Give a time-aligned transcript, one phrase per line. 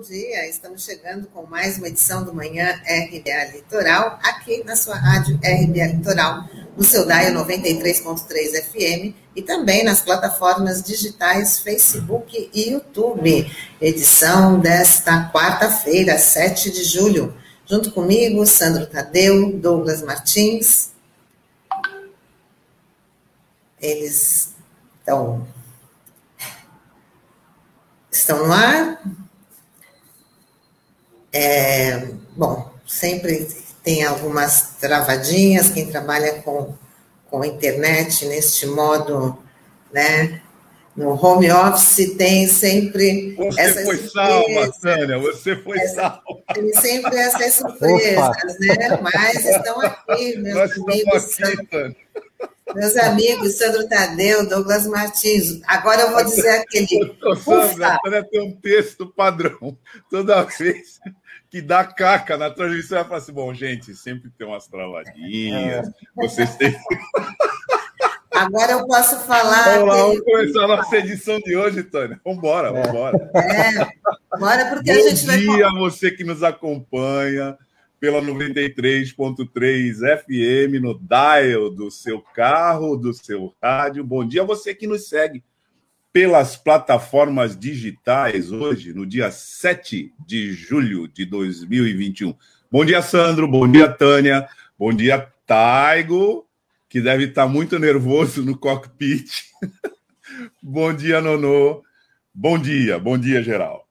[0.00, 0.48] Bom dia.
[0.48, 5.88] Estamos chegando com mais uma edição do Manhã RBA Litoral, aqui na sua rádio RBA
[5.94, 13.54] Litoral, no seu DAIO 93.3 FM e também nas plataformas digitais Facebook e YouTube.
[13.78, 17.36] Edição desta quarta-feira, 7 de julho.
[17.66, 20.92] Junto comigo, Sandro Tadeu, Douglas Martins.
[23.78, 24.54] Eles
[24.98, 25.46] estão
[28.10, 28.98] estão no ar.
[31.32, 33.46] É, bom, sempre
[33.82, 36.74] tem algumas travadinhas, quem trabalha com,
[37.30, 39.38] com internet neste modo,
[39.92, 40.40] né?
[40.96, 43.34] No home office tem sempre.
[43.36, 46.42] Você essas foi salva, Tânia, você foi essa, salva.
[46.52, 48.34] Tem sempre essas surpresas, Opa.
[48.58, 49.00] né?
[49.00, 51.40] Mas estão aqui, meus Nós amigos.
[51.40, 51.96] Aqui, Tânia.
[52.74, 55.60] Meus amigos, Sandro Tadeu, Douglas Martins.
[55.66, 57.16] Agora eu vou dizer aquele.
[57.44, 59.76] Sandra, a tem um texto padrão.
[60.10, 61.00] Toda vez
[61.50, 65.88] que dá caca na transmissão, ela fala assim: bom, gente, sempre tem umas travadinhas.
[65.88, 65.92] É.
[66.14, 66.74] Vocês têm.
[68.30, 69.64] Agora eu posso falar.
[69.64, 72.18] Vamos lá, vamos começar a nossa edição de hoje, Tânia.
[72.24, 73.30] Vamos embora, vamos embora.
[73.34, 75.44] É, bora porque Bom a gente vai.
[75.44, 77.58] Bom dia a você que nos acompanha
[77.98, 84.04] pela 93.3 FM no dial do seu carro, do seu rádio.
[84.04, 85.44] Bom dia a você que nos segue
[86.12, 92.34] pelas plataformas digitais hoje, no dia 7 de julho de 2021.
[92.70, 93.46] Bom dia, Sandro.
[93.48, 94.48] Bom dia, Tânia.
[94.78, 96.46] Bom dia, Taigo,
[96.88, 99.28] que deve estar muito nervoso no cockpit.
[100.62, 101.82] bom dia, Nonô.
[102.32, 103.89] Bom dia, bom dia, geral.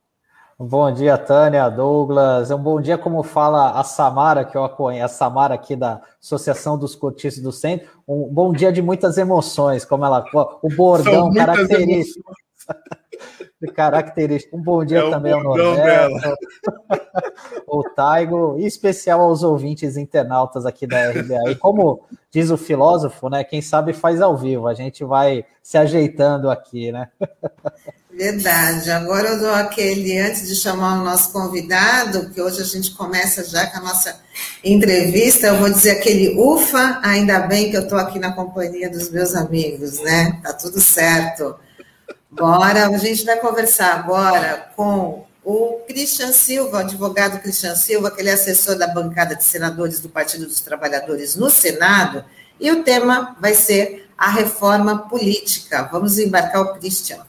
[0.62, 2.52] Bom dia, Tânia, Douglas.
[2.52, 6.78] Um bom dia, como fala a Samara, que eu conheço, a Samara aqui da Associação
[6.78, 7.88] dos Cortistas do Centro.
[8.06, 10.22] Um bom dia de muitas emoções, como ela.
[10.62, 12.34] O bordão característico.
[13.74, 14.58] característico.
[14.58, 16.36] Um bom dia é também ao Norberto,
[17.66, 21.52] o Taigo, e especial aos ouvintes internautas aqui da RBA.
[21.52, 23.46] E como diz o filósofo, né?
[23.46, 24.68] Quem sabe faz ao vivo.
[24.68, 27.08] A gente vai se ajeitando aqui, né?
[28.20, 28.92] Verdade.
[28.92, 33.46] Agora eu dou aquele, antes de chamar o nosso convidado, que hoje a gente começa
[33.46, 34.20] já com a nossa
[34.62, 39.10] entrevista, eu vou dizer aquele ufa, ainda bem que eu estou aqui na companhia dos
[39.10, 40.38] meus amigos, né?
[40.44, 41.56] Tá tudo certo.
[42.30, 48.20] Bora, a gente vai conversar agora com o Christian Silva, o advogado Christian Silva, que
[48.20, 52.26] ele é assessor da bancada de senadores do Partido dos Trabalhadores no Senado,
[52.60, 55.88] e o tema vai ser a reforma política.
[55.90, 57.29] Vamos embarcar o Christian.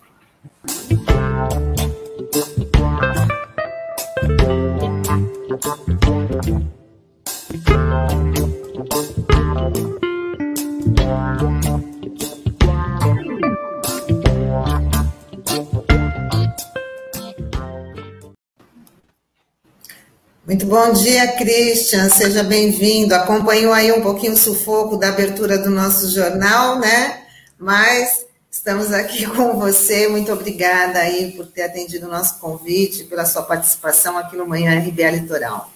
[20.51, 22.11] Muito bom dia, Christian.
[22.11, 23.15] Seja bem-vindo.
[23.15, 27.23] Acompanhou aí um pouquinho o sufoco da abertura do nosso jornal, né?
[27.59, 30.09] Mas estamos aqui com você.
[30.09, 34.79] Muito obrigada aí por ter atendido o nosso convite, pela sua participação aqui no Manhã
[34.79, 35.71] RBA Litoral.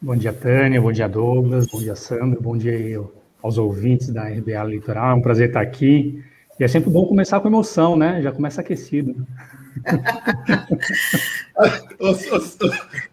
[0.00, 0.80] Bom dia, Tânia.
[0.80, 1.66] Bom dia, Douglas.
[1.66, 2.42] Bom dia, Sandro.
[2.42, 3.00] Bom dia
[3.42, 5.12] aos ouvintes da RBA Litoral.
[5.12, 6.22] É um prazer estar aqui.
[6.58, 8.20] E é sempre bom começar com emoção, né?
[8.22, 9.26] Já começa aquecido
[11.98, 12.10] o,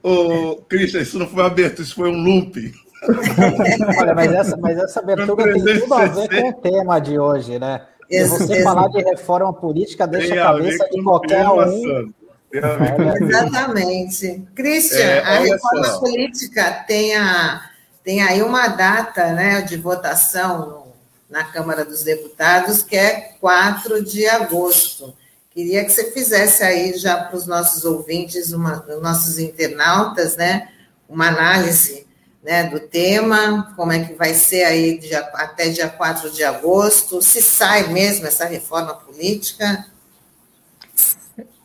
[0.04, 2.72] o, o, Christian, isso não foi aberto, isso foi um loop.
[4.00, 7.58] Olha, mas essa, mas essa abertura tem tudo a ver com o tema de hoje,
[7.58, 7.82] né?
[8.12, 12.12] Se você falar de reforma política, deixa a cabeça de qualquer um.
[12.54, 14.46] Exatamente.
[14.54, 16.00] Christian, é, a reforma só.
[16.00, 17.62] política tem, a,
[18.04, 20.88] tem aí uma data né, de votação
[21.30, 25.14] na Câmara dos Deputados, que é 4 de agosto.
[25.50, 30.68] Queria que você fizesse aí já para os nossos ouvintes, uma, nossos internautas, né,
[31.08, 32.06] uma análise
[32.44, 37.22] né, do tema, como é que vai ser aí dia, até dia 4 de agosto,
[37.22, 39.86] se sai mesmo essa reforma política.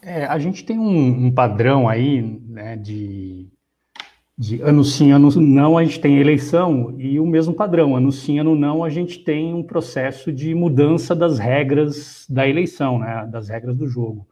[0.03, 3.49] É, a gente tem um, um padrão aí né, de
[4.39, 7.97] de ano sim, ano não, a gente tem eleição e o mesmo padrão.
[7.97, 12.99] Ano sim, ano não, a gente tem um processo de mudança das regras da eleição,
[12.99, 14.29] né, das regras do jogo.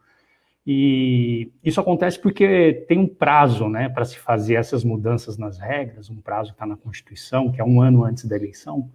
[0.65, 6.09] E isso acontece porque tem um prazo né, para se fazer essas mudanças nas regras,
[6.09, 8.89] um prazo que está na Constituição, que é um ano antes da eleição,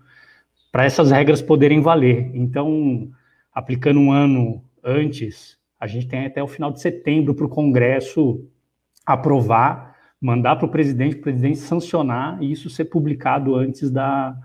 [0.73, 2.31] para essas regras poderem valer.
[2.35, 3.11] Então,
[3.53, 8.45] aplicando um ano antes, a gente tem até o final de setembro para o Congresso
[9.07, 9.91] aprovar
[10.21, 14.37] mandar para o presidente, o presidente sancionar e isso ser publicado antes da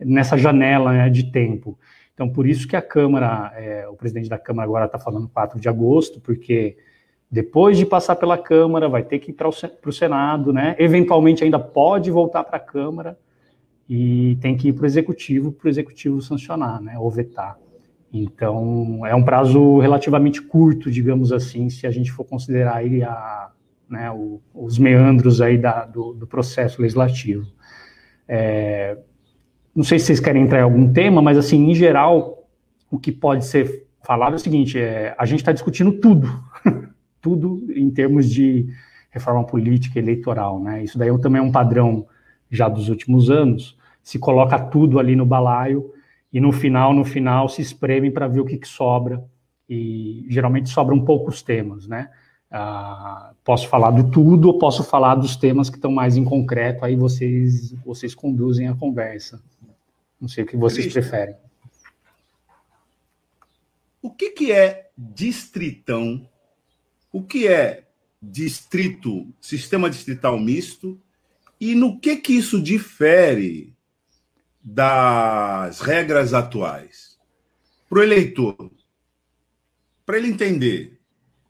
[0.00, 1.76] nessa janela né, de tempo.
[2.18, 5.60] Então, por isso que a Câmara, é, o presidente da Câmara agora está falando 4
[5.60, 6.76] de agosto, porque
[7.30, 10.74] Depois de passar pela Câmara, vai ter que ir para o Senado, né?
[10.78, 13.16] Eventualmente ainda pode voltar para a Câmara
[13.88, 16.98] e tem que ir para o Executivo, para o Executivo sancionar, né?
[16.98, 17.56] Ou vetar.
[18.12, 23.50] Então, é um prazo relativamente curto, digamos assim, se a gente for considerar aí a,
[23.88, 27.46] né, o, os meandros aí da, do, do processo legislativo.
[28.26, 28.96] É,
[29.78, 32.42] não sei se vocês querem entrar em algum tema, mas assim, em geral,
[32.90, 36.28] o que pode ser falado é o seguinte: é, a gente está discutindo tudo,
[37.22, 38.66] tudo em termos de
[39.08, 40.82] reforma política eleitoral, né?
[40.82, 42.08] Isso daí também é um padrão
[42.50, 43.78] já dos últimos anos.
[44.02, 45.92] Se coloca tudo ali no balaio
[46.32, 49.22] e no final, no final, se espreme para ver o que, que, sobra.
[49.70, 52.08] E geralmente sobram poucos temas, né?
[52.50, 56.84] Ah, posso falar do tudo ou posso falar dos temas que estão mais em concreto,
[56.84, 59.40] aí vocês, vocês conduzem a conversa.
[60.20, 61.36] Não sei o que vocês Cristian, preferem.
[64.02, 66.28] O que, que é distritão?
[67.12, 67.86] O que é
[68.20, 71.00] distrito, sistema distrital misto?
[71.60, 73.74] E no que que isso difere
[74.62, 77.18] das regras atuais?
[77.88, 78.70] Para o eleitor,
[80.04, 80.98] para ele entender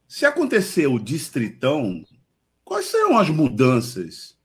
[0.07, 2.03] se acontecer o distritão,
[2.63, 4.35] quais serão as mudanças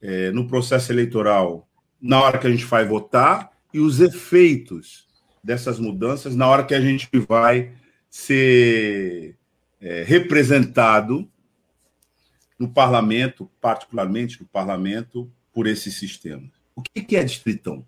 [0.00, 1.68] é, no processo eleitoral
[2.00, 5.06] na hora que a gente vai votar e os efeitos
[5.42, 7.72] dessas mudanças na hora que a gente vai
[8.10, 9.36] ser
[9.80, 11.28] é, representado
[12.58, 16.42] no parlamento, particularmente no parlamento, por esse sistema.
[16.74, 17.84] O que é distritão?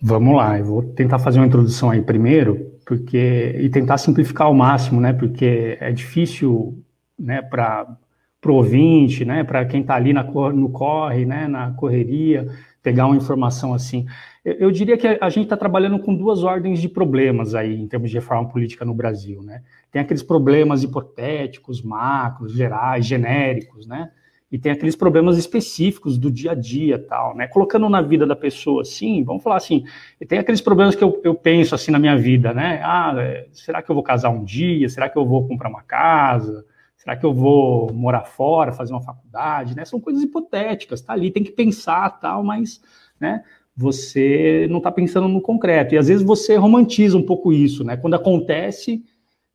[0.00, 4.54] Vamos lá, eu vou tentar fazer uma introdução aí primeiro, porque e tentar simplificar ao
[4.54, 5.12] máximo, né?
[5.12, 6.82] Porque é difícil,
[7.18, 7.96] né, para
[8.44, 12.46] o ouvinte, né, para quem está ali na, no corre, né, na correria,
[12.84, 14.06] pegar uma informação assim.
[14.44, 17.88] Eu, eu diria que a, gente está trabalhando com duas ordens de problemas aí em
[17.88, 19.62] termos de reforma política no Brasil, né?
[19.90, 24.10] Tem aqueles problemas hipotéticos, macros, gerais, genéricos, né?
[24.52, 27.48] e tem aqueles problemas específicos do dia a dia tal, né?
[27.48, 29.84] Colocando na vida da pessoa, assim, vamos falar assim,
[30.28, 32.80] tem aqueles problemas que eu, eu penso assim na minha vida, né?
[32.84, 34.88] Ah, é, será que eu vou casar um dia?
[34.88, 36.64] Será que eu vou comprar uma casa?
[37.04, 39.84] Será que eu vou morar fora, fazer uma faculdade, né?
[39.84, 42.80] São coisas hipotéticas, tá ali, tem que pensar tal, mas,
[43.20, 43.44] né?
[43.76, 45.94] Você não está pensando no concreto.
[45.94, 47.94] E às vezes você romantiza um pouco isso, né?
[47.94, 49.04] Quando acontece,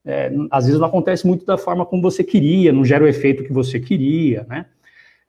[0.06, 3.44] é, às vezes não acontece muito da forma como você queria, não gera o efeito
[3.44, 4.68] que você queria, né?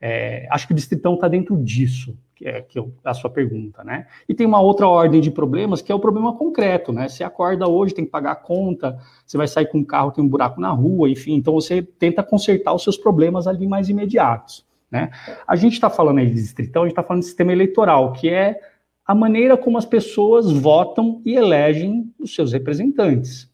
[0.01, 3.85] É, acho que o distritão está dentro disso, que é, que é a sua pergunta,
[3.85, 4.07] né?
[4.27, 7.07] E tem uma outra ordem de problemas que é o problema concreto, né?
[7.07, 10.25] Você acorda hoje, tem que pagar a conta, você vai sair com um carro, tem
[10.25, 14.65] um buraco na rua, enfim, então você tenta consertar os seus problemas ali mais imediatos,
[14.91, 15.11] né?
[15.47, 18.31] A gente está falando aí de distritão, a gente está falando de sistema eleitoral, que
[18.31, 18.59] é
[19.07, 23.51] a maneira como as pessoas votam e elegem os seus representantes.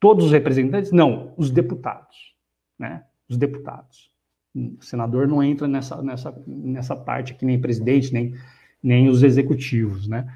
[0.00, 0.90] Todos os representantes?
[0.90, 2.34] Não, os deputados,
[2.78, 3.04] né?
[3.28, 4.05] Os deputados.
[4.78, 8.34] O senador não entra nessa, nessa, nessa parte aqui, nem presidente, nem,
[8.82, 10.26] nem os executivos, né?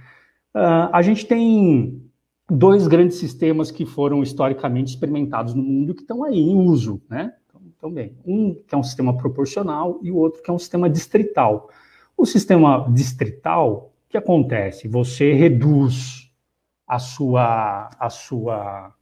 [0.54, 2.02] Uh, a gente tem
[2.50, 7.32] dois grandes sistemas que foram historicamente experimentados no mundo que estão aí em uso, né?
[7.48, 10.58] Então, então, bem, um que é um sistema proporcional e o outro que é um
[10.58, 11.70] sistema distrital.
[12.16, 14.88] O sistema distrital, o que acontece?
[14.88, 16.30] Você reduz
[16.86, 18.92] a sua, a sua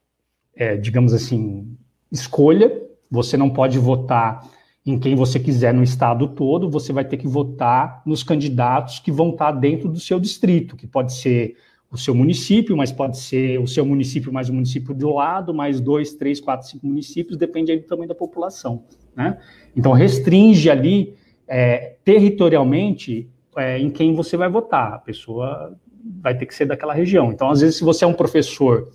[0.55, 1.77] é, digamos assim,
[2.11, 2.71] escolha,
[3.11, 4.47] você não pode votar
[4.91, 9.13] em quem você quiser no estado todo, você vai ter que votar nos candidatos que
[9.13, 11.57] vão estar dentro do seu distrito, que pode ser
[11.91, 15.81] o seu município, mas pode ser o seu município mais o município do lado, mais
[15.81, 18.85] dois, três, quatro, cinco municípios, depende aí tamanho da população.
[19.15, 19.39] Né?
[19.77, 21.15] Então, restringe ali
[21.47, 24.95] é, territorialmente é, em quem você vai votar.
[24.95, 25.77] A pessoa
[26.21, 27.33] vai ter que ser daquela região.
[27.33, 28.89] Então, às vezes, se você é um professor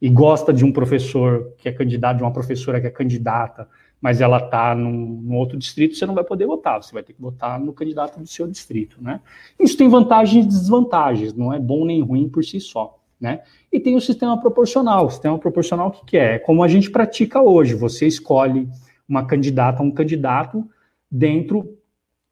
[0.00, 3.68] e gosta de um professor que é candidato, de uma professora que é candidata
[4.00, 7.12] mas ela está num, num, outro distrito, você não vai poder votar, você vai ter
[7.12, 9.20] que votar no candidato do seu distrito, né?
[9.58, 13.42] Isso tem vantagens e desvantagens, não é bom nem ruim por si só, né?
[13.70, 15.06] E tem o sistema proporcional.
[15.06, 16.36] O sistema proporcional, o que, que é?
[16.36, 18.68] É como a gente pratica hoje, você escolhe
[19.08, 20.66] uma candidata, um candidato
[21.10, 21.76] dentro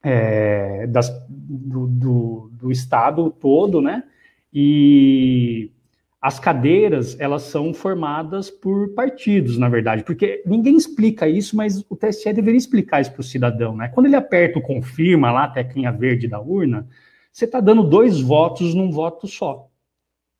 [0.02, 4.04] é, das, do, do, do estado todo, né?
[4.52, 5.70] E
[6.20, 11.96] as cadeiras elas são formadas por partidos, na verdade, porque ninguém explica isso, mas o
[11.96, 13.88] TSE deveria explicar isso para o cidadão, né?
[13.88, 16.88] Quando ele aperta o confirma lá, a teclinha verde da urna,
[17.32, 19.68] você está dando dois votos num voto só,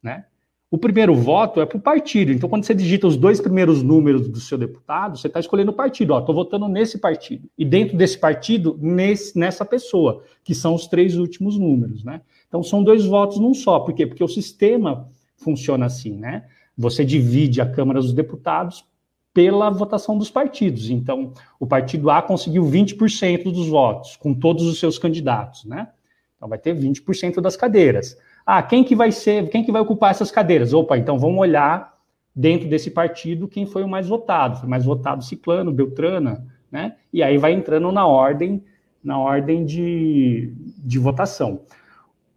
[0.03, 0.25] né?
[0.71, 2.31] O primeiro voto é para o partido.
[2.31, 5.75] Então, quando você digita os dois primeiros números do seu deputado, você está escolhendo o
[5.75, 6.13] partido.
[6.13, 7.49] Ó, estou votando nesse partido.
[7.57, 12.21] E dentro desse partido, nesse, nessa pessoa, que são os três últimos números, né?
[12.47, 13.81] Então, são dois votos num só.
[13.81, 14.07] Por quê?
[14.07, 15.09] Porque o sistema
[15.39, 16.45] funciona assim, né?
[16.77, 18.85] Você divide a Câmara dos Deputados
[19.33, 20.91] pela votação dos partidos.
[20.91, 25.89] Então, o partido A conseguiu 20% dos votos, com todos os seus candidatos, né?
[26.37, 28.17] Então, vai ter 20% das cadeiras.
[28.47, 30.73] Ah, quem que vai ser, quem que vai ocupar essas cadeiras?
[30.73, 31.99] Opa, então vamos olhar
[32.35, 34.61] dentro desse partido quem foi o mais votado.
[34.61, 36.97] Foi mais votado Ciclano, Beltrana, né?
[37.13, 38.65] E aí vai entrando na ordem,
[39.03, 41.63] na ordem de, de votação.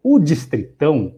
[0.04, 1.16] O distritão,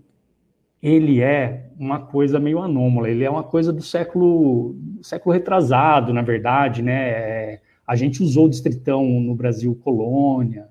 [0.83, 6.21] ele é uma coisa meio anômala, ele é uma coisa do século, século retrasado, na
[6.21, 7.09] verdade, né?
[7.09, 10.67] É, a gente usou o distritão no Brasil colônia,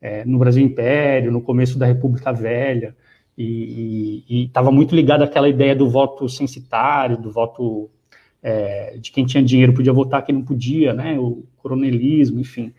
[0.00, 2.96] é, no Brasil Império, no começo da República Velha,
[3.38, 7.88] e estava muito ligado àquela ideia do voto censitário, do voto
[8.42, 11.18] é, de quem tinha dinheiro podia votar, quem não podia, né?
[11.18, 12.74] O coronelismo, enfim.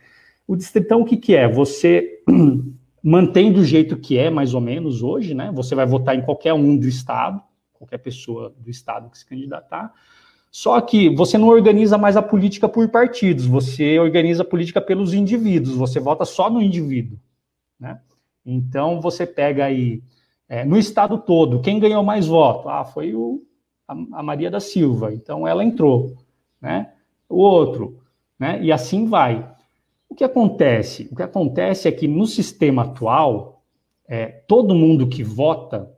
[0.46, 1.48] O distritão, o que, que é?
[1.48, 2.22] Você
[3.04, 5.52] mantém do jeito que é, mais ou menos, hoje, né?
[5.54, 7.42] Você vai votar em qualquer um do Estado,
[7.74, 9.94] qualquer pessoa do Estado que se candidatar.
[10.50, 15.14] Só que você não organiza mais a política por partidos, você organiza a política pelos
[15.14, 17.20] indivíduos, você vota só no indivíduo,
[17.78, 18.00] né?
[18.46, 20.02] Então, você pega aí,
[20.48, 22.70] é, no Estado todo, quem ganhou mais voto?
[22.70, 23.42] Ah, foi o,
[23.88, 26.16] a, a Maria da Silva, então ela entrou,
[26.62, 26.94] né?
[27.28, 28.00] O outro,
[28.40, 28.62] né?
[28.62, 29.53] E assim vai.
[30.14, 31.10] O que acontece?
[31.12, 33.64] O que acontece é que no sistema atual,
[34.08, 35.92] é, todo mundo que vota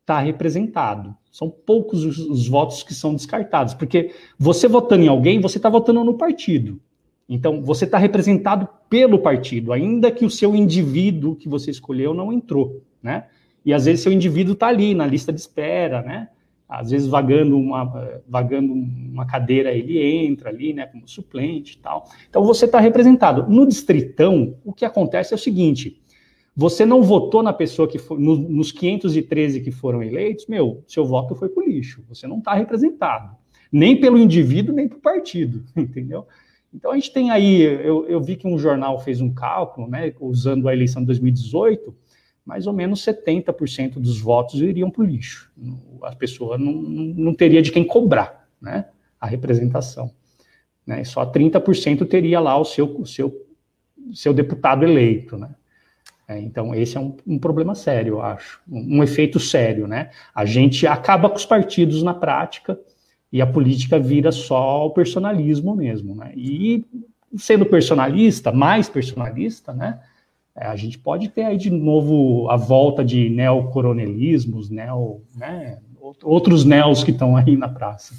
[0.00, 1.14] está representado.
[1.30, 5.68] São poucos os, os, votos que são descartados, porque você votando em alguém, você está
[5.68, 6.80] votando no partido.
[7.28, 12.32] Então, você está representado pelo partido, ainda que o seu indivíduo que você escolheu não
[12.32, 13.26] entrou, né?
[13.64, 16.28] E às vezes seu indivíduo está ali na lista de espera, né?
[16.68, 22.04] Às vezes vagando uma, vagando uma cadeira, ele entra ali, né, como suplente e tal.
[22.28, 23.48] Então você está representado.
[23.48, 26.02] No distritão, o que acontece é o seguinte:
[26.54, 31.06] você não votou na pessoa que foi, no, nos 513 que foram eleitos, meu, seu
[31.06, 32.04] voto foi pro lixo.
[32.08, 33.34] Você não está representado.
[33.72, 36.26] Nem pelo indivíduo, nem para o partido, entendeu?
[36.72, 40.12] Então a gente tem aí, eu, eu vi que um jornal fez um cálculo, né,
[40.20, 41.94] usando a eleição de 2018
[42.48, 45.52] mais ou menos 70% dos votos iriam para o lixo.
[46.02, 48.86] A pessoa não, não teria de quem cobrar né,
[49.20, 50.10] a representação.
[50.86, 51.04] Né?
[51.04, 53.46] Só 30% teria lá o seu, o seu,
[54.14, 55.36] seu deputado eleito.
[55.36, 55.50] Né?
[56.26, 58.62] É, então, esse é um, um, problema sério, eu acho.
[58.66, 59.86] Um, um, efeito sério.
[59.86, 60.08] Né?
[60.34, 62.80] A gente acaba com os partidos na prática
[63.30, 66.14] e a política vira só o personalismo mesmo.
[66.14, 66.32] Né?
[66.34, 66.82] E
[67.36, 70.00] sendo personalista, mais personalista, né?
[70.60, 75.78] É, a gente pode ter aí de novo a volta de neocoronelismos, neo, né,
[76.22, 78.12] outros neos que estão aí na praça.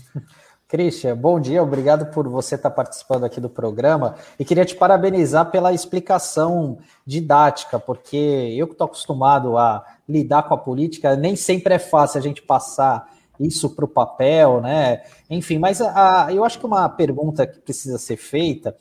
[0.69, 5.49] Christian, bom dia, obrigado por você estar participando aqui do programa e queria te parabenizar
[5.49, 8.15] pela explicação didática, porque
[8.55, 12.43] eu que estou acostumado a lidar com a política, nem sempre é fácil a gente
[12.43, 15.01] passar isso para o papel, né?
[15.29, 18.75] Enfim, mas a, a, eu acho que uma pergunta que precisa ser feita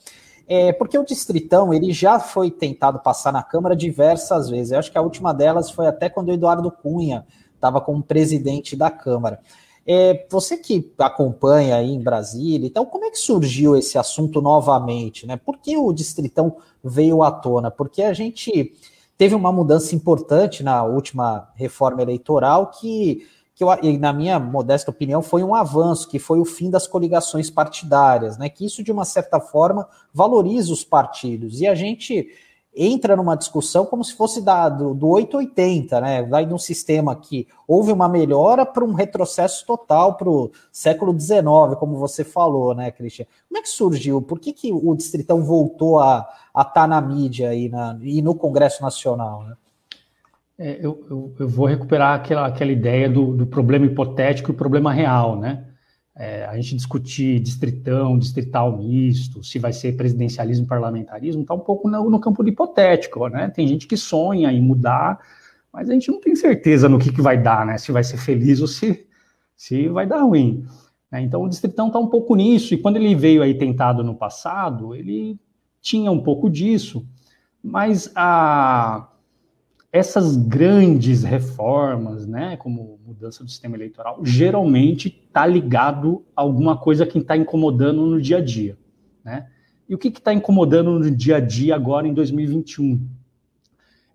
[0.49, 4.71] é, porque o Distritão ele já foi tentado passar na Câmara diversas vezes.
[4.71, 8.75] Eu acho que a última delas foi até quando o Eduardo Cunha estava como presidente
[8.75, 9.39] da Câmara.
[9.85, 15.27] É, você que acompanha aí em Brasília, então como é que surgiu esse assunto novamente?
[15.27, 15.37] Né?
[15.37, 17.69] Por que o Distritão veio à tona?
[17.69, 18.73] Porque a gente
[19.19, 23.27] teve uma mudança importante na última reforma eleitoral que
[23.59, 27.49] que eu, na minha modesta opinião, foi um avanço, que foi o fim das coligações
[27.49, 28.47] partidárias, né?
[28.47, 31.59] Que isso, de uma certa forma, valoriza os partidos.
[31.59, 32.29] E a gente
[32.73, 36.23] entra numa discussão como se fosse da, do, do 880, né?
[36.23, 41.11] Vai de um sistema que houve uma melhora para um retrocesso total para o século
[41.19, 43.25] XIX, como você falou, né, Cristian?
[43.49, 44.21] Como é que surgiu?
[44.21, 48.33] Por que, que o Distritão voltou a estar tá na mídia e, na, e no
[48.33, 49.57] Congresso Nacional, né?
[50.61, 54.91] É, eu, eu, eu, vou recuperar aquela, aquela ideia do, do problema hipotético e problema
[54.91, 55.65] real, né?
[56.13, 61.89] É, a gente discutir distritão, distrital misto, se vai ser presidencialismo, parlamentarismo, está um pouco
[61.89, 63.49] no, no, campo do hipotético, né?
[63.49, 65.17] Tem gente que sonha em mudar,
[65.71, 67.77] mas a gente não tem certeza no que, que vai dar, né?
[67.77, 69.07] Se vai ser feliz ou se,
[69.55, 70.65] se vai dar ruim.
[71.09, 71.21] Né?
[71.21, 74.93] Então o distritão está um pouco nisso, e quando ele veio aí tentado no passado,
[74.93, 75.39] ele
[75.79, 77.07] tinha um pouco disso,
[77.63, 79.07] mas a
[79.91, 87.05] essas grandes reformas, né, como mudança do sistema eleitoral, geralmente está ligado a alguma coisa
[87.05, 88.77] que está incomodando no dia a dia,
[89.23, 89.47] né?
[89.87, 93.03] E o que está incomodando no dia a dia agora em 2021?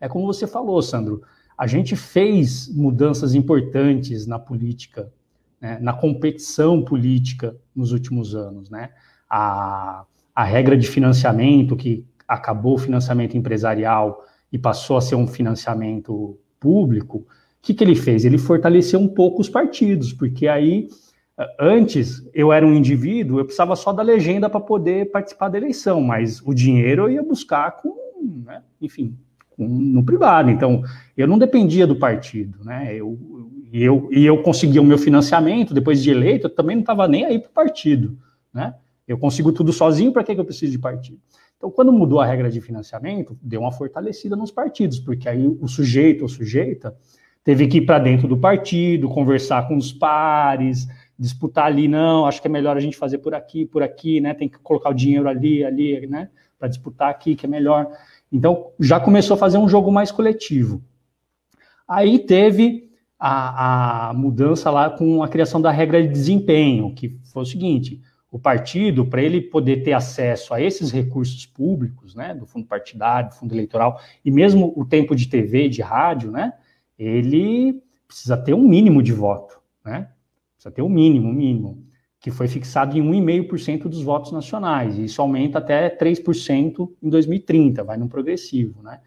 [0.00, 1.23] É como você falou, Sandro,
[1.59, 5.12] a gente fez mudanças importantes na política,
[5.61, 8.90] né, na competição política nos últimos anos, né?
[9.28, 15.26] A, a regra de financiamento que acabou o financiamento empresarial e passou a ser um
[15.26, 17.26] financiamento público, o
[17.61, 18.25] que, que ele fez?
[18.25, 20.88] Ele fortaleceu um pouco os partidos, porque aí
[21.58, 26.00] Antes, eu era um indivíduo, eu precisava só da legenda para poder participar da eleição,
[26.00, 27.92] mas o dinheiro eu ia buscar com,
[28.46, 29.18] né, enfim,
[29.50, 30.49] com, no privado.
[30.49, 30.84] Então,
[31.16, 32.94] eu não dependia do partido, né?
[32.94, 33.18] Eu,
[33.73, 37.25] eu, e eu conseguia o meu financiamento depois de eleito, eu também não estava nem
[37.25, 38.16] aí para o partido,
[38.52, 38.76] né?
[39.06, 41.18] Eu consigo tudo sozinho, para que, que eu preciso de partido?
[41.56, 45.66] Então, quando mudou a regra de financiamento, deu uma fortalecida nos partidos, porque aí o
[45.66, 46.94] sujeito ou sujeita
[47.42, 50.87] teve que ir para dentro do partido, conversar com os pares,
[51.18, 54.34] disputar ali, não, acho que é melhor a gente fazer por aqui, por aqui, né?
[54.34, 56.28] Tem que colocar o dinheiro ali, ali, né?
[56.58, 57.90] Para disputar aqui, que é melhor.
[58.32, 60.82] Então, já começou a fazer um jogo mais coletivo.
[61.87, 67.42] Aí teve a, a mudança lá com a criação da regra de desempenho, que foi
[67.42, 68.00] o seguinte:
[68.34, 73.28] o partido, para ele poder ter acesso a esses recursos públicos, né, do fundo partidário,
[73.28, 76.52] do fundo eleitoral, e mesmo o tempo de TV, de rádio, né,
[76.98, 80.08] ele precisa ter um mínimo de voto, né,
[80.56, 81.84] precisa ter um mínimo, um mínimo,
[82.18, 87.84] que foi fixado em 1,5% dos votos nacionais, e isso aumenta até 3% em 2030,
[87.84, 88.98] vai num progressivo, né.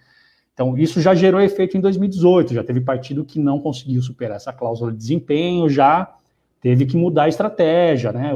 [0.54, 4.54] Então, isso já gerou efeito em 2018, já teve partido que não conseguiu superar essa
[4.54, 6.16] cláusula de desempenho, já
[6.62, 8.34] teve que mudar a estratégia, né,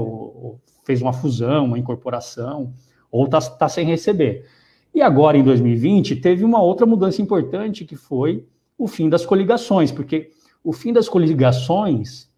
[0.83, 2.73] fez uma fusão, uma incorporação,
[3.11, 4.45] ou está tá sem receber.
[4.93, 8.45] E agora, em 2020, teve uma outra mudança importante, que foi
[8.77, 10.31] o fim das coligações, porque
[10.63, 12.29] o fim das coligações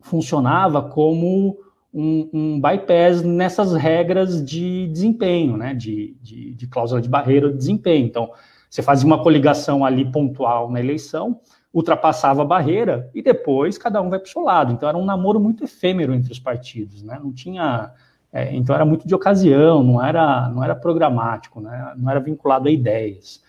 [0.00, 1.58] funcionava como
[1.92, 7.58] um, um bypass nessas regras de desempenho, né, de, de, de cláusula de barreira de
[7.58, 8.06] desempenho.
[8.06, 8.30] Então,
[8.68, 11.40] você fazia uma coligação ali pontual na eleição,
[11.72, 14.72] ultrapassava a barreira e depois cada um vai para o seu lado.
[14.72, 17.18] Então era um namoro muito efêmero entre os partidos, né?
[17.22, 17.92] Não tinha,
[18.32, 21.94] é, então era muito de ocasião, não era, não era programático, né?
[21.96, 23.42] Não era vinculado a ideias.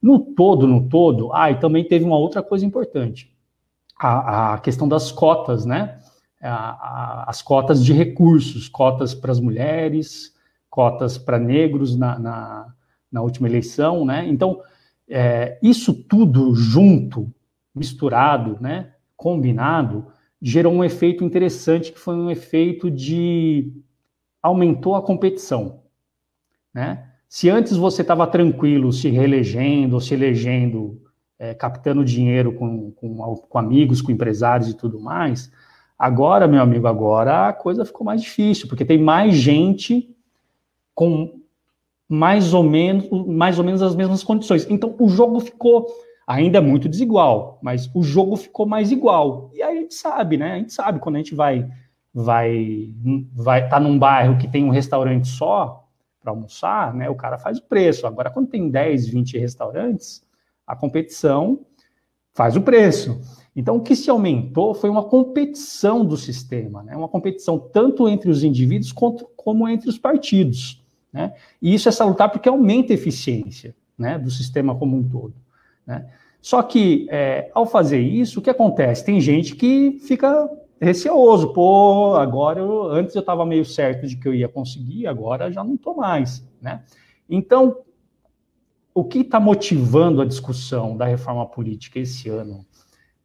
[0.00, 3.30] No todo, no todo, ah, e também teve uma outra coisa importante,
[3.98, 5.98] a, a questão das cotas, né?
[6.42, 10.34] A, a, as cotas de recursos, cotas para as mulheres,
[10.70, 12.66] cotas para negros na, na,
[13.12, 14.26] na, última eleição, né?
[14.26, 14.62] Então,
[15.06, 17.30] é, isso tudo junto
[17.74, 20.06] misturado, né, combinado,
[20.40, 23.72] gerou um efeito interessante que foi um efeito de
[24.42, 25.82] aumentou a competição,
[26.72, 27.06] né?
[27.28, 31.00] Se antes você estava tranquilo se reelegendo se elegendo,
[31.38, 35.52] é, captando dinheiro com, com, com amigos, com empresários e tudo mais,
[35.98, 40.14] agora, meu amigo, agora a coisa ficou mais difícil, porque tem mais gente
[40.94, 41.40] com
[42.08, 44.66] mais ou menos, mais ou menos as mesmas condições.
[44.68, 45.86] Então o jogo ficou
[46.30, 49.50] ainda é muito desigual, mas o jogo ficou mais igual.
[49.52, 50.52] E aí a gente sabe, né?
[50.52, 51.68] A gente sabe quando a gente vai
[52.14, 52.88] vai
[53.34, 55.88] vai tá num bairro que tem um restaurante só
[56.20, 57.10] para almoçar, né?
[57.10, 58.06] O cara faz o preço.
[58.06, 60.24] Agora quando tem 10, 20 restaurantes,
[60.64, 61.60] a competição
[62.32, 63.20] faz o preço.
[63.56, 66.96] Então o que se aumentou foi uma competição do sistema, né?
[66.96, 70.80] Uma competição tanto entre os indivíduos quanto, como entre os partidos,
[71.12, 71.34] né?
[71.60, 75.34] E isso é salutar porque aumenta a eficiência, né, do sistema como um todo,
[75.86, 76.06] né?
[76.40, 79.04] Só que, é, ao fazer isso, o que acontece?
[79.04, 80.48] Tem gente que fica
[80.80, 81.52] receoso.
[81.52, 85.62] Pô, agora, eu, antes eu estava meio certo de que eu ia conseguir, agora já
[85.62, 86.82] não estou mais, né?
[87.28, 87.78] Então,
[88.94, 92.64] o que está motivando a discussão da reforma política esse ano,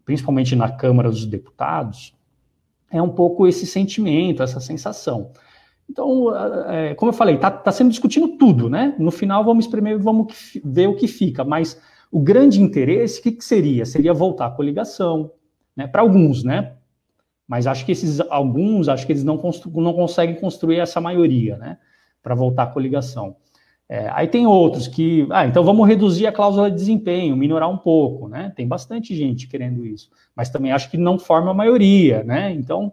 [0.04, 2.14] principalmente na Câmara dos Deputados,
[2.92, 5.32] é um pouco esse sentimento, essa sensação.
[5.90, 6.36] Então,
[6.70, 8.96] é, como eu falei, está tá sendo discutindo tudo, né?
[9.00, 11.80] No final, vamos espremer, vamos ver o que fica, mas
[12.12, 13.86] o grande interesse, o que, que seria?
[13.86, 15.32] Seria voltar à coligação,
[15.76, 15.88] né?
[15.88, 16.74] Para alguns, né?
[17.48, 19.40] Mas acho que esses alguns, acho que eles não,
[19.76, 21.78] não conseguem construir essa maioria, né?
[22.24, 23.36] Para voltar à coligação.
[23.88, 27.78] É, aí tem outros que, ah, então vamos reduzir a cláusula de desempenho, minorar um
[27.78, 28.52] pouco, né?
[28.56, 32.52] Tem bastante gente querendo isso, mas também acho que não forma a maioria, né?
[32.52, 32.92] Então,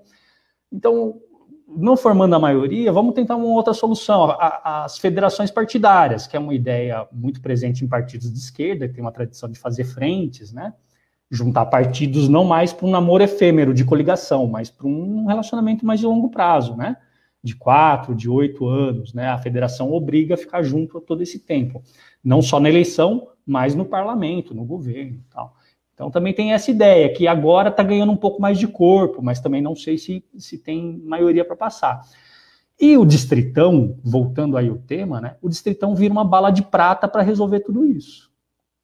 [0.70, 1.18] então
[1.68, 4.36] não formando a maioria, vamos tentar uma outra solução.
[4.38, 9.02] as federações partidárias, que é uma ideia muito presente em partidos de esquerda, que tem
[9.02, 10.74] uma tradição de fazer frentes, né?
[11.30, 16.00] Juntar partidos não mais para um namoro efêmero de coligação, mas para um relacionamento mais
[16.00, 16.96] de longo prazo, né?
[17.42, 19.28] De quatro, de oito anos, né?
[19.28, 21.82] A federação obriga a ficar junto todo esse tempo.
[22.22, 25.56] Não só na eleição, mas no parlamento, no governo e tal.
[25.94, 29.40] Então também tem essa ideia que agora está ganhando um pouco mais de corpo, mas
[29.40, 32.02] também não sei se, se tem maioria para passar.
[32.80, 35.36] E o distritão, voltando aí o tema, né?
[35.40, 38.32] O distritão vira uma bala de prata para resolver tudo isso.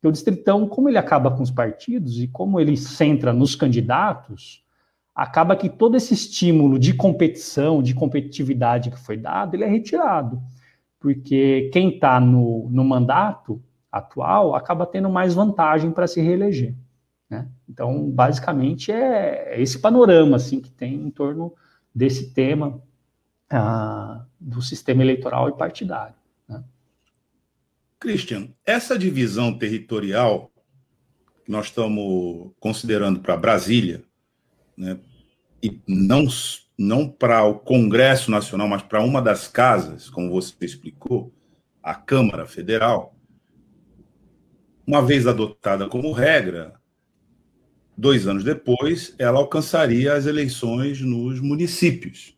[0.02, 4.62] O distritão, como ele acaba com os partidos e como ele centra nos candidatos,
[5.12, 10.40] acaba que todo esse estímulo de competição, de competitividade que foi dado, ele é retirado.
[11.00, 16.76] Porque quem está no, no mandato atual acaba tendo mais vantagem para se reeleger.
[17.28, 17.48] Né?
[17.68, 21.54] Então, basicamente, é esse panorama assim que tem em torno
[21.94, 22.82] desse tema
[23.50, 26.14] ah, do sistema eleitoral e partidário.
[26.48, 26.62] Né?
[27.98, 30.50] Christian, essa divisão territorial
[31.44, 34.04] que nós estamos considerando para Brasília,
[34.76, 34.98] né,
[35.62, 36.26] e não,
[36.78, 41.32] não para o Congresso Nacional, mas para uma das casas, como você explicou,
[41.82, 43.14] a Câmara Federal,
[44.86, 46.77] uma vez adotada como regra,
[47.98, 52.32] dois anos depois, ela alcançaria as eleições nos municípios.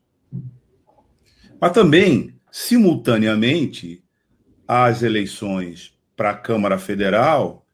[1.61, 4.03] Mas também, simultaneamente,
[4.67, 7.67] as eleições para a Câmara Federal,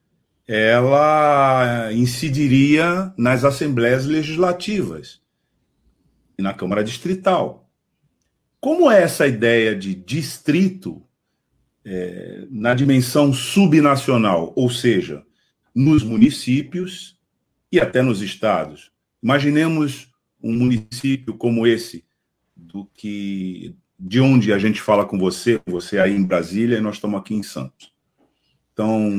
[0.49, 5.21] ela incidiria nas assembleias legislativas
[6.37, 7.71] e na Câmara Distrital.
[8.59, 11.01] Como é essa ideia de distrito
[11.85, 15.25] é, na dimensão subnacional, ou seja,
[15.73, 17.16] nos municípios
[17.77, 18.91] e até nos estados?
[19.23, 20.11] Imaginemos
[20.43, 22.05] um município como esse,
[22.57, 26.97] do que de onde a gente fala com você, você aí em Brasília e nós
[26.97, 27.93] estamos aqui em Santos.
[28.73, 29.11] Então,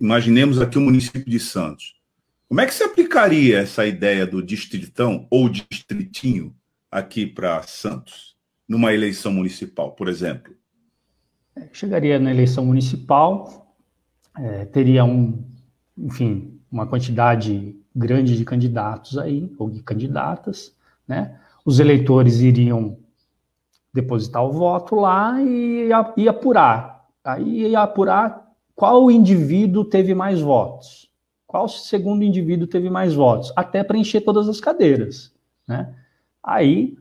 [0.00, 1.96] imaginemos aqui o município de Santos.
[2.48, 6.54] Como é que se aplicaria essa ideia do distritão ou distritinho
[6.90, 8.36] aqui para Santos,
[8.68, 10.54] numa eleição municipal, por exemplo?
[11.56, 13.74] É, chegaria na eleição municipal,
[14.38, 15.42] é, teria um,
[15.96, 20.74] enfim, uma quantidade grande de candidatos aí, ou de candidatas,
[21.06, 21.38] né?
[21.64, 22.98] Os eleitores iriam
[23.92, 27.06] depositar o voto lá e, e apurar.
[27.24, 31.06] Aí ia apurar qual indivíduo teve mais votos
[31.46, 35.32] qual segundo indivíduo teve mais votos, até preencher todas as cadeiras,
[35.66, 35.94] né?
[36.42, 36.98] Aí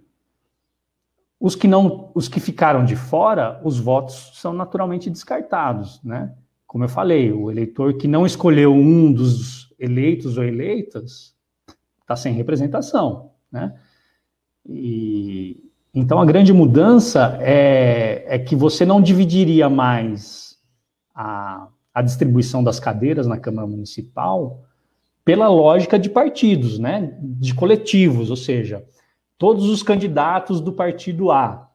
[1.40, 6.34] os que não, os que ficaram de fora, os votos são naturalmente descartados, né?
[6.76, 11.34] Como eu falei, o eleitor que não escolheu um dos eleitos ou eleitas
[12.02, 13.80] está sem representação, né?
[14.68, 20.58] E então a grande mudança é, é que você não dividiria mais
[21.16, 24.66] a a distribuição das cadeiras na Câmara Municipal
[25.24, 28.86] pela lógica de partidos, né, de coletivos, ou seja,
[29.38, 31.72] todos os candidatos do partido A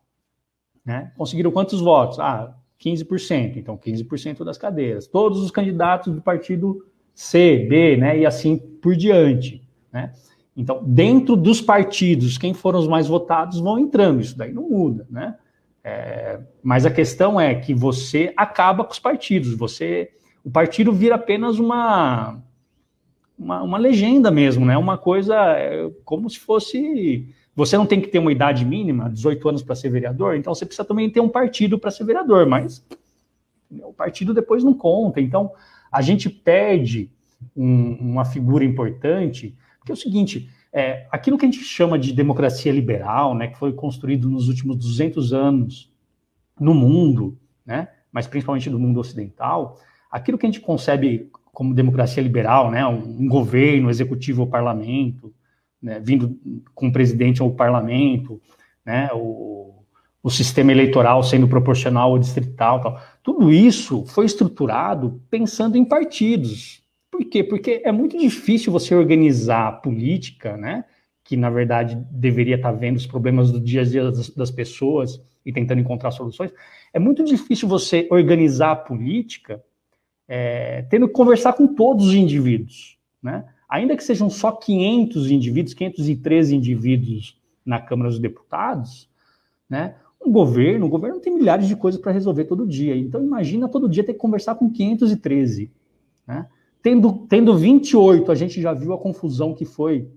[0.84, 2.20] né, conseguiram quantos votos?
[2.20, 5.06] Ah, 15%, então 15% das cadeiras.
[5.06, 9.62] Todos os candidatos do partido C, B, né, e assim por diante,
[9.92, 10.12] né?
[10.56, 15.06] Então, dentro dos partidos, quem foram os mais votados vão entrando, isso daí não muda,
[15.08, 15.36] né?
[15.82, 20.10] É, mas a questão é que você acaba com os partidos, você
[20.44, 22.42] o partido vira apenas uma,
[23.38, 24.76] uma, uma legenda mesmo, né?
[24.76, 27.28] Uma coisa é, como se fosse
[27.61, 30.64] você não tem que ter uma idade mínima, 18 anos para ser vereador, então você
[30.64, 32.83] precisa também ter um partido para ser vereador, mas
[33.83, 35.20] o partido depois não conta.
[35.20, 35.53] Então
[35.92, 37.11] a gente perde
[37.55, 42.14] um, uma figura importante, porque é o seguinte, é, aquilo que a gente chama de
[42.14, 45.92] democracia liberal, né, que foi construído nos últimos 200 anos
[46.59, 49.79] no mundo, né, mas principalmente no mundo ocidental,
[50.11, 55.31] aquilo que a gente concebe como democracia liberal, né, um, um governo, executivo ou parlamento,
[55.82, 56.38] né, vindo
[56.74, 58.40] com o presidente ou o parlamento,
[58.84, 59.84] né, o,
[60.22, 63.00] o sistema eleitoral sendo proporcional ou distrital, tal.
[63.22, 66.80] tudo isso foi estruturado pensando em partidos,
[67.20, 67.44] por quê?
[67.44, 70.86] Porque é muito difícil você organizar a política, né?
[71.22, 75.20] Que na verdade deveria estar vendo os problemas do dia a dia das, das pessoas
[75.44, 76.50] e tentando encontrar soluções.
[76.94, 79.62] É muito difícil você organizar a política
[80.26, 83.44] é, tendo que conversar com todos os indivíduos, né?
[83.70, 89.09] Ainda que sejam só 500 indivíduos, 513 indivíduos na Câmara dos Deputados,
[89.68, 89.94] né?
[90.20, 92.96] Um governo, o governo tem milhares de coisas para resolver todo dia.
[92.96, 95.70] Então imagina todo dia ter que conversar com 513,
[96.26, 96.46] né?
[96.83, 100.09] Tendo, tendo 28, a gente já viu a confusão que foi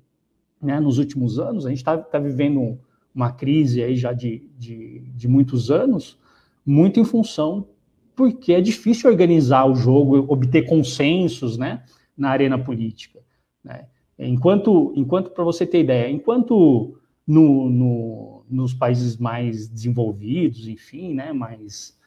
[0.62, 2.80] né, nos últimos anos, a gente está tá vivendo
[3.14, 6.18] uma crise aí já de, de, de muitos anos,
[6.66, 7.68] muito em função
[8.16, 11.84] porque é difícil organizar o jogo, obter consensos né,
[12.18, 13.20] na arena política.
[13.64, 13.86] Né?
[14.18, 21.34] Enquanto, enquanto para você ter ideia, enquanto no, no, nos países mais desenvolvidos, enfim, né,
[21.34, 21.98] mais,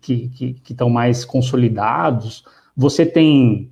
[0.00, 2.44] que estão que, que mais consolidados,
[2.76, 3.70] você tem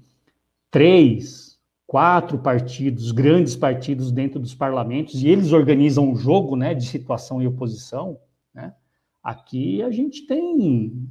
[0.70, 6.86] três, quatro partidos, grandes partidos dentro dos parlamentos, e eles organizam o jogo né, de
[6.86, 8.18] situação e oposição,
[8.54, 8.74] né?
[9.22, 11.08] aqui a gente tem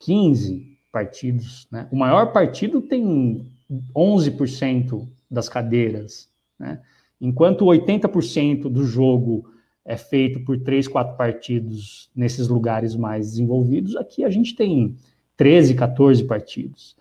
[0.00, 1.68] 15 partidos.
[1.70, 1.88] Né?
[1.90, 3.49] O maior partido tem
[3.94, 6.28] 11% das cadeiras,
[6.58, 6.80] né?
[7.20, 9.48] enquanto 80% do jogo
[9.84, 14.96] é feito por três, quatro partidos nesses lugares mais desenvolvidos, aqui a gente tem
[15.36, 16.96] 13, 14 partidos.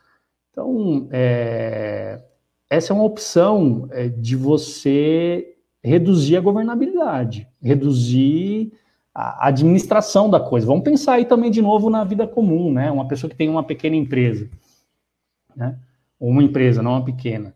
[0.51, 2.21] Então, é,
[2.69, 8.71] essa é uma opção é, de você reduzir a governabilidade, reduzir
[9.13, 10.67] a administração da coisa.
[10.67, 12.91] Vamos pensar aí também de novo na vida comum, né?
[12.91, 14.49] Uma pessoa que tem uma pequena empresa,
[15.55, 15.77] né?
[16.19, 17.53] Uma empresa, não uma pequena.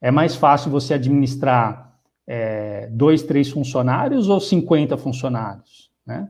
[0.00, 6.28] É mais fácil você administrar é, dois, três funcionários ou 50 funcionários, né?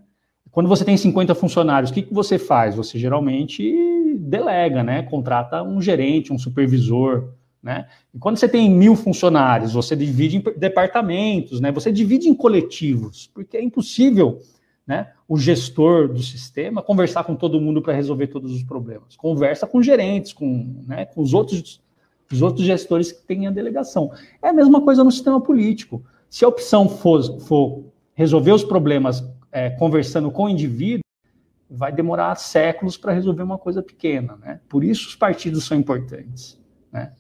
[0.50, 2.76] Quando você tem 50 funcionários, o que, que você faz?
[2.76, 5.02] Você geralmente delega, né?
[5.02, 7.88] Contrata um gerente, um supervisor, né?
[8.12, 11.72] E quando você tem mil funcionários, você divide em departamentos, né?
[11.72, 14.38] Você divide em coletivos, porque é impossível,
[14.86, 15.12] né?
[15.26, 19.16] O gestor do sistema conversar com todo mundo para resolver todos os problemas.
[19.16, 21.06] Conversa com gerentes, com, né?
[21.06, 21.82] com os outros,
[22.30, 24.12] os outros gestores que têm a delegação.
[24.42, 26.04] É a mesma coisa no sistema político.
[26.28, 31.04] Se a opção for, for resolver os problemas é, conversando com o indivíduo,
[31.70, 34.60] vai demorar séculos para resolver uma coisa pequena, né?
[34.68, 36.58] Por isso os partidos são importantes,
[36.92, 37.12] né?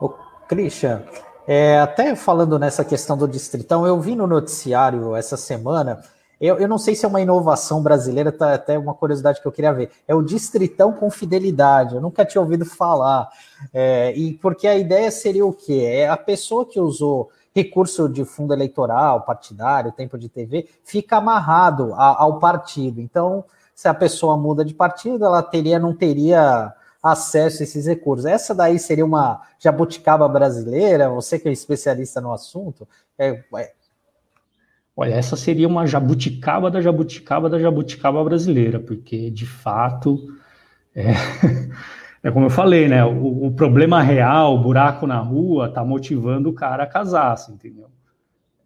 [0.00, 0.08] O
[0.48, 1.04] Christian,
[1.46, 6.02] é, até falando nessa questão do distritão, eu vi no noticiário essa semana,
[6.40, 9.52] eu, eu não sei se é uma inovação brasileira, tá até uma curiosidade que eu
[9.52, 13.28] queria ver, é o distritão com fidelidade, eu nunca tinha ouvido falar,
[13.74, 15.82] é, e porque a ideia seria o quê?
[15.84, 21.92] É a pessoa que usou recurso de fundo eleitoral, partidário, tempo de TV, fica amarrado
[21.94, 23.00] a, ao partido.
[23.00, 26.72] Então, se a pessoa muda de partido, ela teria, não teria
[27.02, 28.26] acesso a esses recursos.
[28.26, 32.86] Essa daí seria uma jabuticaba brasileira, você que é especialista no assunto.
[33.18, 33.72] É, é...
[34.96, 40.18] Olha, essa seria uma jabuticaba da jabuticaba da jabuticaba brasileira, porque de fato
[40.94, 41.12] é,
[42.22, 43.04] é como eu falei, né?
[43.04, 47.54] O, o, problema real, o buraco na rua, tá motivando o cara a casar, assim,
[47.54, 47.88] entendeu?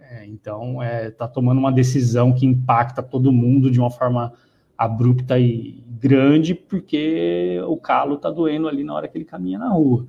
[0.00, 4.32] É, então, é, tá tomando uma decisão que impacta todo mundo de uma forma
[4.76, 9.68] abrupta e grande, porque o calo tá doendo ali na hora que ele caminha na
[9.68, 10.06] rua.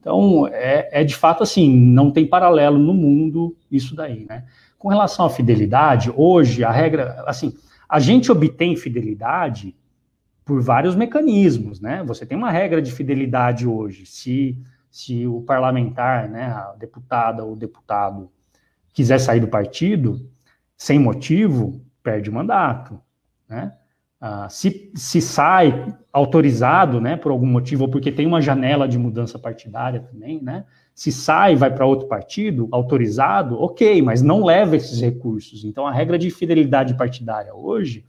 [0.00, 4.44] Então, é, é de fato assim, não tem paralelo no mundo isso daí, né?
[4.78, 7.54] Com relação à fidelidade, hoje a regra, assim,
[7.88, 9.74] a gente obtém fidelidade
[10.44, 12.04] por vários mecanismos, né?
[12.04, 14.06] Você tem uma regra de fidelidade hoje.
[14.06, 14.56] Se,
[14.90, 18.30] se o parlamentar, né, a deputada ou deputado
[18.92, 20.30] quiser sair do partido
[20.76, 23.00] sem motivo, perde o mandato,
[23.48, 23.72] né?
[24.20, 28.98] Ah, se, se sai autorizado, né, por algum motivo, ou porque tem uma janela de
[28.98, 30.64] mudança partidária também, né?
[30.96, 35.64] Se sai vai para outro partido, autorizado, ok, mas não leva esses recursos.
[35.64, 38.04] Então, a regra de fidelidade partidária hoje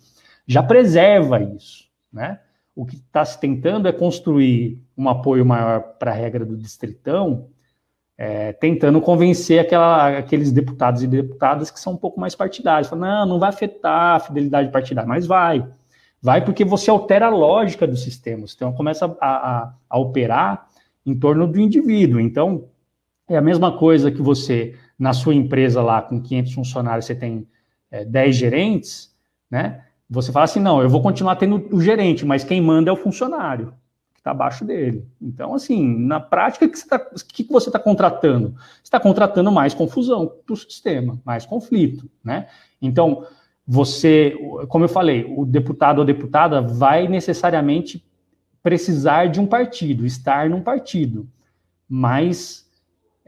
[0.48, 2.40] já preserva isso né?
[2.76, 7.50] O que está se tentando é construir um apoio maior para a regra do distritão,
[8.18, 12.90] é, tentando convencer aquela, aqueles deputados e deputadas que são um pouco mais partidários.
[12.90, 15.68] Falando, não, não vai afetar a fidelidade partidária, mas vai.
[16.22, 18.46] Vai porque você altera a lógica do sistema.
[18.56, 20.68] Então começa a, a, a operar
[21.06, 22.20] em torno do indivíduo.
[22.20, 22.66] Então,
[23.28, 27.48] é a mesma coisa que você, na sua empresa lá, com 500 funcionários, você tem
[27.92, 29.14] é, 10 gerentes,
[29.50, 29.84] né?
[30.10, 32.98] Você fala assim, não, eu vou continuar tendo o gerente, mas quem manda é o
[32.98, 33.74] funcionário
[34.14, 35.06] que está abaixo dele.
[35.22, 38.52] Então, assim, na prática, o que, você tá, está contratando?
[38.52, 42.48] Você está contratando mais confusão para o sistema, mais conflito, né?
[42.82, 43.26] Então,
[43.68, 44.34] você,
[44.70, 48.06] como eu falei, o deputado ou deputada vai necessariamente
[48.64, 51.28] precisar de um partido, estar num partido,
[51.88, 52.67] mas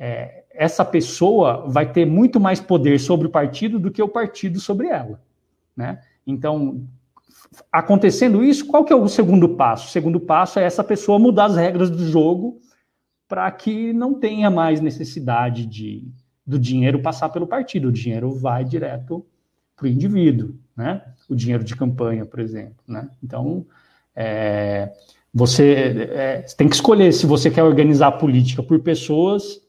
[0.02, 4.58] é, essa pessoa vai ter muito mais poder sobre o partido do que o partido
[4.58, 5.22] sobre ela,
[5.76, 6.02] né?
[6.26, 6.88] Então,
[7.70, 9.88] acontecendo isso, qual que é o segundo passo?
[9.88, 12.62] O segundo passo é essa pessoa mudar as regras do jogo
[13.28, 16.08] para que não tenha mais necessidade de
[16.48, 17.90] do dinheiro passar pelo partido.
[17.90, 19.24] O dinheiro vai direto
[19.76, 21.04] para o indivíduo, né?
[21.30, 23.08] O dinheiro de campanha, por exemplo, né?
[23.22, 23.66] Então,
[24.16, 24.92] é,
[25.32, 29.62] você é, tem que escolher se você quer organizar a política por pessoas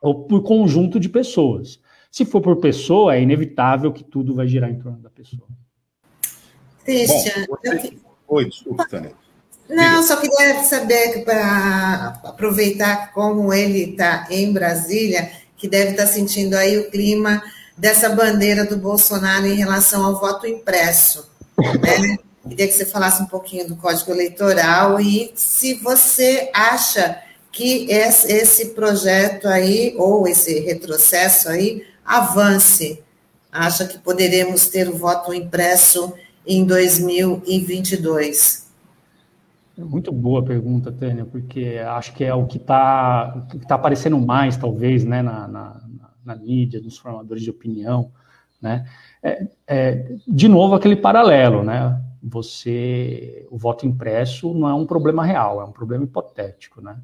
[0.00, 1.80] ou por conjunto de pessoas.
[2.10, 5.46] Se for por pessoa, é inevitável que tudo vai girar em torno da pessoa.
[6.84, 7.46] Christian.
[7.48, 7.88] Bom, você...
[7.88, 8.00] eu...
[8.28, 9.12] Oi, desculpa, Tânia.
[9.68, 16.08] Não, só queria saber, para aproveitar como ele está em Brasília, que deve estar tá
[16.08, 17.42] sentindo aí o clima
[17.76, 21.30] dessa bandeira do Bolsonaro em relação ao voto impresso.
[21.58, 22.16] Né?
[22.48, 27.20] Queria que você falasse um pouquinho do Código Eleitoral e se você acha
[27.52, 33.02] que esse projeto aí, ou esse retrocesso aí, avance.
[33.50, 36.12] Acha que poderemos ter o voto impresso
[36.46, 38.68] em 2022?
[39.76, 45.04] Muito boa pergunta, Tânia, porque acho que é o que está tá aparecendo mais, talvez,
[45.04, 45.80] né, na, na,
[46.24, 48.10] na, mídia, nos formadores de opinião,
[48.60, 48.88] né?
[49.22, 52.02] É, é, de novo, aquele paralelo, né?
[52.20, 56.98] Você, o voto impresso não é um problema real, é um problema hipotético, né?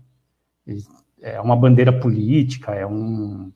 [1.20, 3.50] É uma bandeira política, é um,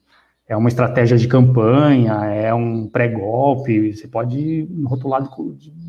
[0.47, 5.29] é uma estratégia de campanha, é um pré-golpe, você pode rotular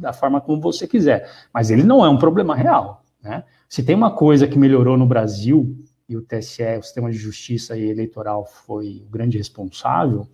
[0.02, 3.04] da forma como você quiser, mas ele não é um problema real.
[3.24, 3.44] Né?
[3.70, 5.78] Se tem uma coisa que melhorou no Brasil,
[6.10, 10.28] e o TSE, o sistema de justiça e eleitoral, foi o grande responsável,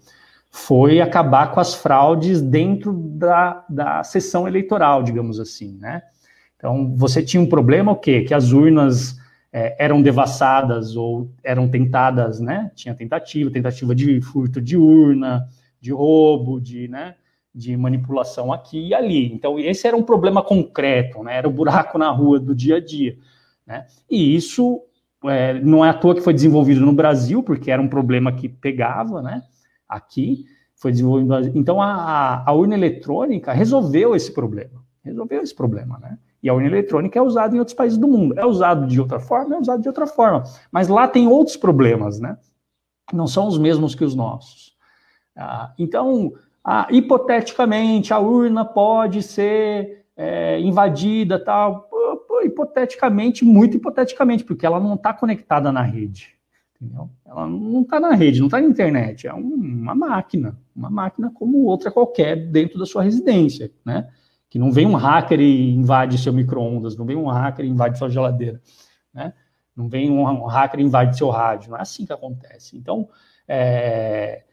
[0.50, 6.02] foi acabar com as fraudes dentro da, da sessão eleitoral, digamos assim, né?
[6.56, 8.22] Então, você tinha um problema o quê?
[8.22, 9.20] Que as urnas
[9.58, 12.70] é, eram devassadas ou eram tentadas, né?
[12.76, 15.48] Tinha tentativa, tentativa de furto de urna,
[15.80, 17.16] de roubo, de, né?
[17.54, 19.32] De manipulação aqui e ali.
[19.32, 21.38] Então, esse era um problema concreto, né?
[21.38, 23.18] Era o buraco na rua do dia a dia,
[23.66, 23.86] né?
[24.12, 24.82] E isso
[25.24, 28.50] é, não é à toa que foi desenvolvido no Brasil, porque era um problema que
[28.50, 29.42] pegava, né?
[29.88, 30.44] Aqui
[30.76, 31.58] foi desenvolvido.
[31.58, 34.84] Então, a, a urna eletrônica resolveu esse problema.
[35.02, 36.18] Resolveu esse problema, né?
[36.46, 38.40] E a urna eletrônica é usada em outros países do mundo.
[38.40, 40.44] É usado de outra forma, é usado de outra forma.
[40.72, 42.38] Mas lá tem outros problemas, né?
[43.12, 44.76] Não são os mesmos que os nossos.
[45.36, 51.90] Ah, então, ah, hipoteticamente, a urna pode ser é, invadida, tal.
[52.44, 56.36] Hipoteticamente, muito hipoteticamente, porque ela não está conectada na rede.
[56.80, 57.10] Entendeu?
[57.26, 59.26] Ela não está na rede, não está na internet.
[59.26, 64.08] É uma máquina, uma máquina como outra qualquer dentro da sua residência, né?
[64.50, 67.98] Que não vem um hacker e invade seu micro-ondas, não vem um hacker e invade
[67.98, 68.62] sua geladeira,
[69.14, 69.34] né?
[69.76, 72.78] Não vem um hacker e invade seu rádio, não é assim que acontece.
[72.78, 73.10] Então,
[73.48, 74.44] é,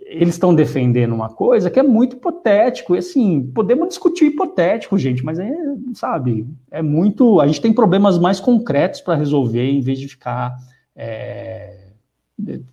[0.00, 5.24] eles estão defendendo uma coisa que é muito hipotético, e assim, podemos discutir hipotético, gente,
[5.24, 5.52] mas é,
[5.94, 10.56] sabe, é muito, a gente tem problemas mais concretos para resolver, em vez de ficar
[10.96, 11.88] é,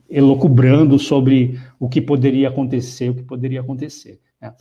[0.10, 4.54] elocubrando sobre o que poderia acontecer, o que poderia acontecer, né?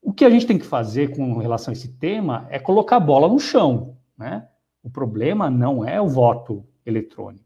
[0.00, 3.00] O que a gente tem que fazer com relação a esse tema é colocar a
[3.00, 3.96] bola no chão.
[4.16, 4.46] Né?
[4.82, 7.44] O problema não é o voto eletrônico.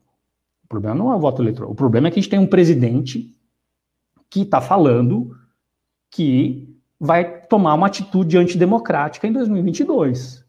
[0.64, 1.72] O problema não é o voto eletrônico.
[1.72, 3.34] O problema é que a gente tem um presidente
[4.30, 5.36] que está falando
[6.10, 10.44] que vai tomar uma atitude antidemocrática em 2022.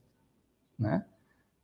[0.77, 1.03] Né?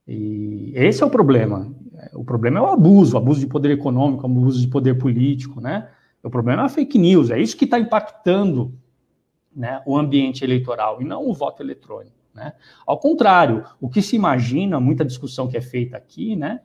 [0.08, 1.72] E esse é o problema.
[2.14, 5.62] O problema é o abuso, o abuso de poder econômico, o abuso de poder político,
[5.62, 5.90] né?
[6.24, 8.74] O problema é a fake news, é isso que está impactando
[9.56, 12.16] né, o ambiente eleitoral e não o voto eletrônico.
[12.34, 12.54] Né?
[12.86, 16.62] Ao contrário, o que se imagina, muita discussão que é feita aqui, né,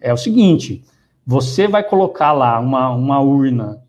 [0.00, 0.84] é o seguinte:
[1.26, 3.82] você vai colocar lá uma, uma urna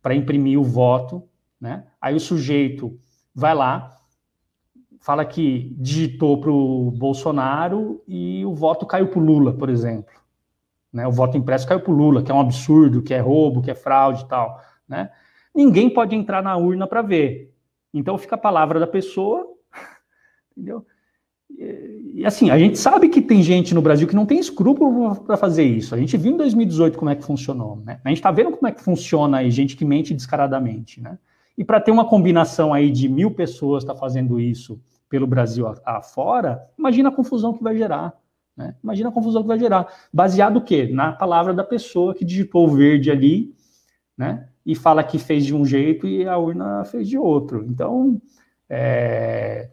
[0.00, 1.22] para imprimir o voto,
[1.60, 1.84] né?
[2.00, 2.98] aí o sujeito
[3.34, 3.98] vai lá,
[5.00, 10.12] fala que digitou para o Bolsonaro e o voto caiu para o Lula, por exemplo.
[10.92, 11.06] Né?
[11.06, 13.70] O voto impresso caiu para o Lula, que é um absurdo, que é roubo, que
[13.70, 14.60] é fraude e tal.
[14.88, 15.10] Né?
[15.54, 17.52] Ninguém pode entrar na urna para ver.
[17.92, 19.46] Então fica a palavra da pessoa,
[20.56, 20.86] entendeu?
[22.14, 25.36] E, assim, a gente sabe que tem gente no Brasil que não tem escrúpulo para
[25.36, 25.94] fazer isso.
[25.94, 28.00] A gente viu em 2018 como é que funcionou, né?
[28.04, 31.18] A gente está vendo como é que funciona aí, gente que mente descaradamente, né?
[31.56, 36.62] E para ter uma combinação aí de mil pessoas tá fazendo isso pelo Brasil afora,
[36.78, 38.14] imagina a confusão que vai gerar.
[38.56, 38.74] Né?
[38.82, 39.86] Imagina a confusão que vai gerar.
[40.12, 40.88] Baseado o quê?
[40.90, 43.54] Na palavra da pessoa que digitou o verde ali,
[44.16, 44.48] né?
[44.64, 47.64] E fala que fez de um jeito e a urna fez de outro.
[47.66, 48.20] Então,
[48.68, 49.68] é,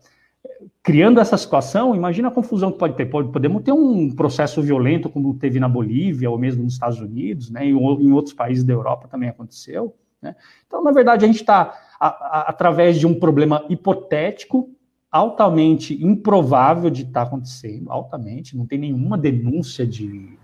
[0.81, 3.05] criando essa situação, imagina a confusão que pode ter.
[3.05, 7.49] Pode, podemos ter um processo violento, como teve na Bolívia, ou mesmo nos Estados Unidos,
[7.49, 9.95] né, e em outros países da Europa também aconteceu.
[10.21, 10.35] Né?
[10.67, 14.69] Então, na verdade, a gente está, através de um problema hipotético,
[15.11, 20.37] altamente improvável de estar tá acontecendo, altamente, não tem nenhuma denúncia de,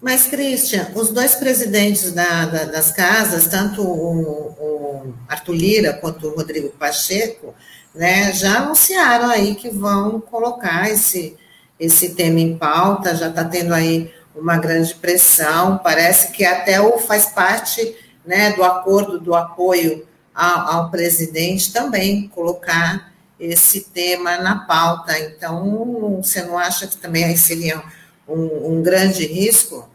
[0.00, 6.28] mas, Christian, os dois presidentes da, da, das casas, tanto o, o, Arthur Lira quanto
[6.28, 7.54] o Rodrigo Pacheco,
[7.94, 11.36] né, já anunciaram aí que vão colocar esse,
[11.78, 16.98] esse tema em pauta, já está tendo aí uma grande pressão, parece que até o
[16.98, 17.96] faz parte
[18.26, 25.18] né, do acordo do apoio ao, ao presidente também colocar esse tema na pauta.
[25.18, 27.82] Então, você não acha que também aí seriam
[28.28, 29.88] um, um grande risco?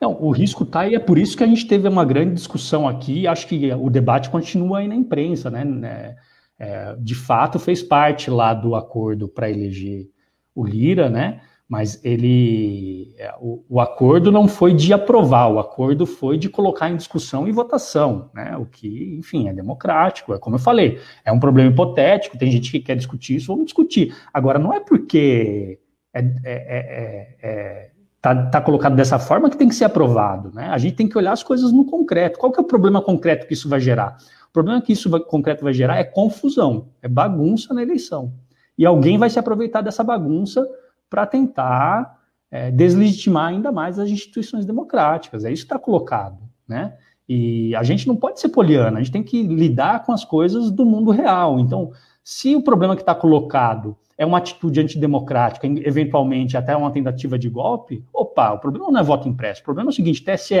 [0.00, 2.88] Não, o risco está e é por isso que a gente teve uma grande discussão
[2.88, 3.26] aqui.
[3.26, 5.64] Acho que o debate continua aí na imprensa, né?
[5.84, 6.16] É,
[6.58, 10.08] é de fato, fez parte lá do acordo para eleger
[10.54, 11.42] o Lira, né?
[11.68, 16.90] Mas ele, é, o, o, acordo não foi de aprovar, o acordo foi de colocar
[16.90, 18.56] em discussão e votação, né?
[18.56, 20.34] O que, enfim, é democrático.
[20.34, 22.38] É como eu falei, é um problema hipotético.
[22.38, 24.14] Tem gente que quer discutir isso, vamos discutir.
[24.32, 25.78] Agora, não é porque
[26.12, 27.90] é, é, é, é,
[28.20, 30.68] tá, tá, colocado dessa forma que tem que ser aprovado, né?
[30.70, 32.38] A gente tem que olhar as coisas no concreto.
[32.38, 34.18] Qual que é o problema concreto que isso vai gerar?
[34.48, 38.32] O problema que isso vai, concreto vai gerar é confusão, é bagunça na eleição.
[38.76, 40.66] E alguém vai se aproveitar dessa bagunça
[41.08, 42.18] para tentar
[42.50, 45.44] é, deslegitimar ainda mais as instituições democráticas.
[45.44, 46.94] É isso que está colocado, né?
[47.28, 50.68] E a gente não pode ser poliana, a gente tem que lidar com as coisas
[50.68, 51.60] do mundo real.
[51.60, 51.92] Então,
[52.22, 57.48] se o problema que está colocado é uma atitude antidemocrática, eventualmente até uma tentativa de
[57.48, 59.62] golpe, opa, o problema não é voto impresso.
[59.62, 60.54] O problema é o seguinte: TSE,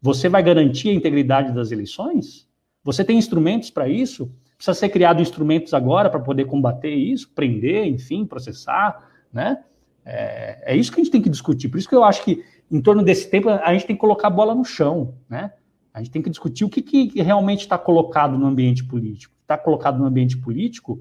[0.00, 2.48] você vai garantir a integridade das eleições?
[2.84, 4.32] Você tem instrumentos para isso?
[4.56, 9.62] Precisa ser criado instrumentos agora para poder combater isso, prender, enfim, processar, né?
[10.04, 11.68] É, é, isso que a gente tem que discutir.
[11.68, 14.28] Por isso que eu acho que, em torno desse tempo, a gente tem que colocar
[14.28, 15.52] a bola no chão, né?
[15.92, 19.34] A gente tem que discutir o que, que realmente está colocado no ambiente político.
[19.52, 21.00] Está colocado no ambiente político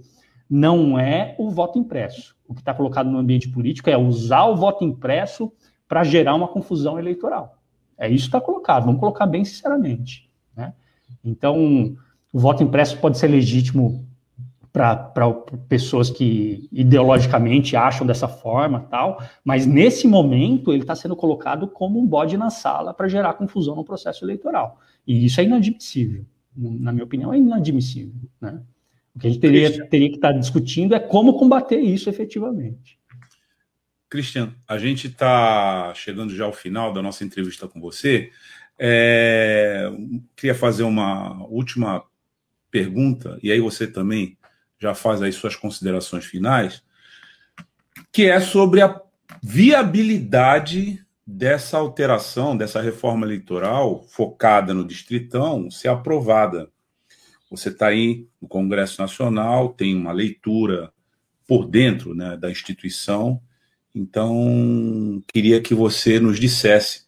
[0.49, 2.35] não é o voto impresso.
[2.45, 5.49] O que está colocado no ambiente político é usar o voto impresso
[5.87, 7.55] para gerar uma confusão eleitoral.
[7.97, 10.29] É isso que está colocado, vamos colocar bem sinceramente.
[10.53, 10.73] Né?
[11.23, 11.95] Então,
[12.33, 14.05] o voto impresso pode ser legítimo
[14.73, 15.11] para
[15.69, 21.99] pessoas que ideologicamente acham dessa forma, tal, mas nesse momento ele está sendo colocado como
[21.99, 24.79] um bode na sala para gerar confusão no processo eleitoral.
[25.07, 26.25] E isso é inadmissível.
[26.55, 28.29] Na minha opinião, é inadmissível.
[28.39, 28.61] Né?
[29.15, 32.99] O que a gente teria, teria que estar discutindo é como combater isso efetivamente.
[34.09, 38.29] Cristian, a gente está chegando já ao final da nossa entrevista com você.
[38.77, 39.89] É,
[40.35, 42.03] queria fazer uma última
[42.69, 44.37] pergunta, e aí você também
[44.79, 46.83] já faz aí suas considerações finais,
[48.11, 48.99] que é sobre a
[49.41, 56.69] viabilidade dessa alteração, dessa reforma eleitoral focada no distritão ser aprovada.
[57.49, 60.91] Você está aí no Congresso Nacional, tem uma leitura
[61.47, 63.41] por dentro né, da instituição,
[63.95, 67.03] então queria que você nos dissesse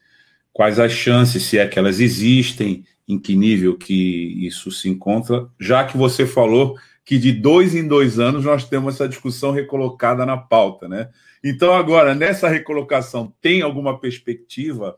[0.51, 5.47] quais as chances, se é que elas existem, em que nível que isso se encontra,
[5.59, 10.25] já que você falou que de dois em dois anos nós temos essa discussão recolocada
[10.25, 11.09] na pauta, né?
[11.43, 14.95] Então, agora, nessa recolocação, tem alguma perspectiva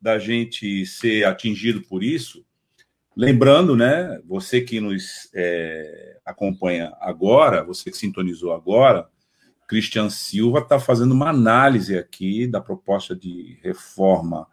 [0.00, 2.44] da gente ser atingido por isso?
[3.16, 9.08] Lembrando, né, você que nos é, acompanha agora, você que sintonizou agora,
[9.68, 14.48] Cristian Silva está fazendo uma análise aqui da proposta de reforma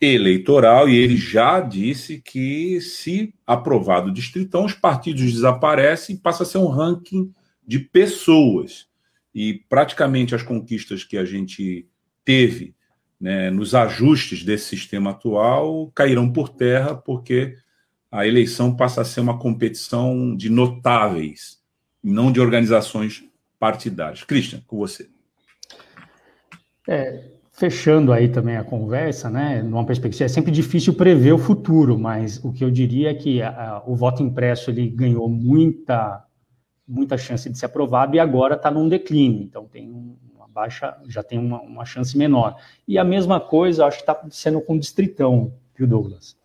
[0.00, 6.44] eleitoral e ele já disse que, se aprovado o distritão, os partidos desaparecem e passa
[6.44, 7.32] a ser um ranking
[7.66, 8.86] de pessoas.
[9.34, 11.86] E praticamente as conquistas que a gente
[12.24, 12.74] teve
[13.20, 17.56] né, nos ajustes desse sistema atual cairão por terra, porque
[18.10, 21.58] a eleição passa a ser uma competição de notáveis,
[22.02, 23.24] não de organizações
[23.58, 24.22] partidárias.
[24.22, 25.08] Christian, com você.
[26.86, 31.98] É, fechando aí também a conversa, né, numa perspectiva, é sempre difícil prever o futuro,
[31.98, 36.24] mas o que eu diria é que a, o voto impresso ele ganhou muita,
[36.86, 41.20] muita chance de ser aprovado e agora está num declínio, então tem uma baixa, já
[41.20, 42.54] tem uma, uma chance menor.
[42.86, 46.36] E a mesma coisa, acho que está acontecendo com o Distritão, viu, Douglas?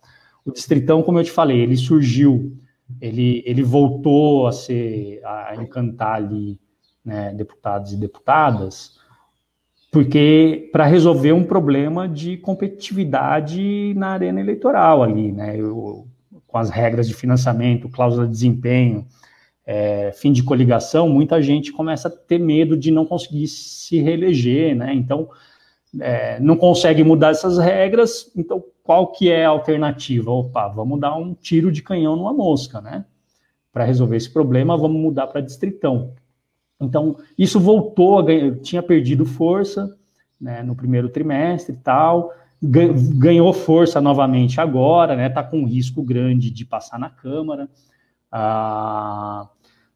[0.44, 2.58] O Distritão, como eu te falei, ele surgiu,
[3.00, 6.60] ele, ele voltou a ser, a encantar ali,
[7.04, 8.98] né, deputados e deputadas,
[9.94, 16.08] porque para resolver um problema de competitividade na arena eleitoral ali, né, eu,
[16.48, 19.06] com as regras de financiamento, cláusula de desempenho,
[19.64, 24.74] é, fim de coligação, muita gente começa a ter medo de não conseguir se reeleger,
[24.74, 25.28] né, então
[26.00, 30.28] é, não consegue mudar essas regras, então qual que é a alternativa?
[30.32, 33.04] Opa, vamos dar um tiro de canhão numa mosca, né?
[33.72, 36.14] Para resolver esse problema, vamos mudar para distritão.
[36.84, 39.96] Então, isso voltou a ganhar, tinha perdido força
[40.40, 42.32] né, no primeiro trimestre e tal,
[42.62, 45.26] ganhou força novamente agora, né?
[45.26, 47.68] Está com um risco grande de passar na Câmara.
[48.30, 49.48] Ah,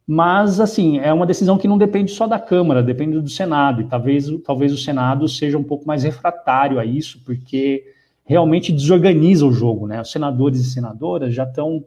[0.07, 3.85] mas, assim, é uma decisão que não depende só da Câmara, depende do Senado, e
[3.85, 7.85] talvez, talvez o Senado seja um pouco mais refratário a isso, porque
[8.25, 10.01] realmente desorganiza o jogo, né?
[10.01, 11.85] Os senadores e senadoras já estão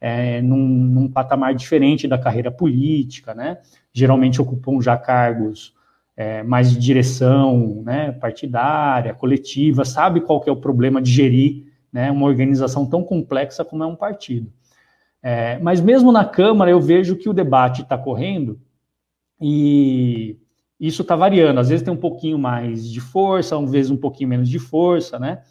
[0.00, 3.58] é, num, num, patamar diferente da carreira política, né?
[3.94, 5.72] Geralmente ocupam já cargos
[6.16, 11.66] é, mais de direção né, partidária, coletiva, sabe qual que é o problema de gerir
[11.92, 14.52] né, uma organização tão complexa como é um partido.
[15.22, 18.60] É, mas mesmo na Câmara eu vejo que o debate está correndo
[19.40, 20.36] e
[20.78, 21.60] isso está variando.
[21.60, 25.18] Às vezes tem um pouquinho mais de força, às vezes um pouquinho menos de força,
[25.18, 25.42] né?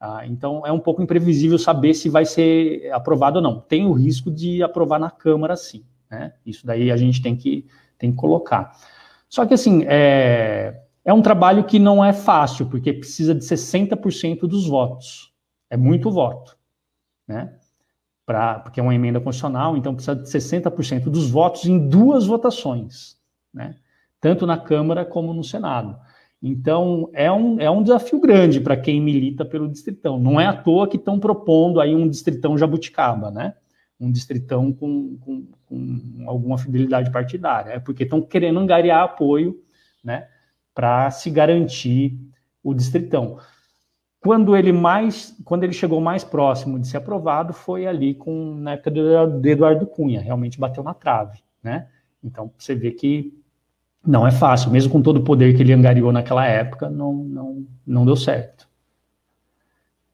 [0.00, 3.60] Ah, então é um pouco imprevisível saber se vai ser aprovado ou não.
[3.60, 5.84] Tem o risco de aprovar na Câmara, sim.
[6.10, 6.32] Né?
[6.44, 7.66] Isso daí a gente tem que,
[8.00, 8.72] tem que colocar.
[9.28, 14.40] Só que, assim, é, é um trabalho que não é fácil, porque precisa de 60%
[14.40, 15.32] dos votos.
[15.68, 16.56] É muito voto,
[17.28, 17.54] né?
[18.26, 23.16] Pra, porque é uma emenda constitucional, então precisa de 60% dos votos em duas votações,
[23.52, 23.76] né?
[24.20, 25.96] Tanto na Câmara como no Senado.
[26.42, 30.18] Então, é um, é um desafio grande para quem milita pelo distritão.
[30.18, 33.54] Não é à toa que estão propondo aí um distritão jabuticaba, né?
[34.00, 37.72] Um distritão com, com, com alguma fidelidade partidária.
[37.72, 39.62] É porque estão querendo angariar apoio,
[40.02, 40.26] né?
[40.74, 42.18] Para se garantir
[42.62, 43.38] o distritão.
[44.20, 48.72] Quando ele mais, quando ele chegou mais próximo de ser aprovado, foi ali com na
[48.72, 51.88] época do Eduardo Cunha, realmente bateu na trave, né?
[52.22, 53.32] Então você vê que
[54.06, 57.66] não é fácil, mesmo com todo o poder que ele angariou naquela época, não, não,
[57.86, 58.69] não deu certo.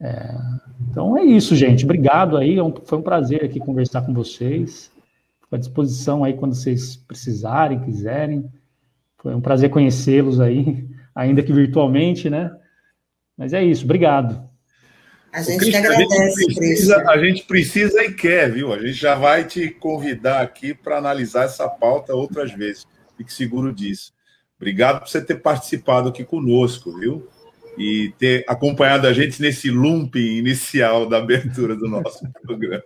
[0.00, 0.34] É,
[0.90, 1.84] então é isso, gente.
[1.84, 2.58] Obrigado aí.
[2.58, 4.90] É foi um prazer aqui conversar com vocês.
[5.40, 8.50] Fico à disposição aí quando vocês precisarem, quiserem.
[9.18, 12.50] Foi um prazer conhecê-los aí, ainda que virtualmente, né?
[13.36, 13.84] Mas é isso.
[13.84, 14.46] Obrigado.
[15.32, 18.72] A gente Cristian, que agradece, a gente, precisa, a gente precisa e quer, viu?
[18.72, 22.86] A gente já vai te convidar aqui para analisar essa pauta outras vezes.
[23.18, 24.14] Fique seguro disso.
[24.56, 27.28] Obrigado por você ter participado aqui conosco, viu?
[27.76, 32.82] E ter acompanhado a gente nesse looping inicial da abertura do nosso programa.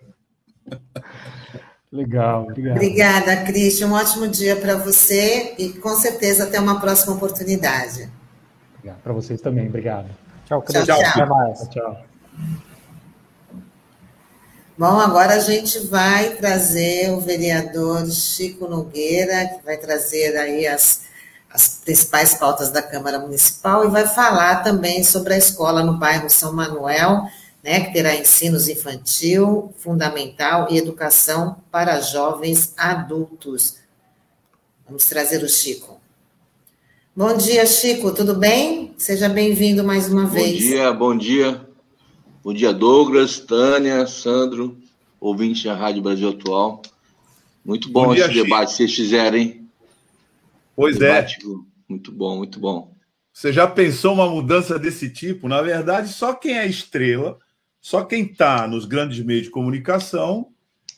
[1.92, 2.76] Legal, obrigado.
[2.76, 3.88] Obrigada, Cristian.
[3.88, 8.08] Um ótimo dia para você e com certeza até uma próxima oportunidade.
[8.78, 9.02] Obrigado.
[9.02, 10.08] Para vocês também, obrigado.
[10.46, 10.84] Tchau, Cristian.
[10.84, 11.10] Tchau, tchau.
[11.10, 11.68] Até mais.
[11.68, 12.04] Tchau.
[14.80, 21.02] Bom, agora a gente vai trazer o vereador Chico Nogueira, que vai trazer aí as,
[21.52, 26.30] as principais pautas da Câmara Municipal e vai falar também sobre a escola no bairro
[26.30, 27.24] São Manuel,
[27.62, 33.78] né, que terá ensinos infantil, fundamental e educação para jovens adultos.
[34.86, 36.00] Vamos trazer o Chico.
[37.14, 38.94] Bom dia, Chico, tudo bem?
[38.96, 40.52] Seja bem-vindo mais uma bom vez.
[40.52, 41.68] Bom dia, bom dia.
[42.42, 44.78] Bom dia, Douglas, Tânia, Sandro,
[45.20, 46.80] ouvinte da Rádio Brasil Atual.
[47.62, 48.44] Muito bom, bom dia, esse Chico.
[48.44, 49.59] debate que vocês fizerem.
[50.80, 50.98] Pois é.
[50.98, 51.70] debate, é.
[51.88, 52.96] Muito bom, muito bom.
[53.32, 55.48] Você já pensou uma mudança desse tipo?
[55.48, 57.38] Na verdade, só quem é estrela,
[57.80, 60.48] só quem está nos grandes meios de comunicação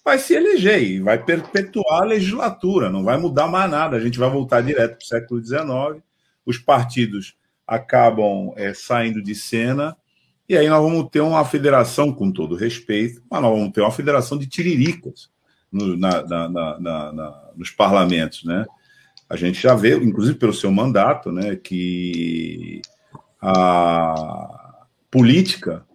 [0.05, 3.97] vai se eleger e vai perpetuar a legislatura, não vai mudar mais nada.
[3.97, 6.03] A gente vai voltar direto para o século XIX.
[6.45, 9.97] Os partidos acabam é, saindo de cena
[10.49, 13.91] e aí nós vamos ter uma federação, com todo respeito, mas nós vamos ter uma
[13.91, 15.30] federação de tiriricas
[15.70, 18.66] no, na, na, na, nos parlamentos, né?
[19.33, 22.83] A gente já vê, inclusive pelo seu mandato, né, que
[23.41, 25.87] a política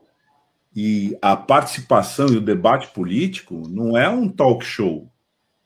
[0.76, 5.08] e a participação e o debate político não é um talk show,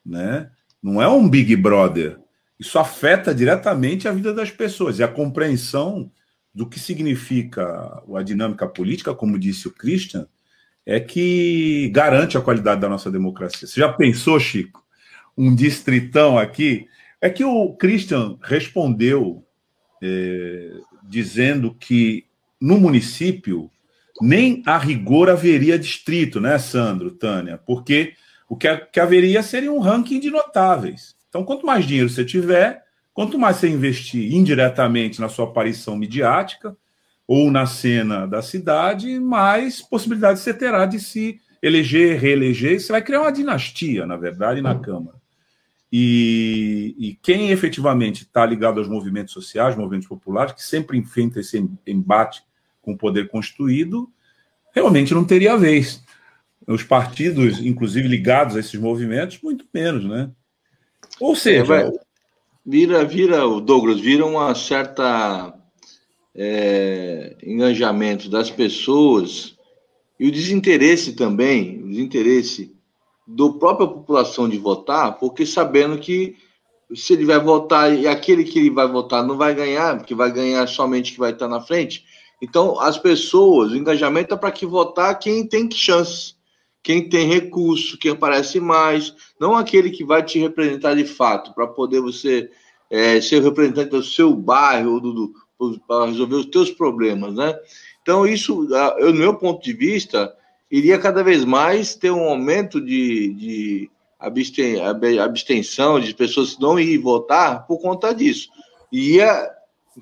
[0.06, 0.52] né?
[0.84, 2.20] Não é um Big Brother.
[2.60, 6.12] Isso afeta diretamente a vida das pessoas e a compreensão
[6.54, 10.28] do que significa a dinâmica política, como disse o Christian,
[10.86, 13.66] é que garante a qualidade da nossa democracia.
[13.66, 14.84] Você já pensou, Chico,
[15.38, 16.90] um distritão aqui?
[17.22, 19.46] É que o Christian respondeu
[20.02, 20.72] é,
[21.04, 22.26] dizendo que
[22.60, 23.70] no município
[24.20, 27.58] nem a rigor haveria distrito, né, Sandro, Tânia?
[27.58, 28.14] Porque
[28.50, 31.16] o que, que haveria seria um ranking de notáveis.
[31.30, 36.76] Então, quanto mais dinheiro você tiver, Quanto mais você investir indiretamente na sua aparição midiática
[37.28, 42.80] ou na cena da cidade, mais possibilidades você terá de se eleger, reeleger.
[42.80, 45.21] Você vai criar uma dinastia, na verdade, na Câmara.
[45.92, 51.70] E, e quem efetivamente está ligado aos movimentos sociais, movimentos populares, que sempre enfrenta esse
[51.86, 52.44] embate
[52.82, 54.10] com o poder constituído,
[54.74, 56.02] realmente não teria vez.
[56.66, 60.32] Os partidos, inclusive ligados a esses movimentos, muito menos, né?
[61.20, 61.92] Ou seja, é,
[62.66, 65.54] vira, vira, o Douglas, vira uma certa
[66.34, 69.58] é, engajamento das pessoas
[70.20, 72.74] e o desinteresse também, o desinteresse
[73.36, 76.36] do própria população de votar, porque sabendo que
[76.94, 80.32] se ele vai votar e aquele que ele vai votar não vai ganhar, porque vai
[80.32, 82.04] ganhar somente que vai estar na frente.
[82.42, 86.36] Então, as pessoas, o engajamento é para que votar quem tem chance,
[86.84, 91.68] quem tem recurso, quem aparece mais, não aquele que vai te representar de fato, para
[91.68, 92.50] poder você
[92.90, 95.34] é, ser representante do seu bairro, do, do
[95.88, 97.56] para resolver os teus problemas, né?
[98.02, 98.68] Então, isso,
[98.98, 100.36] eu, no meu ponto de vista,
[100.72, 107.68] iria cada vez mais ter um aumento de, de abstenção, de pessoas não ir votar
[107.68, 108.50] por conta disso.
[108.92, 109.50] Ia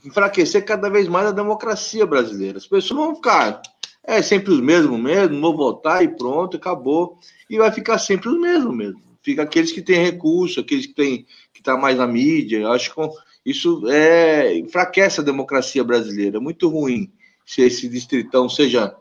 [0.05, 2.59] enfraquecer cada vez mais a democracia brasileira.
[2.59, 3.61] As pessoas vão ficar,
[4.03, 7.17] é sempre os mesmos mesmo, vou votar e pronto, acabou.
[7.49, 9.01] E vai ficar sempre os mesmos mesmo.
[9.23, 12.59] Fica aqueles que têm recurso, aqueles que têm que está mais na mídia.
[12.59, 13.01] Eu acho que
[13.43, 16.37] isso é, enfraquece a democracia brasileira.
[16.37, 17.11] É muito ruim
[17.45, 18.95] se esse distritão, seja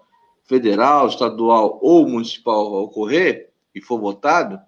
[0.48, 4.58] federal, estadual ou municipal, ocorrer e for votado.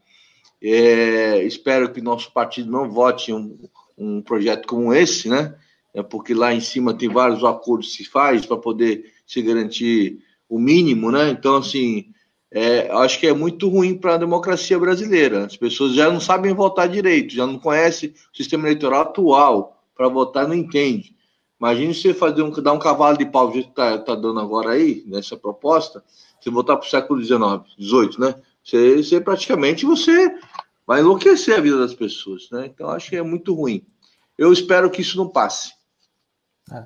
[0.62, 3.59] É, espero que nosso partido não vote um,
[3.99, 5.57] um projeto como esse, né?
[5.95, 10.18] é porque lá em cima tem vários acordos que se faz para poder se garantir
[10.49, 11.31] o mínimo, né?
[11.31, 12.07] Então, assim,
[12.51, 15.45] é, acho que é muito ruim para a democracia brasileira.
[15.45, 20.09] As pessoas já não sabem votar direito, já não conhecem o sistema eleitoral atual para
[20.09, 21.14] votar, não entende.
[21.61, 25.04] Imagine você fazer um, dar um cavalo de pau, que está tá dando agora aí,
[25.06, 26.02] nessa proposta,
[26.40, 27.38] você voltar para o século XIX,
[27.78, 28.34] XVIII, né?
[28.64, 30.34] Você, você, praticamente você
[30.86, 32.66] vai enlouquecer a vida das pessoas, né?
[32.66, 33.84] Então acho que é muito ruim.
[34.38, 35.72] Eu espero que isso não passe.
[36.72, 36.84] É,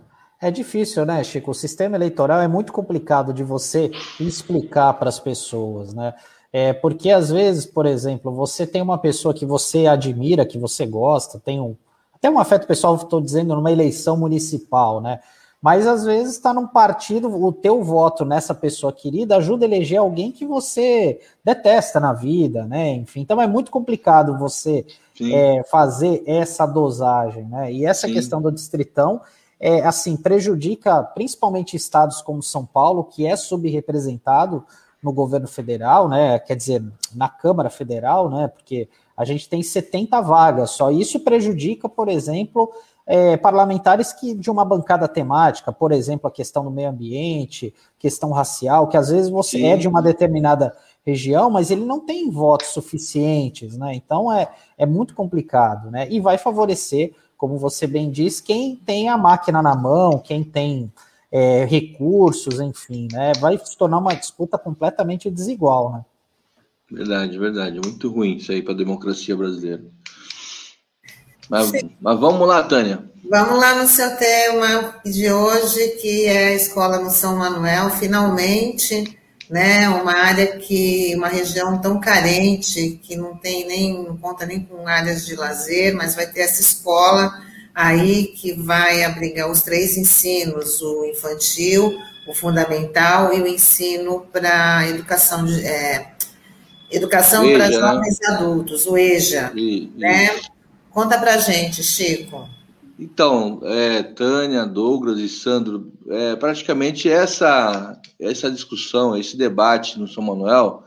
[0.49, 1.53] é difícil, né, Chico?
[1.53, 6.15] O sistema eleitoral é muito complicado de você explicar para as pessoas, né?
[6.53, 10.85] É, porque às vezes, por exemplo, você tem uma pessoa que você admira, que você
[10.85, 11.77] gosta, tem um,
[12.25, 15.21] até um afeto pessoal, estou dizendo, numa eleição municipal, né?
[15.61, 19.99] Mas às vezes está num partido, o teu voto nessa pessoa querida ajuda a eleger
[19.99, 22.93] alguém que você detesta na vida, né?
[22.95, 24.87] Enfim, então é muito complicado você
[25.21, 27.71] é, fazer essa dosagem, né?
[27.71, 28.15] E essa Sim.
[28.15, 29.21] questão do distritão
[29.61, 34.65] é assim prejudica principalmente estados como São Paulo, que é subrepresentado
[35.03, 36.39] no governo federal, né?
[36.39, 36.83] Quer dizer,
[37.15, 38.49] na Câmara Federal, né?
[38.49, 42.71] Porque a gente tem 70 vagas, só isso prejudica, por exemplo,
[43.07, 48.31] é, parlamentares que de uma bancada temática, por exemplo, a questão do meio ambiente, questão
[48.31, 49.67] racial, que às vezes você Sim.
[49.67, 53.95] é de uma determinada região, mas ele não tem votos suficientes, né?
[53.95, 54.49] Então é,
[54.79, 56.09] é muito complicado, né?
[56.11, 60.91] E vai favorecer, como você bem diz, quem tem a máquina na mão, quem tem
[61.31, 63.33] é, recursos, enfim, né?
[63.39, 66.05] Vai se tornar uma disputa completamente desigual, né?
[66.91, 67.81] Verdade, verdade.
[67.85, 69.85] Muito ruim isso aí para a democracia brasileira.
[71.49, 73.05] Mas, mas, vamos lá, Tânia.
[73.29, 77.91] Vamos lá no seu tema de hoje, que é a escola no São Manuel.
[77.91, 79.19] Finalmente,
[79.51, 84.61] né, uma área que, uma região tão carente, que não tem nem, não conta nem
[84.61, 87.33] com áreas de lazer, mas vai ter essa escola
[87.75, 94.89] aí que vai abrigar os três ensinos, o infantil, o fundamental e o ensino para
[94.89, 96.14] educação de, é,
[96.95, 97.73] Educação para né?
[97.73, 99.53] Jovens e Adultos, o EJA.
[99.55, 100.31] E, né?
[100.91, 102.49] Conta para gente, Chico.
[102.99, 110.23] Então, é, Tânia, Douglas e Sandro, é, praticamente essa, essa discussão, esse debate no São
[110.23, 110.85] Manuel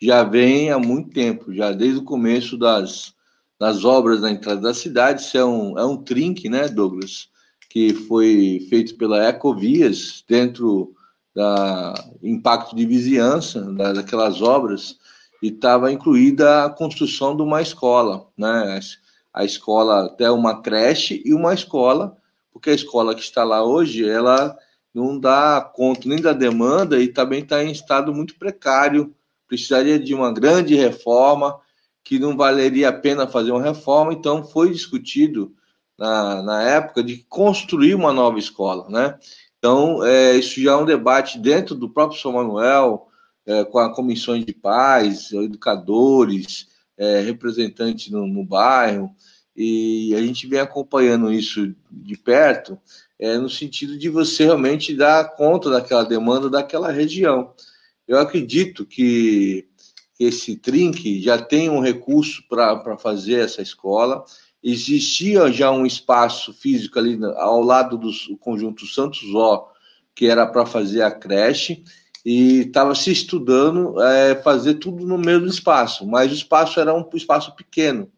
[0.00, 3.14] já vem há muito tempo, já desde o começo das,
[3.58, 5.22] das obras na entrada da cidade.
[5.22, 7.28] Isso é um, é um trinque, né, Douglas,
[7.70, 10.92] que foi feito pela Ecovias dentro
[11.34, 14.96] da impacto de vizinhança da, daquelas obras
[15.46, 18.80] e estava incluída a construção de uma escola, né?
[19.32, 22.16] A escola até uma creche e uma escola,
[22.52, 24.56] porque a escola que está lá hoje, ela
[24.92, 29.14] não dá conta nem da demanda e também está em estado muito precário,
[29.46, 31.60] precisaria de uma grande reforma,
[32.02, 35.54] que não valeria a pena fazer uma reforma, então foi discutido
[35.96, 39.16] na, na época de construir uma nova escola, né?
[39.58, 43.06] Então, é, isso já é um debate dentro do próprio São Manuel,
[43.46, 46.66] é, com a comissões de pais, educadores,
[46.98, 49.14] é, representantes no, no, bairro,
[49.54, 52.78] e a gente vem acompanhando isso de perto,
[53.18, 57.54] é, no sentido de você realmente dar conta daquela demanda daquela região.
[58.06, 59.66] Eu acredito que
[60.18, 64.24] esse trinque já tem um recurso para fazer essa escola.
[64.62, 69.68] Existia já um espaço físico ali ao lado do conjunto Santos Ó,
[70.14, 71.84] que era para fazer a creche,
[72.26, 77.08] e estava se estudando é, fazer tudo no mesmo espaço, mas o espaço era um
[77.14, 78.10] espaço pequeno,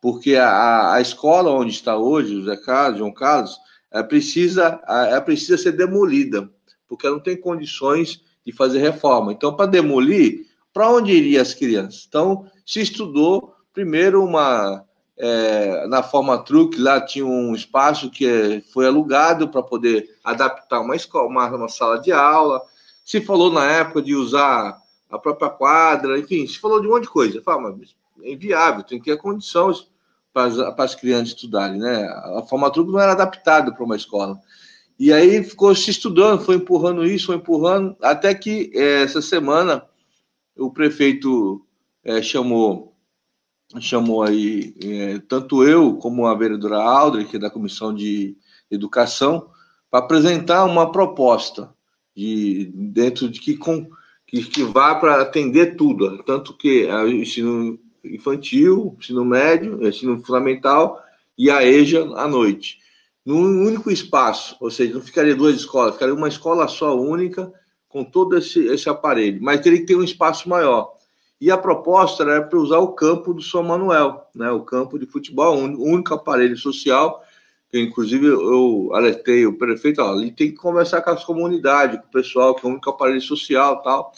[0.00, 3.56] porque a, a escola onde está hoje, o Zé Carlos, João Carlos,
[3.92, 6.50] é, precisa, é, precisa ser demolida,
[6.88, 9.32] porque ela não tem condições de fazer reforma.
[9.32, 12.06] Então, para demolir, para onde iriam as crianças?
[12.08, 14.84] Então, se estudou primeiro uma.
[15.20, 20.94] É, na forma truque, lá tinha um espaço que foi alugado para poder adaptar uma
[20.94, 22.62] escola, uma, uma sala de aula,
[23.08, 27.04] se falou na época de usar a própria quadra, enfim, se falou de um monte
[27.04, 27.40] de coisa.
[27.40, 29.90] Fala, mas é inviável, tem que ter condições
[30.30, 32.04] para as, crianças estudarem, né?
[32.36, 34.38] A formatura não era adaptada para uma escola.
[34.98, 39.86] E aí ficou se estudando, foi empurrando isso, foi empurrando, até que é, essa semana
[40.54, 41.64] o prefeito
[42.04, 42.94] é, chamou
[43.80, 48.36] chamou aí é, tanto eu como a vereadora Aldre, que é da comissão de
[48.70, 49.48] educação,
[49.90, 51.74] para apresentar uma proposta
[52.18, 53.88] de dentro de que, com,
[54.26, 60.20] que, que vá para atender tudo, tanto que é o ensino infantil, ensino médio, ensino
[60.24, 61.00] fundamental
[61.36, 62.80] e a EJA à noite.
[63.24, 67.52] Num único espaço, ou seja, não ficaria duas escolas, ficaria uma escola só única
[67.88, 70.94] com todo esse, esse aparelho, mas teria que ter um espaço maior.
[71.40, 75.06] E a proposta era para usar o campo do São Manuel, né, o campo de
[75.06, 77.22] futebol, o único aparelho social
[77.70, 82.06] que inclusive eu alertei o prefeito, ó, ele tem que conversar com as comunidades, com
[82.06, 84.12] o pessoal, com o único aparelho social tal.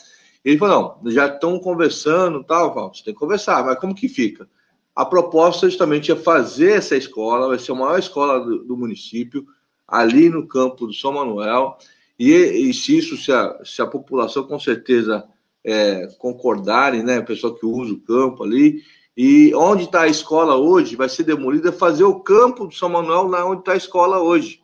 [0.44, 4.48] Ele falou, não, já estão conversando tal, você tem que conversar, mas como que fica?
[4.94, 9.46] A proposta justamente é fazer essa escola, vai ser a maior escola do, do município,
[9.86, 11.76] ali no campo do São Manuel,
[12.18, 15.24] e, e se isso, se a, se a população com certeza
[15.64, 18.82] é, concordarem, né, o pessoal que usa o campo ali,
[19.16, 23.26] e onde está a escola hoje vai ser demolida, fazer o campo do São Manuel
[23.26, 24.62] lá onde está a escola hoje.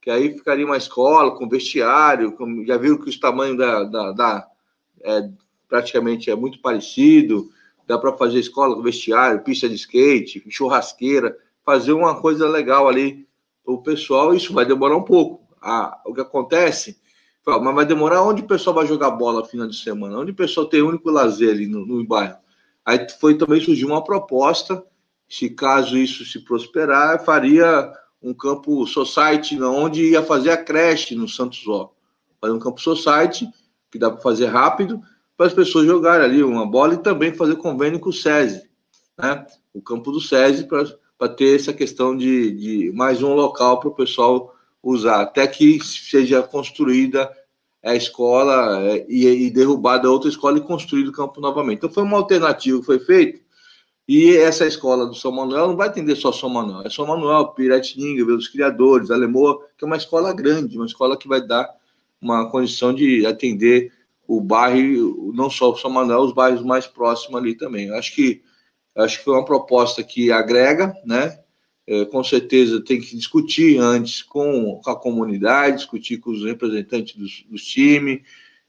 [0.00, 4.12] Que aí ficaria uma escola com vestiário, com, já viram que o tamanho da, da,
[4.12, 4.48] da
[5.02, 5.30] é,
[5.68, 7.48] praticamente é muito parecido,
[7.86, 13.26] dá para fazer escola com vestiário, pista de skate, churrasqueira, fazer uma coisa legal ali
[13.64, 15.46] para o pessoal, isso vai demorar um pouco.
[15.60, 16.98] Ah, o que acontece,
[17.44, 20.36] mas vai demorar onde o pessoal vai jogar bola no final de semana, onde o
[20.36, 22.36] pessoal tem único lazer ali no, no bairro.
[22.88, 24.82] Aí foi também surgiu uma proposta,
[25.28, 31.28] se caso isso se prosperar, faria um campo society, onde ia fazer a creche no
[31.28, 31.90] Santos Ó.
[32.40, 33.46] Fazer um campo society,
[33.90, 35.02] que dá para fazer rápido,
[35.36, 38.62] para as pessoas jogarem ali uma bola e também fazer convênio com o SESI,
[39.18, 39.46] né?
[39.74, 43.94] O campo do SESI para ter essa questão de, de mais um local para o
[43.94, 47.30] pessoal usar, até que seja construída
[47.84, 51.78] a escola é, e, e derrubada outra escola e construído o campo novamente.
[51.78, 53.40] Então foi uma alternativa que foi feita.
[54.06, 57.48] E essa escola do São Manuel não vai atender só São Manuel, é São Manuel,
[57.48, 61.68] Piratininga, os criadores, Alemoa, que é uma escola grande, uma escola que vai dar
[62.20, 63.92] uma condição de atender
[64.26, 67.90] o bairro, não só o São Manuel, os bairros mais próximos ali também.
[67.90, 68.42] Acho que
[68.96, 71.38] acho que foi uma proposta que agrega, né?
[71.88, 77.46] É, com certeza tem que discutir antes com, a comunidade, discutir com os representantes dos,
[77.48, 78.20] dos times,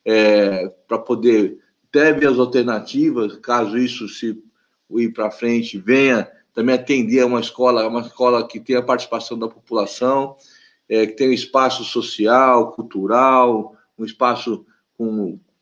[0.06, 1.58] é, para poder
[1.92, 4.42] ter as alternativas, caso isso se
[4.92, 9.38] ir para frente, venha também atender a uma escola, uma escola que tenha a participação
[9.38, 10.38] da população,
[10.88, 14.66] é, que tenha um espaço social, cultural, um espaço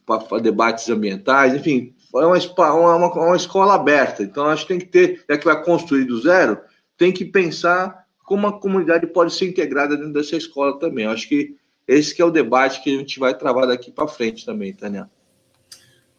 [0.05, 2.37] para debates ambientais, enfim, é uma,
[2.73, 4.21] uma, uma, escola aberta.
[4.21, 6.59] Então, acho que tem que ter, já que vai construir do zero,
[6.97, 11.05] tem que pensar como a comunidade pode ser integrada dentro dessa escola também.
[11.05, 11.55] Eu acho que
[11.87, 15.09] esse que é o debate que a gente vai travar daqui para frente também, Tânia.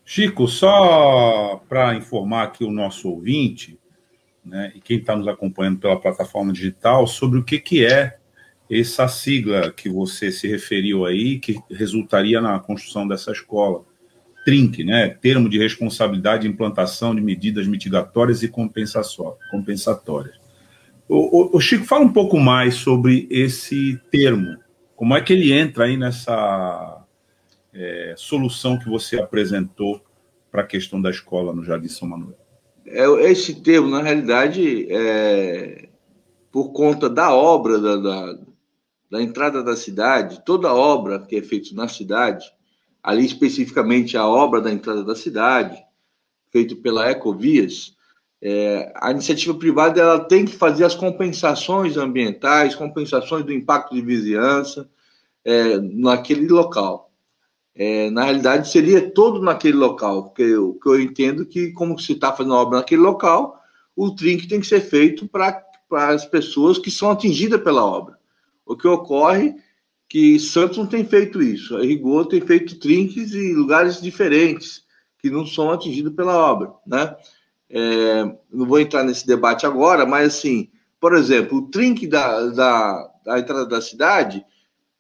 [0.05, 3.79] Chico, só para informar aqui o nosso ouvinte,
[4.43, 8.17] né, e quem está nos acompanhando pela plataforma digital, sobre o que, que é
[8.71, 13.85] essa sigla que você se referiu aí, que resultaria na construção dessa escola.
[14.45, 15.11] TRINC, né?
[15.11, 20.39] Termo de Responsabilidade e Implantação de Medidas Mitigatórias e Compensatórias.
[21.09, 24.59] O, o, Chico, fala um pouco mais sobre esse termo.
[24.95, 27.03] Como é que ele entra aí nessa
[27.73, 30.03] é, solução que você apresentou
[30.51, 32.37] para a questão da escola no Jardim São Manuel?
[32.85, 35.89] É, esse termo, na realidade, é,
[36.53, 38.39] por conta da obra da, da,
[39.11, 42.53] da entrada da cidade, toda obra que é feita na cidade,
[43.03, 45.83] ali especificamente a obra da entrada da cidade,
[46.51, 47.97] feito pela Ecovias,
[48.41, 54.01] é, a iniciativa privada ela tem que fazer as compensações ambientais, compensações do impacto de
[54.01, 54.89] vizinhança
[55.45, 57.11] é, naquele local.
[57.75, 62.13] É, na realidade, seria todo naquele local, porque o que eu entendo que, como se
[62.13, 63.61] está fazendo obra naquele local,
[63.95, 68.19] o trinque tem que ser feito para as pessoas que são atingidas pela obra.
[68.67, 69.55] O que ocorre
[70.09, 71.77] que Santos não tem feito isso.
[71.77, 74.83] A Rigor tem feito trinques em lugares diferentes
[75.21, 77.15] que não são atingidos pela obra, né?
[77.71, 83.11] É, não vou entrar nesse debate agora, mas assim, por exemplo, o trinque da, da,
[83.25, 84.45] da entrada da cidade,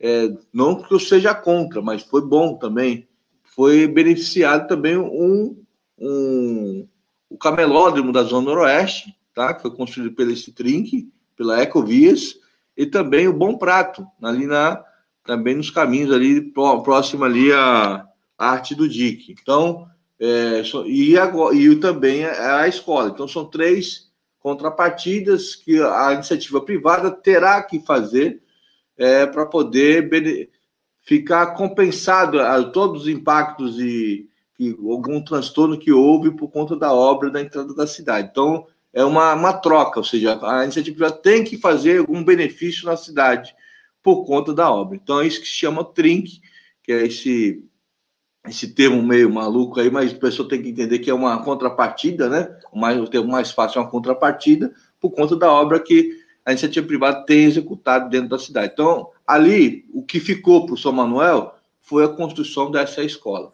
[0.01, 3.09] é, não que eu seja contra, mas foi bom também.
[3.43, 5.57] Foi beneficiado também um,
[5.99, 6.87] um
[7.31, 9.53] o camelódromo da Zona Noroeste, tá?
[9.53, 12.39] que foi construído pelo esse trinque, pela Ecovias,
[12.77, 14.83] e também o Bom Prato, ali na,
[15.25, 18.07] também nos caminhos ali, próximo ali à,
[18.39, 19.35] à arte do Dique.
[19.41, 19.87] Então,
[20.21, 23.11] é, e, agora, e também a escola.
[23.11, 24.09] Então, são três
[24.41, 28.43] contrapartidas que a iniciativa privada terá que fazer
[28.97, 30.51] é, para poder
[31.03, 36.93] ficar compensado a todos os impactos e, e, algum transtorno que houve por conta da
[36.93, 38.29] obra da entrada da cidade.
[38.31, 42.87] Então, é uma, uma troca, ou seja, a iniciativa privada tem que fazer algum benefício
[42.87, 43.55] na cidade
[44.03, 44.97] por conta da obra.
[44.97, 46.41] Então, é isso que se chama TRINC,
[46.83, 47.68] que é esse
[48.49, 52.29] esse termo meio maluco aí, mas a pessoa tem que entender que é uma contrapartida,
[52.29, 52.49] né?
[52.73, 56.11] O termo mais fácil é uma contrapartida, por conta da obra que
[56.45, 58.73] a iniciativa privada tem executado dentro da cidade.
[58.73, 63.53] Então, ali, o que ficou para o São Manuel foi a construção dessa escola.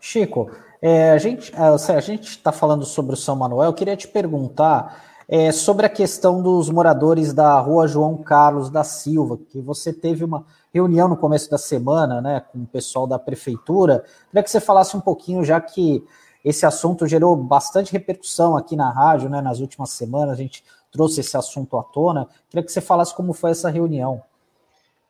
[0.00, 0.50] Chico,
[0.82, 3.68] é, a gente a gente está falando sobre o São Manuel.
[3.68, 8.82] Eu queria te perguntar é, sobre a questão dos moradores da rua João Carlos da
[8.82, 13.18] Silva, que você teve uma reunião no começo da semana né, com o pessoal da
[13.18, 14.04] prefeitura.
[14.28, 16.04] Queria que você falasse um pouquinho, já que
[16.44, 21.20] esse assunto gerou bastante repercussão aqui na rádio né, nas últimas semanas, a gente trouxe
[21.20, 22.26] esse assunto à tona.
[22.48, 24.22] Queria que você falasse como foi essa reunião.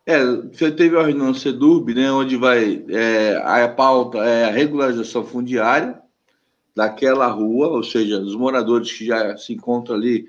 [0.06, 5.24] É, você teve a reunião CEDURB, né, onde vai é, a pauta é a regularização
[5.24, 6.00] fundiária,
[6.74, 10.28] daquela rua, ou seja, dos moradores que já se encontram ali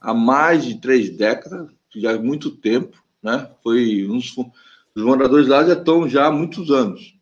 [0.00, 3.50] há mais de três décadas, já há muito tempo, né?
[3.62, 4.34] Foi uns,
[4.94, 7.14] os moradores lá já estão já há muitos anos.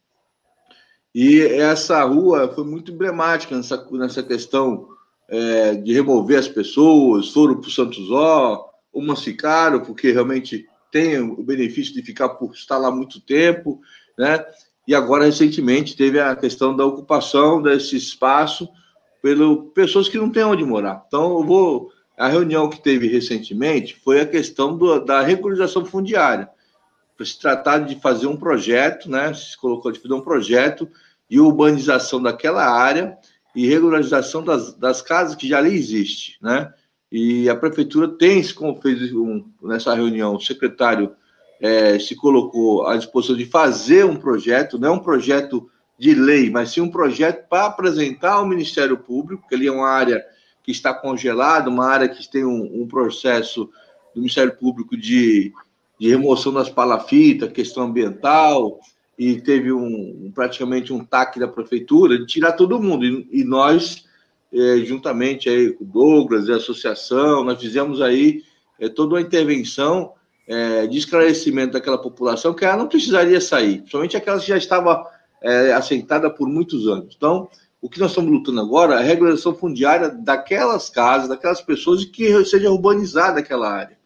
[1.14, 4.88] E essa rua foi muito emblemática nessa, nessa questão
[5.28, 11.18] é, de remover as pessoas, foram para o Santos Ó, umas ficaram porque realmente tem
[11.18, 13.80] o benefício de ficar por estar lá muito tempo,
[14.16, 14.44] né?
[14.88, 18.66] e agora recentemente teve a questão da ocupação desse espaço
[19.20, 21.04] pelo pessoas que não têm onde morar.
[21.06, 26.48] Então, eu vou a reunião que teve recentemente foi a questão do, da regularização fundiária.
[27.24, 29.32] Se tratar de fazer um projeto, né?
[29.34, 30.88] Se colocou de fazer um projeto
[31.28, 33.16] de urbanização daquela área
[33.54, 36.72] e regularização das, das casas que já ali existem, né?
[37.10, 41.12] E a prefeitura tem, como fez um, nessa reunião, o secretário
[41.60, 46.50] é, se colocou à disposição de fazer um projeto, não é um projeto de lei,
[46.50, 50.24] mas sim um projeto para apresentar ao Ministério Público, que ali é uma área
[50.62, 53.64] que está congelada, uma área que tem um, um processo
[54.14, 55.52] do Ministério Público de,
[55.98, 58.78] de remoção das palafitas, questão ambiental,
[59.18, 63.04] e teve um, praticamente um TAC da prefeitura de tirar todo mundo.
[63.04, 64.04] E, e nós,
[64.52, 68.42] é, juntamente aí com o Douglas e a associação, nós fizemos aí
[68.78, 70.12] é, toda uma intervenção
[70.46, 75.04] é, de esclarecimento daquela população que ela não precisaria sair, principalmente aquelas que já estava
[75.42, 77.14] é, assentada por muitos anos.
[77.16, 77.48] Então,
[77.82, 82.06] o que nós estamos lutando agora é a regularização fundiária daquelas casas, daquelas pessoas, e
[82.06, 83.97] que seja urbanizada aquela área.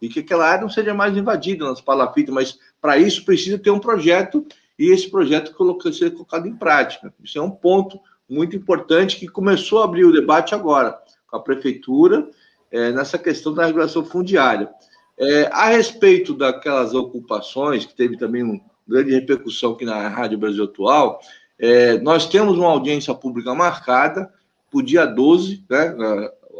[0.00, 3.70] E que aquela área não seja mais invadida nas palafitas, mas para isso precisa ter
[3.70, 4.46] um projeto
[4.78, 5.52] e esse projeto
[5.92, 7.12] ser colocado em prática.
[7.22, 10.96] Isso é um ponto muito importante que começou a abrir o debate agora
[11.26, 12.28] com a prefeitura
[12.70, 14.70] é, nessa questão da regulação fundiária.
[15.18, 20.64] É, a respeito daquelas ocupações, que teve também uma grande repercussão aqui na Rádio Brasil
[20.64, 21.20] Atual,
[21.58, 24.32] é, nós temos uma audiência pública marcada
[24.70, 25.96] para o dia 12, né?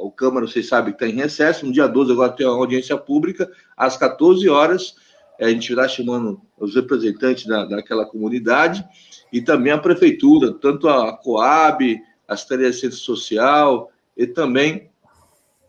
[0.01, 2.96] O Câmara, vocês sabem que está em recesso, no dia 12 agora tem uma audiência
[2.96, 4.94] pública, às 14 horas,
[5.38, 8.84] é, a gente irá chamando os representantes da, daquela comunidade
[9.32, 14.90] e também a prefeitura, tanto a Coab, a Secretaria de Ciência Social e também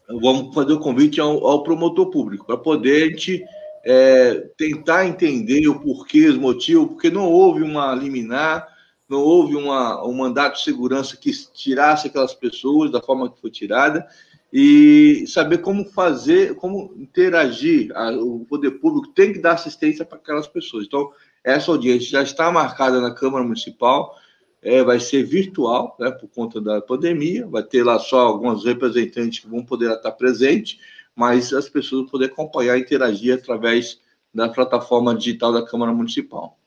[0.07, 3.43] vamos fazer o convite ao, ao promotor público, para poder a gente
[3.85, 8.67] é, tentar entender o porquê, os motivos, porque não houve uma liminar,
[9.09, 13.49] não houve uma, um mandato de segurança que tirasse aquelas pessoas da forma que foi
[13.49, 14.07] tirada,
[14.51, 17.91] e saber como fazer, como interagir.
[18.19, 20.85] O poder público tem que dar assistência para aquelas pessoas.
[20.85, 21.11] Então,
[21.43, 24.15] essa audiência já está marcada na Câmara Municipal
[24.61, 29.39] é, vai ser virtual, né, por conta da pandemia, vai ter lá só alguns representantes
[29.39, 30.79] que vão poder estar presentes,
[31.15, 33.99] mas as pessoas vão poder acompanhar e interagir através
[34.33, 36.58] da plataforma digital da Câmara Municipal.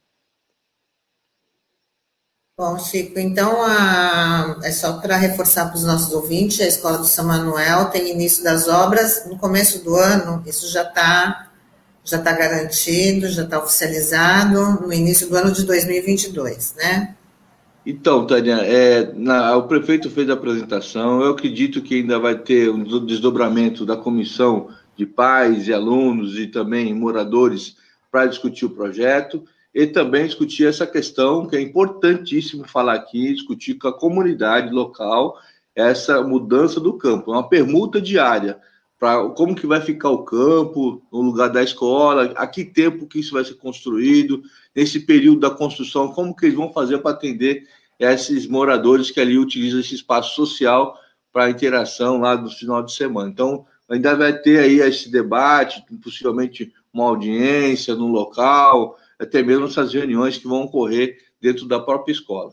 [2.63, 7.07] Bom, Chico, então a, é só para reforçar para os nossos ouvintes, a Escola do
[7.07, 11.51] São Manuel tem início das obras no começo do ano, isso já está
[12.05, 17.17] já tá garantido, já está oficializado no início do ano de 2022, né?
[17.85, 21.21] Então, Tânia, é, na, o prefeito fez a apresentação.
[21.21, 26.47] Eu acredito que ainda vai ter um desdobramento da comissão de pais e alunos e
[26.47, 27.77] também moradores
[28.09, 29.43] para discutir o projeto
[29.75, 35.39] e também discutir essa questão que é importantíssimo falar aqui, discutir com a comunidade local
[35.75, 38.61] essa mudança do campo, uma permuta diária
[39.03, 43.19] para como que vai ficar o campo no lugar da escola, a que tempo que
[43.19, 44.43] isso vai ser construído,
[44.77, 47.67] nesse período da construção, como que eles vão fazer para atender
[47.99, 50.97] esses moradores que ali utilizam esse espaço social
[51.33, 53.29] para interação lá no final de semana.
[53.29, 59.93] Então, ainda vai ter aí esse debate, possivelmente uma audiência no local, até mesmo essas
[59.93, 62.53] reuniões que vão ocorrer dentro da própria escola.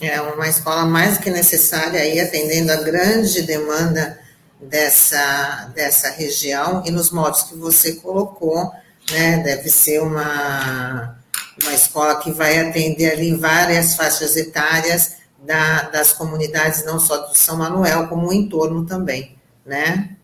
[0.00, 4.18] É uma escola mais que necessária aí, atendendo a grande demanda
[4.60, 8.72] dessa, dessa região e nos modos que você colocou,
[9.10, 9.38] né?
[9.38, 11.18] Deve ser uma,
[11.62, 17.36] uma escola que vai atender ali várias faixas etárias da, das comunidades, não só do
[17.36, 20.16] São Manuel, como o entorno também, né?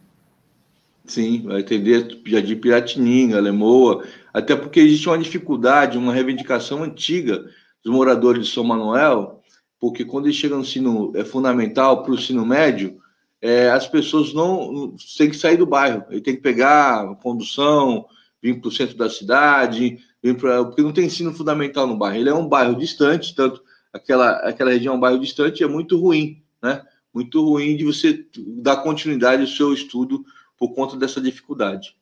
[1.09, 7.47] Sim, vai atender de Piratininga, Lemoa, até porque existe uma dificuldade, uma reivindicação antiga
[7.83, 9.43] dos moradores de São Manuel,
[9.81, 12.99] porque quando eles chegam no ensino é fundamental para o ensino médio,
[13.41, 18.05] é, as pessoas não têm que sair do bairro, ele tem que pegar condução,
[18.43, 22.19] vir para o centro da cidade, vir pra, porque não tem ensino fundamental no bairro.
[22.19, 25.99] Ele é um bairro distante, tanto aquela, aquela região é um bairro distante, é muito
[25.99, 26.83] ruim, né?
[27.15, 30.23] Muito ruim de você dar continuidade ao seu estudo
[30.59, 31.97] por conta dessa dificuldade.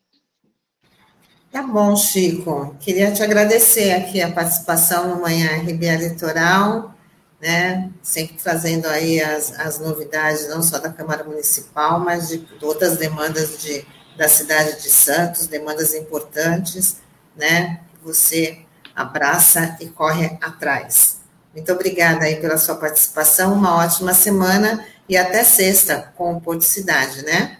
[1.51, 2.75] Tá bom, Chico.
[2.79, 6.93] Queria te agradecer aqui a participação no Manhã RBA Litoral,
[7.41, 7.89] né?
[8.01, 13.61] Sempre trazendo aí as, as novidades, não só da Câmara Municipal, mas de, outras demandas
[13.61, 13.85] de,
[14.17, 16.97] da cidade de Santos, demandas importantes,
[17.35, 17.81] né?
[18.03, 18.59] Você
[18.95, 21.21] abraça e corre atrás.
[21.53, 26.63] Muito obrigada aí pela sua participação, uma ótima semana e até sexta com o Porto
[26.63, 27.57] Cidade, né?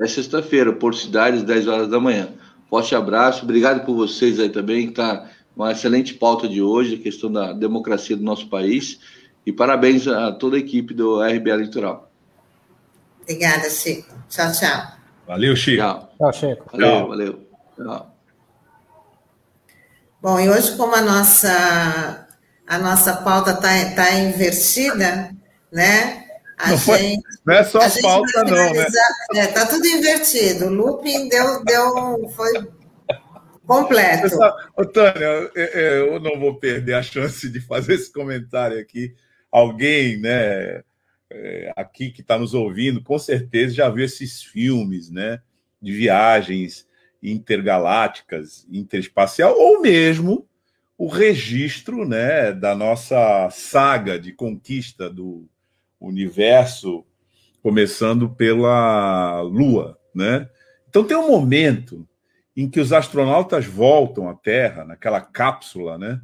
[0.00, 2.30] É sexta-feira, Porto Cidade, às 10 horas da manhã.
[2.70, 7.30] Forte abraço, obrigado por vocês aí também, tá uma excelente pauta de hoje, a questão
[7.30, 8.98] da democracia do nosso país,
[9.44, 12.10] e parabéns a toda a equipe do RBA Litoral.
[13.22, 14.14] Obrigada, Chico.
[14.28, 14.86] Tchau, tchau.
[15.26, 15.82] Valeu, Chico.
[15.82, 16.64] Tchau, tchau Chico.
[16.72, 17.08] Valeu, tchau.
[17.08, 17.46] valeu.
[17.76, 18.16] Tchau.
[20.22, 22.26] Bom, e hoje, como a nossa,
[22.66, 25.34] a nossa pauta está tá invertida,
[25.72, 26.29] né?
[26.62, 28.86] A não, gente, não é só a pauta, não, né?
[29.34, 30.66] É, tá tudo invertido.
[30.66, 32.68] O looping deu, deu, foi
[33.66, 34.36] completo.
[34.76, 39.14] Antônio, eu não vou perder a chance de fazer esse comentário aqui.
[39.50, 40.82] Alguém, né,
[41.30, 45.40] é, aqui que está nos ouvindo, com certeza já viu esses filmes, né,
[45.80, 46.86] de viagens
[47.22, 50.46] intergalácticas, interespacial, ou mesmo
[50.98, 55.48] o registro, né, da nossa saga de conquista do
[56.00, 57.04] universo,
[57.62, 60.48] começando pela Lua, né?
[60.88, 62.06] Então tem um momento
[62.56, 66.20] em que os astronautas voltam à Terra, naquela cápsula, né?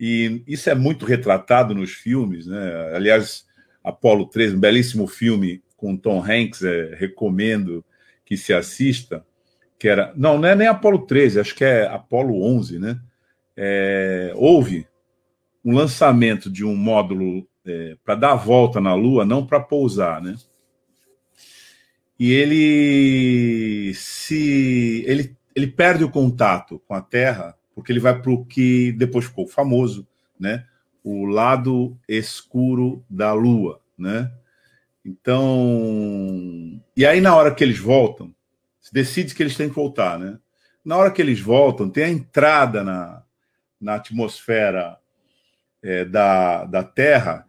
[0.00, 2.94] E isso é muito retratado nos filmes, né?
[2.94, 3.46] Aliás,
[3.82, 7.84] Apolo 13, um belíssimo filme com Tom Hanks, é, recomendo
[8.24, 9.24] que se assista,
[9.78, 13.00] que era, não, não é nem Apolo 13, acho que é Apolo 11, né?
[13.56, 14.86] É, houve
[15.64, 20.22] um lançamento de um módulo é, para dar a volta na Lua, não para pousar,
[20.22, 20.34] né?
[22.18, 28.32] E ele se ele, ele perde o contato com a Terra porque ele vai para
[28.32, 30.06] o que depois ficou famoso,
[30.38, 30.64] né?
[31.04, 34.32] O lado escuro da Lua, né?
[35.04, 38.34] Então, e aí na hora que eles voltam,
[38.80, 40.38] se decide que eles têm que voltar, né?
[40.84, 43.22] Na hora que eles voltam, tem a entrada na,
[43.80, 44.98] na atmosfera
[45.82, 47.46] é, da, da Terra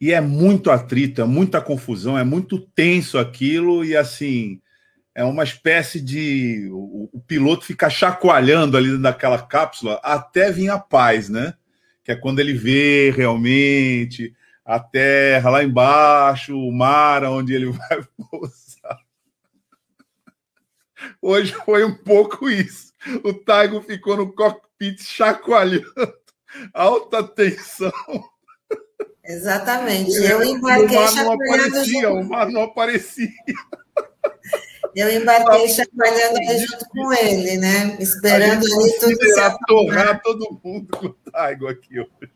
[0.00, 4.60] e é muito atrito, é muita confusão, é muito tenso aquilo, e assim,
[5.14, 6.68] é uma espécie de.
[6.72, 11.54] O, o piloto fica chacoalhando ali naquela cápsula até vir a paz, né?
[12.02, 14.34] Que é quando ele vê realmente
[14.64, 18.98] a terra lá embaixo, o mar onde ele vai pousar.
[21.20, 22.92] Hoje foi um pouco isso.
[23.24, 26.14] O Taigo ficou no cockpit chacoalhando,
[26.72, 27.92] alta tensão.
[29.30, 30.12] Exatamente.
[30.16, 33.30] Eu embarquei o mar não aparecia, o mar não aparecia.
[34.94, 37.96] Eu embarquei chacoalhando junto com ele, né?
[38.00, 42.32] Esperando ali tudo se atorrar todo mundo com o Taigo aqui hoje.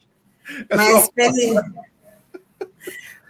[0.69, 1.55] É Mas, feliz...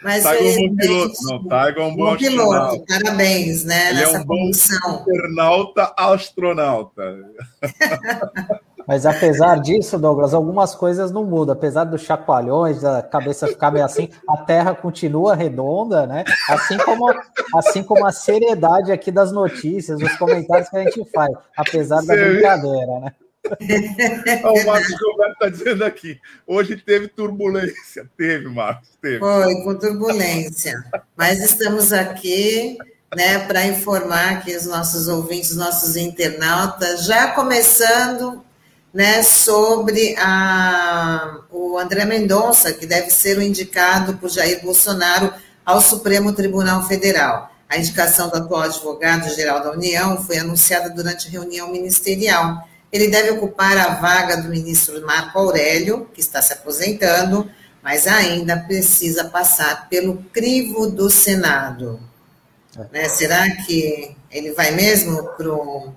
[0.03, 1.23] Mas Taigo é um bom piloto.
[1.23, 2.85] Não, Taigo é um bom, bom piloto.
[2.87, 3.91] Parabéns, né?
[3.91, 4.51] Ele nessa é um bom
[5.01, 7.03] internauta astronauta.
[8.87, 11.55] Mas apesar disso, Douglas, algumas coisas não mudam.
[11.55, 16.24] Apesar dos chacoalhões, da cabeça ficar meio assim, a Terra continua redonda, né?
[16.49, 17.12] Assim como,
[17.57, 22.14] assim como a seriedade aqui das notícias, dos comentários que a gente faz, apesar da
[22.14, 23.12] brincadeira, né?
[24.45, 26.18] o Marcos Gilberto está dizendo aqui.
[26.47, 28.09] Hoje teve turbulência.
[28.16, 29.18] Teve, Marcos, teve.
[29.18, 30.82] Foi, com turbulência.
[31.14, 32.78] Mas estamos aqui
[33.14, 38.43] né, para informar que os nossos ouvintes, nossos internautas, já começando
[38.95, 45.34] né, sobre a, o André Mendonça, que deve ser o indicado por Jair Bolsonaro
[45.66, 47.51] ao Supremo Tribunal Federal.
[47.68, 52.68] A indicação do atual advogado-geral da União foi anunciada durante a reunião ministerial.
[52.92, 57.51] Ele deve ocupar a vaga do ministro Marco Aurélio, que está se aposentando,
[57.82, 61.99] mas ainda precisa passar pelo crivo do Senado.
[62.78, 62.86] É.
[62.92, 63.09] Né?
[63.09, 65.92] Será que ele vai mesmo para o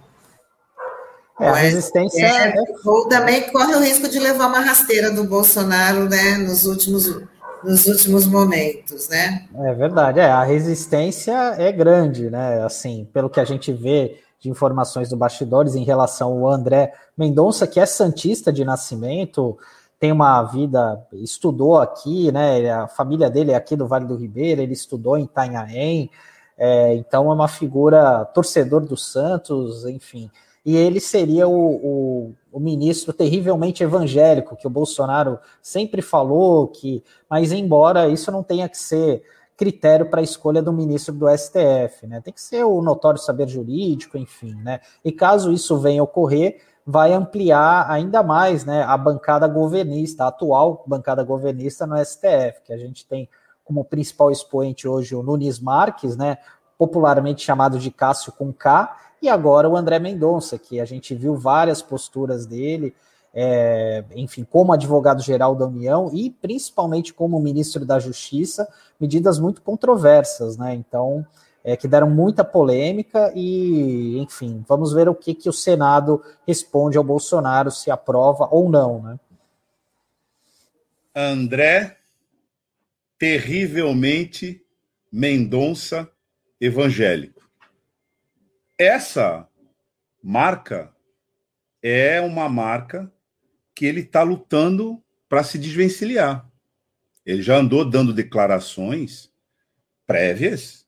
[1.40, 2.26] é, a resistência.
[2.26, 2.64] É, é...
[2.86, 7.22] Ou também corre o risco de levar uma rasteira do Bolsonaro né, nos, últimos,
[7.64, 9.46] nos últimos momentos, né?
[9.56, 12.64] É verdade, é, a resistência é grande, né?
[12.64, 17.68] Assim, pelo que a gente vê de informações do bastidores em relação ao André Mendonça,
[17.68, 19.58] que é santista de nascimento,
[20.00, 22.70] tem uma vida, estudou aqui, né?
[22.72, 26.10] A família dele é aqui do Vale do Ribeira, ele estudou em Itanhaém,
[26.60, 30.32] É, então é uma figura torcedor do Santos, enfim.
[30.68, 37.02] E ele seria o, o, o, ministro terrivelmente evangélico, que o Bolsonaro sempre falou que.
[37.30, 39.24] Mas, embora isso não tenha que ser
[39.56, 42.20] critério para a escolha do ministro do STF, né?
[42.20, 44.82] Tem que ser o notório saber jurídico, enfim, né?
[45.06, 50.84] E caso isso venha ocorrer, vai ampliar ainda mais né, a bancada governista, a atual
[50.86, 53.30] bancada governista no STF, que a gente tem
[53.64, 56.38] como principal expoente hoje o Nunes Marques, né,
[56.78, 61.36] popularmente chamado de Cássio com K, e agora o André Mendonça, que a gente viu
[61.36, 62.94] várias posturas dele,
[63.34, 68.68] é, enfim, como advogado-geral da União e principalmente como ministro da Justiça,
[69.00, 70.74] medidas muito controversas, né?
[70.74, 71.26] Então,
[71.64, 76.98] é, que deram muita polêmica e, enfim, vamos ver o que, que o Senado responde
[76.98, 79.20] ao Bolsonaro, se aprova ou não, né?
[81.14, 81.98] André,
[83.18, 84.64] terrivelmente
[85.12, 86.10] Mendonça
[86.60, 87.37] evangélico.
[88.78, 89.48] Essa
[90.24, 90.94] marca
[91.82, 93.12] é uma marca
[93.74, 96.48] que ele está lutando para se desvencilhar.
[97.26, 99.32] Ele já andou dando declarações
[100.06, 100.88] prévias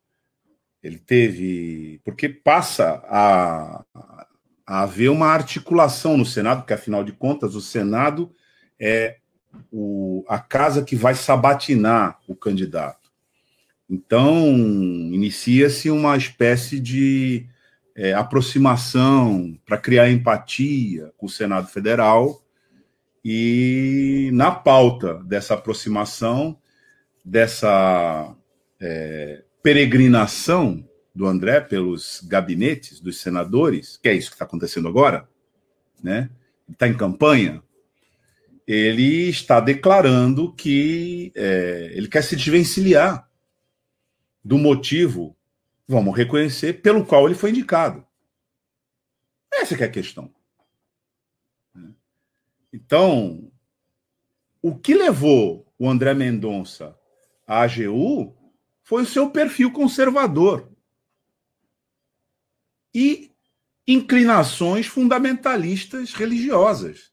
[0.81, 2.01] ele teve.
[2.03, 3.83] Porque passa a,
[4.65, 8.31] a haver uma articulação no Senado, porque afinal de contas o Senado
[8.79, 9.17] é
[9.71, 13.09] o, a casa que vai sabatinar o candidato.
[13.89, 14.47] Então,
[15.11, 17.47] inicia-se uma espécie de
[17.99, 22.41] é, aproximação para criar empatia com o Senado Federal.
[23.25, 26.57] E na pauta dessa aproximação,
[27.25, 28.33] dessa
[28.79, 35.27] é, peregrinação do André pelos gabinetes dos senadores, que é isso que está acontecendo agora,
[36.01, 36.29] né?
[36.71, 37.61] Está em campanha.
[38.65, 43.27] Ele está declarando que é, ele quer se desvencilhar
[44.41, 45.35] do motivo,
[45.89, 48.05] vamos reconhecer, pelo qual ele foi indicado.
[49.51, 50.31] Essa é a questão.
[52.71, 53.51] Então,
[54.61, 56.95] o que levou o André Mendonça
[57.47, 58.37] à AGU
[58.83, 60.69] foi o seu perfil conservador
[62.93, 63.31] e
[63.87, 67.11] inclinações fundamentalistas religiosas.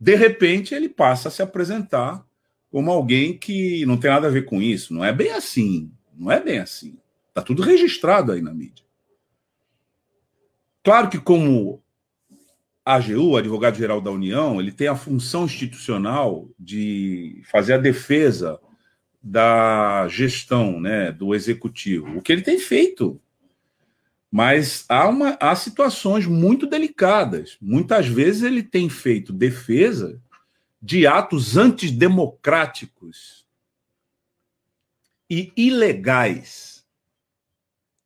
[0.00, 2.26] De repente, ele passa a se apresentar
[2.70, 4.94] como alguém que não tem nada a ver com isso.
[4.94, 5.92] Não é bem assim.
[6.14, 7.01] Não é bem assim.
[7.32, 8.84] Está tudo registrado aí na mídia.
[10.84, 11.82] Claro que, como
[12.84, 18.60] AGU, advogado-geral da União, ele tem a função institucional de fazer a defesa
[19.22, 23.18] da gestão, né, do executivo, o que ele tem feito.
[24.30, 27.56] Mas há, uma, há situações muito delicadas.
[27.62, 30.20] Muitas vezes ele tem feito defesa
[30.82, 33.46] de atos antidemocráticos
[35.30, 36.71] e ilegais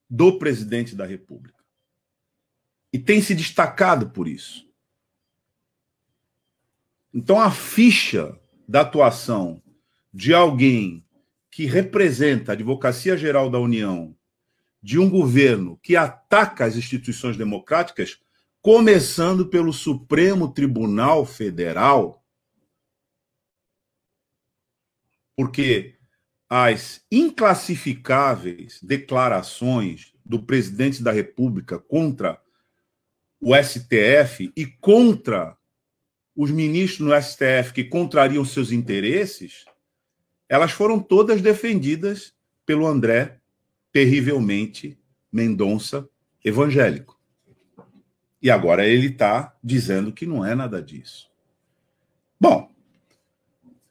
[0.08, 1.62] do presidente da República.
[2.92, 4.66] E tem se destacado por isso.
[7.12, 8.38] Então, a ficha
[8.68, 9.62] da atuação
[10.12, 11.04] de alguém
[11.50, 14.14] que representa a Advocacia Geral da União
[14.82, 18.20] de um governo que ataca as instituições democráticas,
[18.60, 22.24] começando pelo Supremo Tribunal Federal,
[25.34, 25.95] porque
[26.48, 32.40] as inclassificáveis declarações do presidente da República contra
[33.40, 35.56] o STF e contra
[36.34, 39.64] os ministros no STF que contrariam seus interesses
[40.48, 42.32] elas foram todas defendidas
[42.64, 43.38] pelo André,
[43.92, 44.98] terrivelmente
[45.32, 46.08] Mendonça,
[46.44, 47.18] evangélico.
[48.40, 51.28] E agora ele está dizendo que não é nada disso.
[52.40, 52.70] Bom,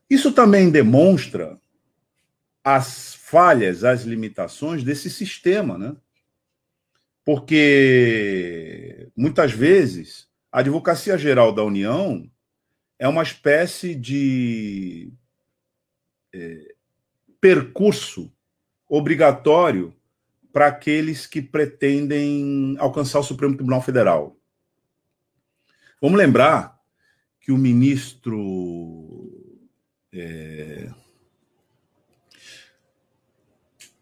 [0.10, 1.60] isso também demonstra
[2.66, 5.96] as falhas, as limitações desse sistema, né?
[7.24, 12.28] Porque muitas vezes a Advocacia Geral da União
[12.98, 15.14] é uma espécie de
[16.34, 16.76] é,
[17.40, 18.34] percurso
[18.90, 19.94] obrigatório
[20.52, 24.36] para aqueles que pretendem alcançar o Supremo Tribunal Federal.
[26.02, 26.80] Vamos lembrar
[27.40, 29.32] que o ministro
[30.12, 30.90] é,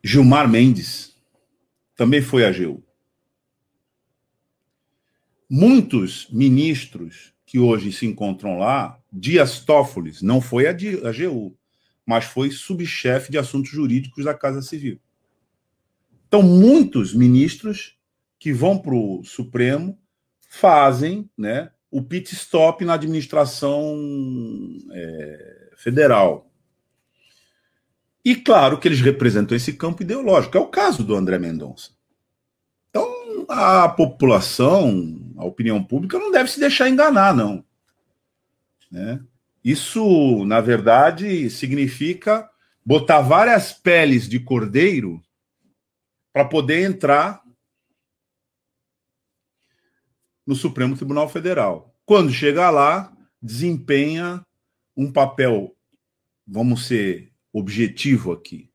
[0.04, 1.16] Gilmar Mendes
[1.96, 2.84] também foi AGU.
[5.50, 11.56] Muitos ministros que hoje se encontram lá, Dias Toffoli não foi a AGU,
[12.06, 15.00] mas foi subchefe de assuntos jurídicos da Casa Civil.
[16.28, 17.96] Então, muitos ministros
[18.40, 19.98] que vão para o Supremo
[20.50, 23.96] fazem né, o pit stop na administração
[24.92, 26.52] é, federal.
[28.26, 30.58] E claro que eles representam esse campo ideológico.
[30.58, 31.92] É o caso do André Mendonça.
[32.90, 37.66] Então, a população, a opinião pública, não deve se deixar enganar, não.
[38.90, 39.20] Né?
[39.64, 42.50] Isso, na verdade, significa
[42.86, 45.22] botar várias peles de cordeiro
[46.32, 47.44] para poder entrar
[50.46, 51.94] no Supremo Tribunal Federal.
[52.06, 54.46] Quando chegar lá, desempenha
[54.96, 55.76] um papel,
[56.46, 58.70] vamos ser objetivo aqui,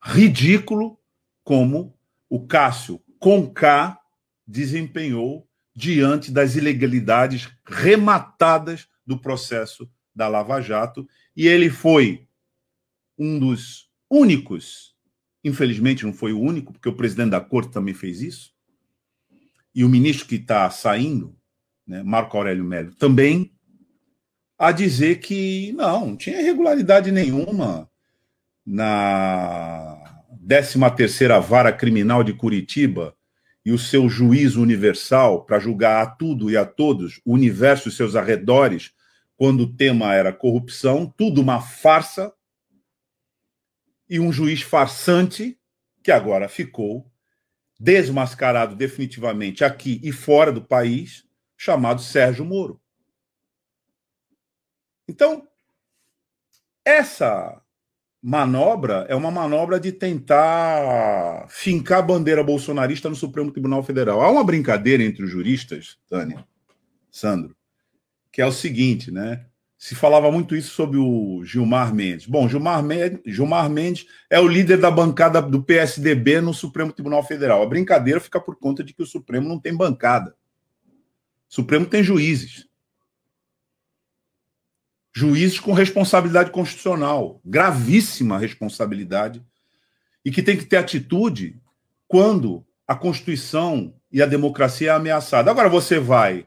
[0.00, 0.98] ridículo,
[1.42, 1.98] como
[2.28, 3.98] o Cássio Conká
[4.46, 12.26] desempenhou diante das ilegalidades rematadas do processo da Lava Jato, e ele foi
[13.18, 14.94] um dos únicos,
[15.42, 18.52] infelizmente não foi o único, porque o presidente da corte também fez isso,
[19.74, 21.36] e o ministro que está saindo,
[21.86, 23.52] né, Marco Aurélio Melo, também
[24.58, 27.89] a dizer que não, não tinha irregularidade nenhuma
[28.64, 33.16] na 13ª Vara Criminal de Curitiba
[33.64, 37.92] e o seu juízo universal para julgar a tudo e a todos, o universo e
[37.92, 38.92] seus arredores,
[39.36, 42.32] quando o tema era corrupção, tudo uma farsa,
[44.10, 45.56] e um juiz farsante
[46.02, 47.08] que agora ficou
[47.78, 51.24] desmascarado definitivamente aqui e fora do país,
[51.56, 52.80] chamado Sérgio Moro.
[55.08, 55.48] Então,
[56.84, 57.62] essa
[58.22, 64.20] manobra é uma manobra de tentar fincar a bandeira bolsonarista no Supremo Tribunal Federal.
[64.20, 66.44] Há uma brincadeira entre os juristas, Tânia,
[67.10, 67.56] Sandro,
[68.30, 69.46] que é o seguinte, né?
[69.80, 72.26] se falava muito isso sobre o Gilmar Mendes.
[72.26, 77.22] Bom, Gilmar Mendes, Gilmar Mendes é o líder da bancada do PSDB no Supremo Tribunal
[77.22, 77.62] Federal.
[77.62, 80.36] A brincadeira fica por conta de que o Supremo não tem bancada.
[81.48, 82.66] O Supremo tem juízes.
[85.20, 89.44] Juízes com responsabilidade constitucional, gravíssima responsabilidade,
[90.24, 91.60] e que tem que ter atitude
[92.08, 95.50] quando a Constituição e a democracia é ameaçada.
[95.50, 96.46] Agora você vai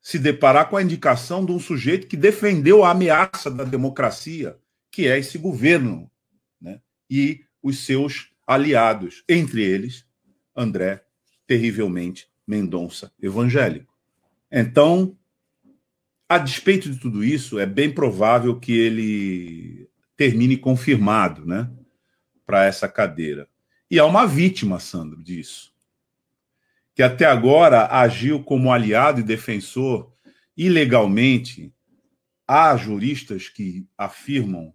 [0.00, 4.56] se deparar com a indicação de um sujeito que defendeu a ameaça da democracia,
[4.88, 6.08] que é esse governo,
[6.60, 6.80] né?
[7.10, 10.06] e os seus aliados, entre eles,
[10.54, 11.04] André,
[11.44, 13.92] terrivelmente, Mendonça, evangélico.
[14.50, 15.18] Então,
[16.30, 21.70] a despeito de tudo isso, é bem provável que ele termine confirmado né,
[22.46, 23.48] para essa cadeira.
[23.90, 25.70] E há uma vítima, Sandro, disso
[27.00, 30.12] que até agora agiu como aliado e defensor
[30.54, 31.72] ilegalmente.
[32.46, 34.74] Há juristas que afirmam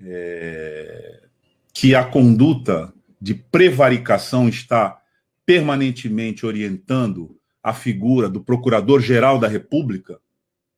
[0.00, 1.28] é,
[1.72, 5.00] que a conduta de prevaricação está
[5.46, 10.18] permanentemente orientando a figura do Procurador-Geral da República,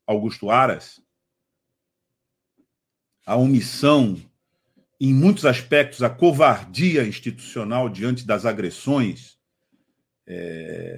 [0.06, 1.00] Augusto Aras,
[3.26, 4.20] a omissão,
[5.00, 9.38] em muitos aspectos, a covardia institucional diante das agressões
[10.26, 10.96] é,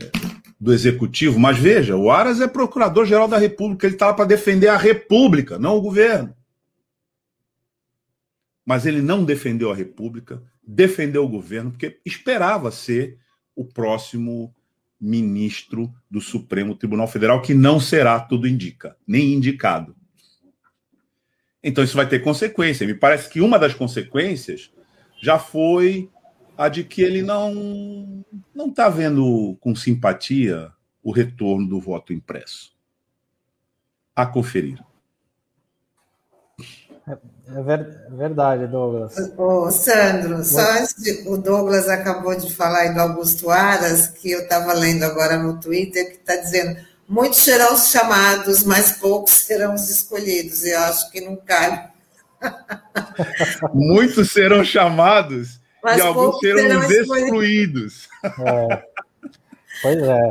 [0.58, 4.76] do executivo, mas veja, o Aras é procurador-geral da República, ele estava para defender a
[4.76, 6.34] República, não o governo.
[8.64, 13.18] Mas ele não defendeu a República, defendeu o governo, porque esperava ser
[13.54, 14.54] o próximo
[15.00, 19.94] ministro do Supremo Tribunal Federal, que não será, tudo indica, nem indicado.
[21.62, 22.86] Então isso vai ter consequência.
[22.86, 24.70] Me parece que uma das consequências
[25.20, 26.08] já foi
[26.56, 28.24] a de que ele não
[28.54, 32.74] não está vendo com simpatia o retorno do voto impresso.
[34.14, 34.82] A conferir.
[37.08, 39.14] É, é verdade, Douglas.
[39.36, 44.32] Ô, Sandro, só antes de, o Douglas acabou de falar aí do Augusto Aras, que
[44.32, 46.76] eu estava lendo agora no Twitter, que está dizendo
[47.08, 50.64] muitos serão chamados, mas poucos serão os escolhidos.
[50.64, 51.88] Eu acho que não cabe.
[53.72, 58.08] muitos serão chamados mas e alguns serão destruídos.
[58.24, 58.82] É.
[59.82, 60.30] Pois é,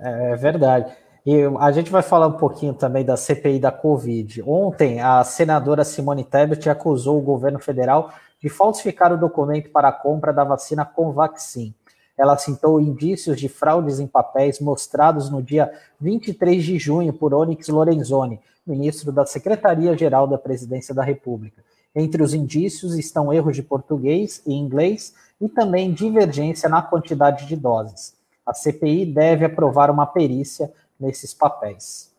[0.00, 0.90] é, é verdade.
[1.26, 4.42] E a gente vai falar um pouquinho também da CPI da Covid.
[4.46, 9.92] Ontem, a senadora Simone Tebet acusou o governo federal de falsificar o documento para a
[9.92, 11.74] compra da vacina Convaxin.
[12.16, 17.68] Ela citou indícios de fraudes em papéis mostrados no dia 23 de junho por Onyx
[17.68, 21.64] Lorenzoni, ministro da Secretaria-Geral da Presidência da República.
[21.96, 27.56] Entre os indícios estão erros de português e inglês e também divergência na quantidade de
[27.56, 28.14] doses.
[28.44, 32.14] A CPI deve aprovar uma perícia nesses papéis.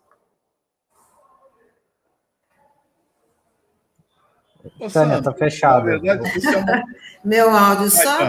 [4.91, 5.89] Tânia, está fechado.
[5.89, 5.99] É
[7.23, 8.19] Meu áudio, só,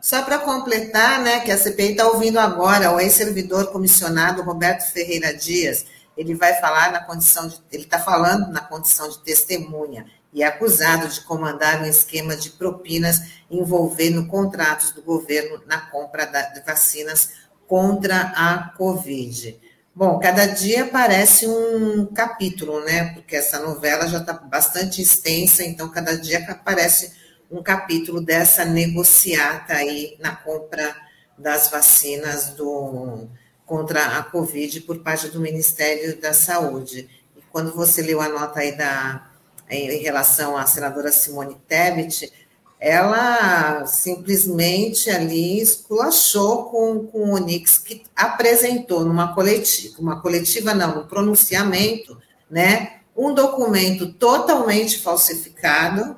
[0.00, 5.34] só para completar, né, que a CPI está ouvindo agora o ex-servidor comissionado Roberto Ferreira
[5.34, 5.86] Dias.
[6.16, 7.56] Ele vai falar na condição de.
[7.70, 12.50] Ele está falando na condição de testemunha e é acusado de comandar um esquema de
[12.50, 13.20] propinas
[13.50, 17.32] envolvendo contratos do governo na compra de vacinas
[17.66, 19.58] contra a Covid.
[19.94, 23.14] Bom, cada dia aparece um capítulo, né?
[23.14, 27.12] Porque essa novela já está bastante extensa, então cada dia aparece
[27.50, 30.94] um capítulo dessa negociata aí na compra
[31.38, 33.26] das vacinas do,
[33.64, 37.08] contra a Covid por parte do Ministério da Saúde.
[37.36, 39.30] E quando você leu a nota aí da,
[39.70, 42.32] em relação à senadora Simone Tebet,
[42.78, 50.96] ela simplesmente ali esculachou com, com o Onix, que apresentou numa coletiva, uma coletiva não,
[50.96, 52.18] no pronunciamento,
[52.50, 56.16] né, um documento totalmente falsificado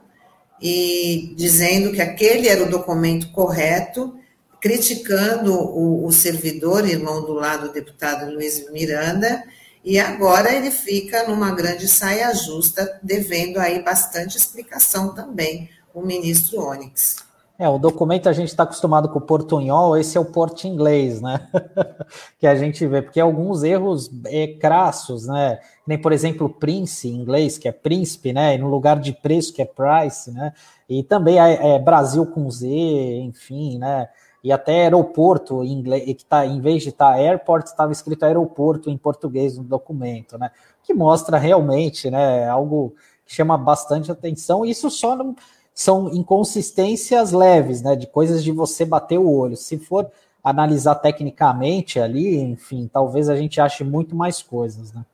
[0.61, 4.19] e dizendo que aquele era o documento correto,
[4.61, 9.45] criticando o, o servidor, irmão do lado do deputado Luiz Miranda,
[9.85, 16.61] e agora ele fica numa grande saia justa, devendo aí bastante explicação também o ministro
[16.61, 17.29] Onyx.
[17.61, 21.21] É, o documento a gente está acostumado com o portunhol, esse é o porte inglês,
[21.21, 21.49] né?
[22.39, 25.59] que a gente vê, porque alguns erros é, crassos, né?
[25.85, 28.55] Nem, por exemplo, Prince em inglês, que é príncipe, né?
[28.55, 30.53] E no lugar de preço, que é price, né?
[30.89, 34.09] E também é, é Brasil com Z, enfim, né?
[34.45, 38.23] E até aeroporto em inglês, que tá, em vez de estar tá airport, estava escrito
[38.23, 40.53] aeroporto em português no documento, né?
[40.85, 42.49] Que mostra realmente, né?
[42.49, 42.95] Algo
[43.27, 44.65] que chama bastante atenção.
[44.65, 45.35] Isso só não
[45.79, 47.95] são inconsistências leves, né?
[47.95, 49.57] De coisas de você bater o olho.
[49.57, 50.11] Se for
[50.43, 55.07] analisar tecnicamente ali, enfim, talvez a gente ache muito mais coisas, né?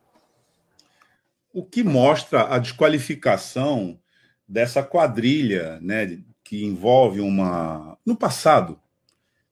[1.53, 3.95] O que mostra a desqualificação
[4.47, 7.95] dessa quadrilha, né, que envolve uma.
[8.03, 8.79] No passado,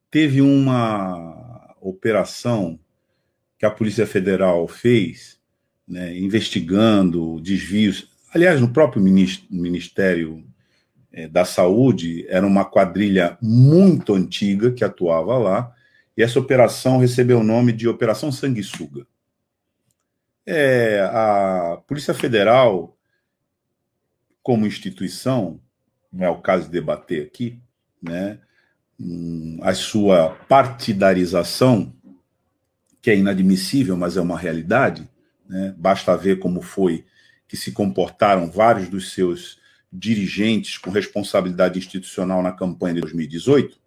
[0.10, 2.80] teve uma operação
[3.60, 5.38] que a Polícia Federal fez,
[5.88, 8.10] né, investigando desvios.
[8.34, 9.00] Aliás, no próprio
[9.52, 10.44] Ministério
[11.32, 15.74] da Saúde era uma quadrilha muito antiga que atuava lá,
[16.18, 19.06] e essa operação recebeu o nome de Operação Sanguessuga.
[20.46, 22.98] É, a Polícia Federal,
[24.42, 25.60] como instituição,
[26.12, 27.60] não é o caso de debater aqui,
[28.02, 28.40] né,
[29.00, 31.94] hum, a sua partidarização,
[33.02, 35.10] que é inadmissível, mas é uma realidade,
[35.48, 37.06] né, basta ver como foi
[37.48, 39.62] que se comportaram vários dos seus
[39.94, 43.78] dirigentes com responsabilidade institucional na campanha de 2018,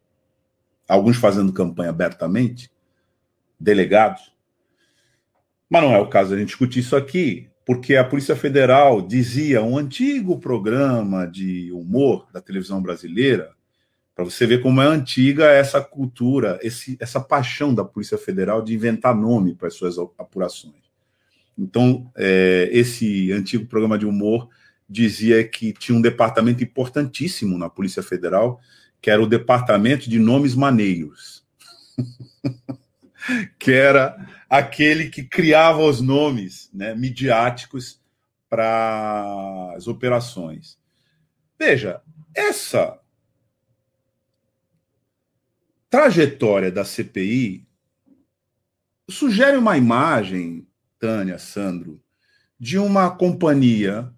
[0.88, 2.70] alguns fazendo campanha abertamente,
[3.58, 4.32] delegados.
[5.68, 9.60] Mas não é o caso a gente discutir isso aqui, porque a Polícia Federal dizia
[9.62, 13.50] um antigo programa de humor da televisão brasileira,
[14.14, 18.72] para você ver como é antiga essa cultura, esse, essa paixão da Polícia Federal de
[18.72, 20.86] inventar nome para as suas apurações.
[21.58, 24.48] Então, é, esse antigo programa de humor
[24.88, 28.60] dizia que tinha um departamento importantíssimo na Polícia Federal,
[29.00, 31.44] que era o Departamento de Nomes Maneiros.
[33.58, 34.16] que era
[34.48, 38.00] aquele que criava os nomes né, midiáticos
[38.48, 40.78] para as operações.
[41.58, 42.00] Veja,
[42.34, 43.00] essa
[45.90, 47.66] trajetória da CPI
[49.08, 50.66] sugere uma imagem,
[50.98, 52.02] Tânia, Sandro,
[52.58, 54.12] de uma companhia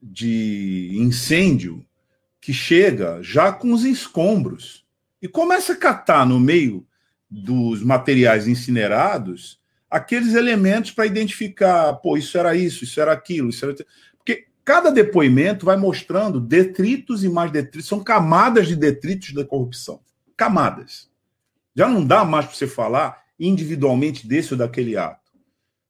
[0.00, 1.84] de incêndio
[2.40, 4.84] que chega já com os escombros
[5.20, 6.86] e começa a catar no meio
[7.30, 9.60] dos materiais incinerados
[9.90, 13.74] aqueles elementos para identificar, pô, isso era isso, isso era aquilo, isso era...
[14.16, 20.00] porque cada depoimento vai mostrando detritos e mais detritos, são camadas de detritos da corrupção,
[20.36, 21.10] camadas.
[21.74, 25.32] Já não dá mais para você falar individualmente desse ou daquele ato.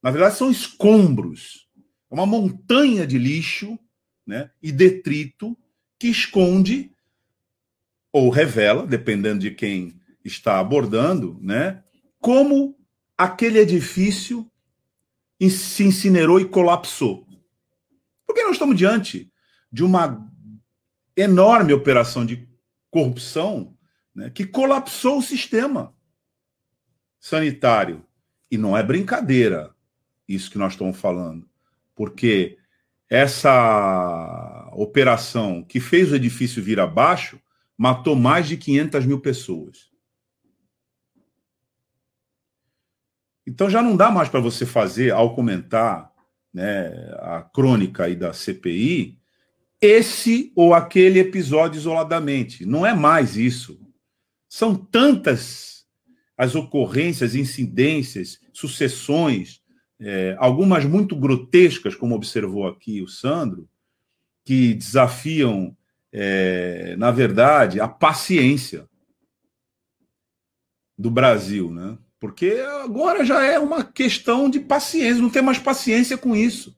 [0.02, 1.66] Na verdade, são escombros,
[2.10, 3.78] é uma montanha de lixo
[4.28, 5.56] né, e detrito
[5.98, 6.92] que esconde
[8.12, 11.82] ou revela, dependendo de quem está abordando, né,
[12.20, 12.78] como
[13.16, 14.48] aquele edifício
[15.50, 17.26] se incinerou e colapsou.
[18.26, 19.32] Porque nós estamos diante
[19.72, 20.30] de uma
[21.16, 22.46] enorme operação de
[22.90, 23.74] corrupção
[24.14, 25.94] né, que colapsou o sistema
[27.18, 28.04] sanitário.
[28.50, 29.74] E não é brincadeira
[30.26, 31.48] isso que nós estamos falando,
[31.94, 32.58] porque
[33.08, 37.40] essa operação que fez o edifício vir abaixo
[37.76, 39.88] matou mais de 500 mil pessoas.
[43.46, 46.12] Então já não dá mais para você fazer, ao comentar
[46.52, 46.88] né,
[47.20, 49.18] a crônica aí da CPI,
[49.80, 52.66] esse ou aquele episódio isoladamente.
[52.66, 53.80] Não é mais isso.
[54.48, 55.86] São tantas
[56.36, 59.62] as ocorrências, incidências, sucessões
[60.00, 63.68] é, algumas muito grotescas, como observou aqui o Sandro,
[64.44, 65.76] que desafiam,
[66.12, 68.88] é, na verdade, a paciência
[70.96, 71.98] do Brasil, né?
[72.20, 76.76] Porque agora já é uma questão de paciência, não tem mais paciência com isso.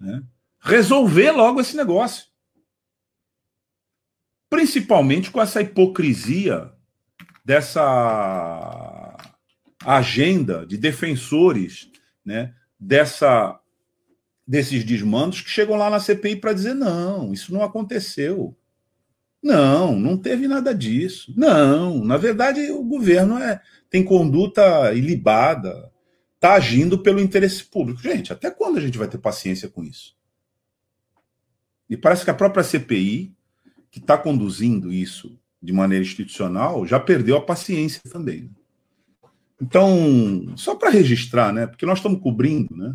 [0.00, 0.22] Né?
[0.58, 2.26] Resolver logo esse negócio.
[4.48, 6.72] Principalmente com essa hipocrisia
[7.44, 9.05] dessa
[9.94, 11.88] agenda de defensores
[12.24, 13.58] né, dessa,
[14.46, 18.56] desses desmandos que chegam lá na CPI para dizer: não, isso não aconteceu.
[19.42, 21.32] Não, não teve nada disso.
[21.36, 25.92] Não, na verdade, o governo é, tem conduta ilibada,
[26.34, 28.02] está agindo pelo interesse público.
[28.02, 30.16] Gente, até quando a gente vai ter paciência com isso?
[31.88, 33.32] E parece que a própria CPI,
[33.88, 38.50] que está conduzindo isso de maneira institucional, já perdeu a paciência também.
[39.60, 41.66] Então, só para registrar, né?
[41.66, 42.94] Porque nós estamos cobrindo, né?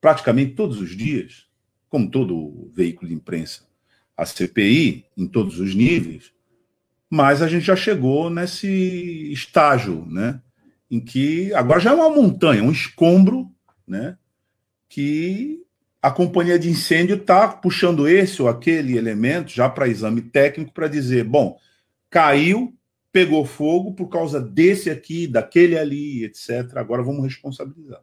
[0.00, 1.46] Praticamente todos os dias,
[1.88, 3.62] como todo veículo de imprensa,
[4.16, 6.32] a CPI em todos os níveis,
[7.10, 10.40] mas a gente já chegou nesse estágio, né?
[10.90, 13.50] Em que agora já é uma montanha, um escombro,
[13.86, 14.16] né?
[14.88, 15.62] Que
[16.00, 20.88] a companhia de incêndio está puxando esse ou aquele elemento já para exame técnico para
[20.88, 21.58] dizer, bom,
[22.10, 22.74] caiu,
[23.12, 26.76] pegou fogo por causa desse aqui, daquele ali, etc.
[26.76, 28.00] Agora vamos responsabilizar.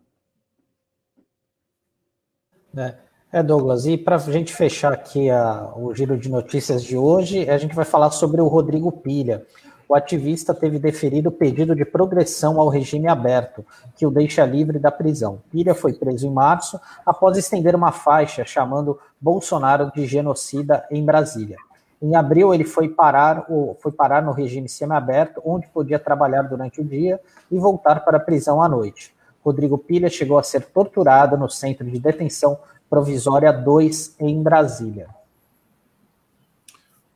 [2.77, 2.95] É,
[3.31, 7.49] é Douglas, e para a gente fechar aqui a, o giro de notícias de hoje,
[7.49, 9.45] a gente vai falar sobre o Rodrigo Pilha.
[9.87, 13.65] O ativista teve deferido pedido de progressão ao regime aberto,
[13.95, 15.41] que o deixa livre da prisão.
[15.49, 21.57] Pilha foi preso em março após estender uma faixa chamando Bolsonaro de genocida em Brasília.
[22.01, 23.45] Em abril, ele foi parar,
[23.79, 27.19] foi parar no regime semiaberto, onde podia trabalhar durante o dia
[27.51, 29.13] e voltar para a prisão à noite.
[29.43, 32.57] Rodrigo Pilha chegou a ser torturado no Centro de Detenção
[32.89, 35.07] Provisória 2, em Brasília.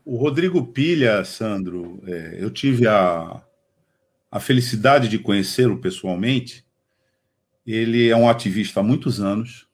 [0.06, 3.42] O Rodrigo Pilha, Sandro, é, eu tive a,
[4.30, 6.66] a felicidade de conhecê-lo pessoalmente.
[7.66, 9.66] Ele é um ativista há muitos anos,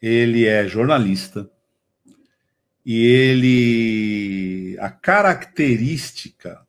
[0.00, 1.50] ele é jornalista,
[2.90, 6.66] e ele a característica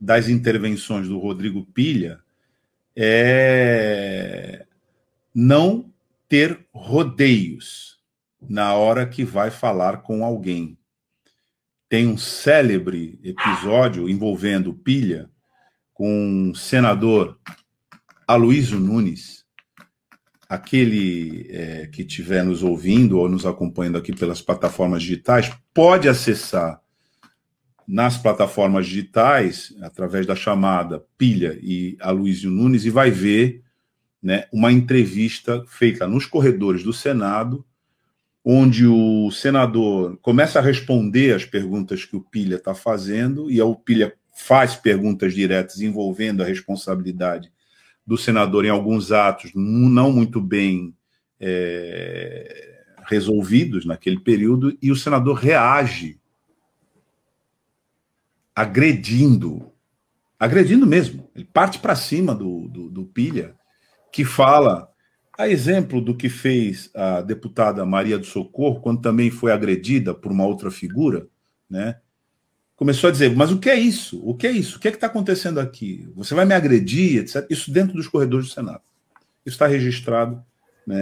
[0.00, 2.18] das intervenções do Rodrigo Pilha
[2.96, 4.66] é
[5.32, 5.88] não
[6.28, 8.00] ter rodeios
[8.42, 10.76] na hora que vai falar com alguém.
[11.88, 15.30] Tem um célebre episódio envolvendo Pilha
[15.94, 17.38] com o senador
[18.26, 19.39] Aloysio Nunes,
[20.50, 26.80] aquele é, que estiver nos ouvindo ou nos acompanhando aqui pelas plataformas digitais pode acessar
[27.86, 33.62] nas plataformas digitais, através da chamada Pilha e Aloysio Nunes, e vai ver
[34.20, 37.64] né, uma entrevista feita nos corredores do Senado,
[38.44, 43.76] onde o senador começa a responder as perguntas que o Pilha está fazendo, e o
[43.76, 47.52] Pilha faz perguntas diretas envolvendo a responsabilidade
[48.10, 50.92] do senador em alguns atos não muito bem
[51.38, 56.18] é, resolvidos naquele período, e o senador reage
[58.52, 59.70] agredindo,
[60.40, 61.30] agredindo mesmo.
[61.36, 63.54] Ele parte para cima do, do, do Pilha,
[64.12, 64.90] que fala,
[65.38, 70.32] a exemplo do que fez a deputada Maria do Socorro, quando também foi agredida por
[70.32, 71.28] uma outra figura,
[71.70, 72.00] né?
[72.80, 74.18] Começou a dizer: mas o que é isso?
[74.24, 74.78] O que é isso?
[74.78, 76.08] O que é está acontecendo aqui?
[76.16, 77.46] Você vai me agredir, etc.
[77.50, 78.80] Isso dentro dos corredores do Senado.
[79.44, 80.42] Isso está registrado
[80.86, 80.96] né,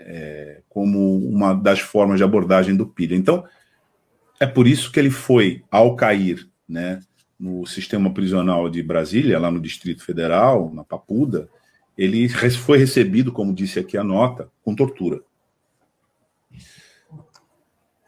[0.00, 3.14] é, como uma das formas de abordagem do Pilha.
[3.14, 3.44] Então,
[4.40, 6.98] é por isso que ele foi, ao cair né,
[7.38, 11.48] no sistema prisional de Brasília, lá no Distrito Federal, na Papuda,
[11.96, 15.20] ele foi recebido, como disse aqui a nota, com tortura.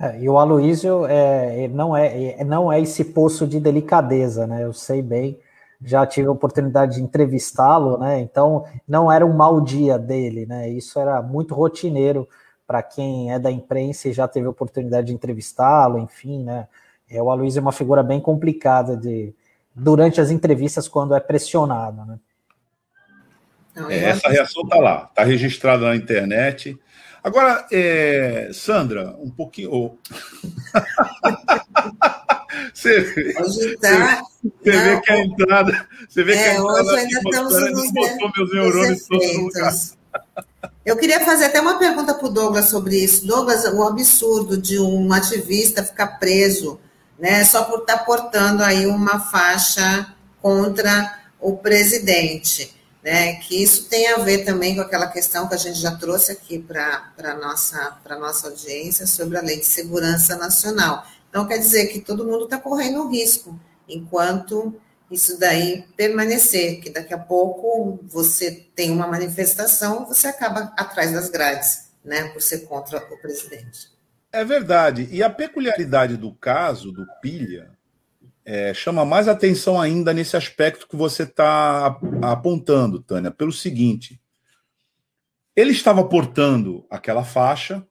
[0.00, 4.64] É, e o Aloísio é, não, é, é, não é esse poço de delicadeza, né?
[4.64, 5.38] Eu sei bem,
[5.82, 8.20] já tive a oportunidade de entrevistá-lo, né?
[8.20, 10.68] Então não era um mau dia dele, né?
[10.68, 12.28] Isso era muito rotineiro
[12.64, 16.68] para quem é da imprensa e já teve a oportunidade de entrevistá-lo, enfim, né?
[17.10, 19.34] É, o Aloysio é uma figura bem complicada de
[19.74, 22.18] durante as entrevistas quando é pressionado, né?
[23.88, 26.78] É, essa reação está lá, está registrada na internet.
[27.28, 29.70] Agora, é, Sandra, um pouquinho.
[29.70, 29.98] Oh.
[32.72, 35.86] você, vê, você, tá, você vê que a entrada.
[36.08, 39.74] Você vê é, que a entrada hoje ainda estamos botou meus neurônios todos no lugar.
[40.86, 43.26] Eu queria fazer até uma pergunta para o Douglas sobre isso.
[43.26, 46.80] Douglas, o absurdo de um ativista ficar preso,
[47.18, 52.74] né, só por estar tá portando aí uma faixa contra o presidente.
[53.08, 56.30] Né, que isso tem a ver também com aquela questão que a gente já trouxe
[56.30, 61.06] aqui para a nossa, nossa audiência sobre a Lei de Segurança Nacional.
[61.30, 63.58] Então, quer dizer que todo mundo está correndo risco,
[63.88, 64.78] enquanto
[65.10, 71.30] isso daí permanecer, que daqui a pouco você tem uma manifestação, você acaba atrás das
[71.30, 73.88] grades, né, por ser contra o presidente.
[74.30, 75.08] É verdade.
[75.10, 77.70] E a peculiaridade do caso do Pilha
[78.50, 84.18] é, chama mais atenção ainda nesse aspecto que você está apontando, Tânia, pelo seguinte:
[85.54, 87.86] ele estava portando aquela faixa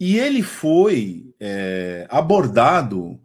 [0.00, 3.20] e ele foi é, abordado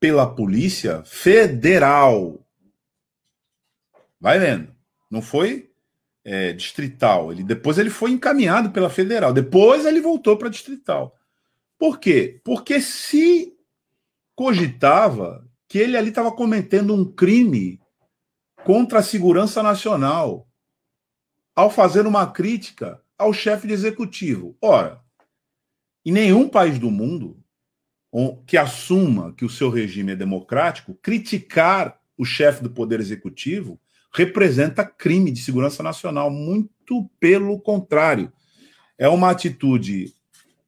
[0.00, 2.44] pela Polícia Federal.
[4.20, 4.74] Vai vendo.
[5.08, 5.70] Não foi
[6.24, 7.30] é, distrital.
[7.30, 9.32] Ele, depois ele foi encaminhado pela Federal.
[9.32, 11.16] Depois ele voltou para distrital.
[11.78, 12.40] Por quê?
[12.42, 13.56] Porque se
[14.38, 17.80] cogitava que ele ali estava cometendo um crime
[18.64, 20.48] contra a segurança nacional
[21.56, 24.56] ao fazer uma crítica ao chefe de executivo.
[24.62, 25.00] Ora,
[26.06, 27.42] em nenhum país do mundo
[28.46, 33.76] que assuma que o seu regime é democrático, criticar o chefe do poder executivo
[34.14, 36.30] representa crime de segurança nacional.
[36.30, 38.32] Muito pelo contrário.
[38.96, 40.14] É uma atitude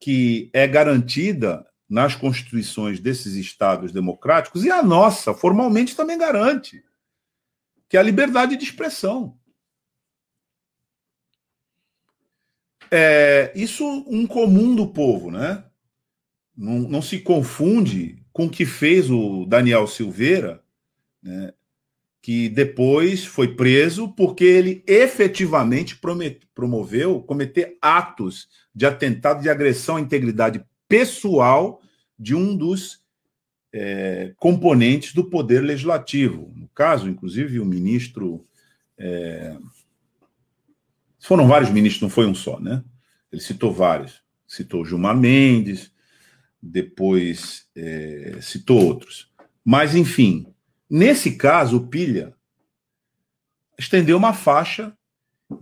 [0.00, 6.84] que é garantida nas constituições desses estados democráticos e a nossa, formalmente, também garante,
[7.88, 9.36] que é a liberdade de expressão.
[12.92, 15.64] É, isso um comum do povo, né?
[16.56, 20.62] Não, não se confunde com o que fez o Daniel Silveira,
[21.20, 21.52] né?
[22.22, 25.98] que depois foi preso porque ele efetivamente
[26.54, 31.80] promoveu cometer atos de atentado de agressão à integridade pessoal
[32.18, 33.00] de um dos
[33.72, 36.52] é, componentes do poder legislativo.
[36.56, 38.44] No caso, inclusive, o ministro.
[38.98, 39.56] É,
[41.20, 42.82] foram vários ministros, não foi um só, né?
[43.30, 44.20] Ele citou vários.
[44.48, 45.92] Citou Gilmar Mendes,
[46.60, 49.30] depois é, citou outros.
[49.64, 50.52] Mas, enfim,
[50.88, 52.34] nesse caso, o Pilha
[53.78, 54.92] estendeu uma faixa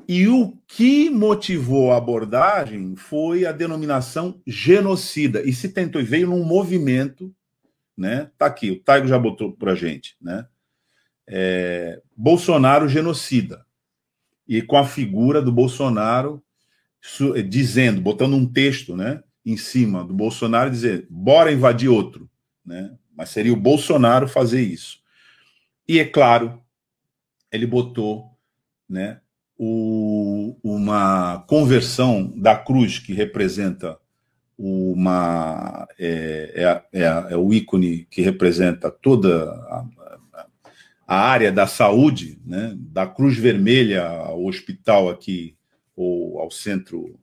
[0.06, 5.42] e o que motivou a abordagem foi a denominação genocida.
[5.42, 7.34] E se tentou, e veio num movimento,
[7.96, 8.30] né?
[8.38, 10.46] Tá aqui, o Taigo já botou para a gente, né?
[11.26, 13.66] É, Bolsonaro genocida.
[14.46, 16.42] E com a figura do Bolsonaro
[17.48, 19.22] dizendo, botando um texto, né?
[19.44, 22.30] Em cima do Bolsonaro, dizer, bora invadir outro,
[22.64, 22.94] né?
[23.16, 25.00] Mas seria o Bolsonaro fazer isso.
[25.86, 26.62] E é claro,
[27.50, 28.30] ele botou,
[28.88, 29.20] né?
[29.58, 33.98] O, uma conversão da cruz que representa
[34.56, 39.86] uma é, é, é, é, o ícone que representa toda a,
[41.06, 45.56] a, área da saúde, né, da Cruz Vermelha ao hospital aqui
[45.94, 47.18] ou ao centro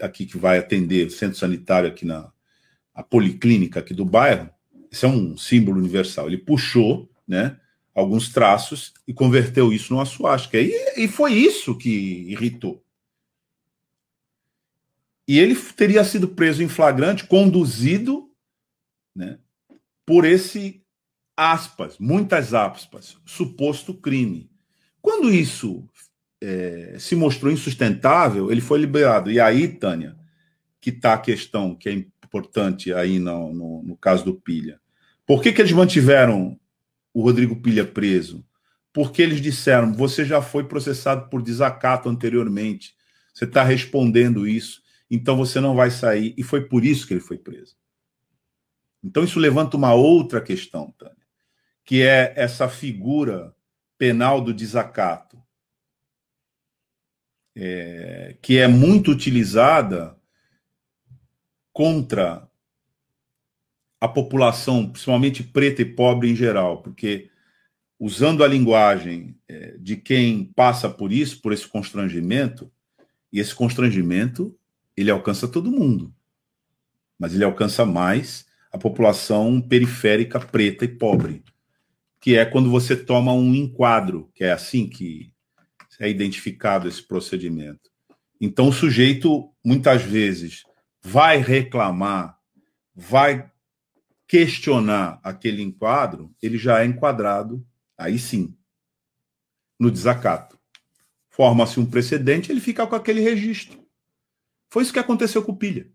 [0.00, 2.30] aqui que vai atender centro sanitário aqui na
[2.94, 4.50] a policlínica aqui do bairro.
[4.90, 6.26] Esse é um símbolo universal.
[6.26, 7.56] Ele puxou, né,
[7.98, 10.58] alguns traços e converteu isso numa suástica.
[10.58, 11.90] E, e foi isso que
[12.28, 12.82] irritou.
[15.26, 18.30] E ele teria sido preso em flagrante, conduzido
[19.14, 19.38] né,
[20.06, 20.82] por esse
[21.36, 24.50] aspas, muitas aspas, suposto crime.
[25.02, 25.86] Quando isso
[26.40, 29.30] é, se mostrou insustentável, ele foi liberado.
[29.30, 30.16] E aí, Tânia,
[30.80, 34.80] que está a questão que é importante aí no, no, no caso do Pilha.
[35.26, 36.58] Por que, que eles mantiveram
[37.18, 38.46] o Rodrigo Pilha preso?
[38.92, 42.94] Porque eles disseram: você já foi processado por desacato anteriormente,
[43.34, 44.80] você está respondendo isso,
[45.10, 46.32] então você não vai sair.
[46.38, 47.76] E foi por isso que ele foi preso.
[49.02, 51.16] Então isso levanta uma outra questão, Tânia,
[51.84, 53.52] que é essa figura
[53.96, 55.42] penal do desacato,
[57.56, 60.16] é, que é muito utilizada
[61.72, 62.47] contra
[64.00, 67.30] a população, principalmente preta e pobre em geral, porque
[67.98, 72.70] usando a linguagem é, de quem passa por isso, por esse constrangimento,
[73.32, 74.56] e esse constrangimento
[74.96, 76.14] ele alcança todo mundo,
[77.18, 81.42] mas ele alcança mais a população periférica preta e pobre,
[82.20, 85.32] que é quando você toma um enquadro, que é assim que
[86.00, 87.90] é identificado esse procedimento.
[88.40, 90.62] Então o sujeito muitas vezes
[91.02, 92.38] vai reclamar,
[92.94, 93.50] vai
[94.28, 98.54] questionar aquele enquadro, ele já é enquadrado, aí sim,
[99.80, 100.58] no desacato.
[101.30, 103.82] Forma-se um precedente, ele fica com aquele registro.
[104.68, 105.88] Foi isso que aconteceu com o Pilha.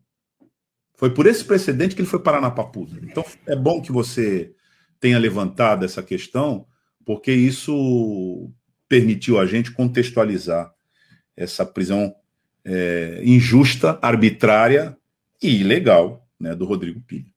[0.95, 2.99] Foi por esse precedente que ele foi parar na papuda.
[3.03, 4.55] Então, é bom que você
[4.99, 6.65] tenha levantado essa questão,
[7.05, 8.51] porque isso
[8.87, 10.73] permitiu a gente contextualizar
[11.35, 12.15] essa prisão
[12.65, 14.97] é, injusta, arbitrária
[15.41, 17.32] e ilegal né, do Rodrigo Pilha.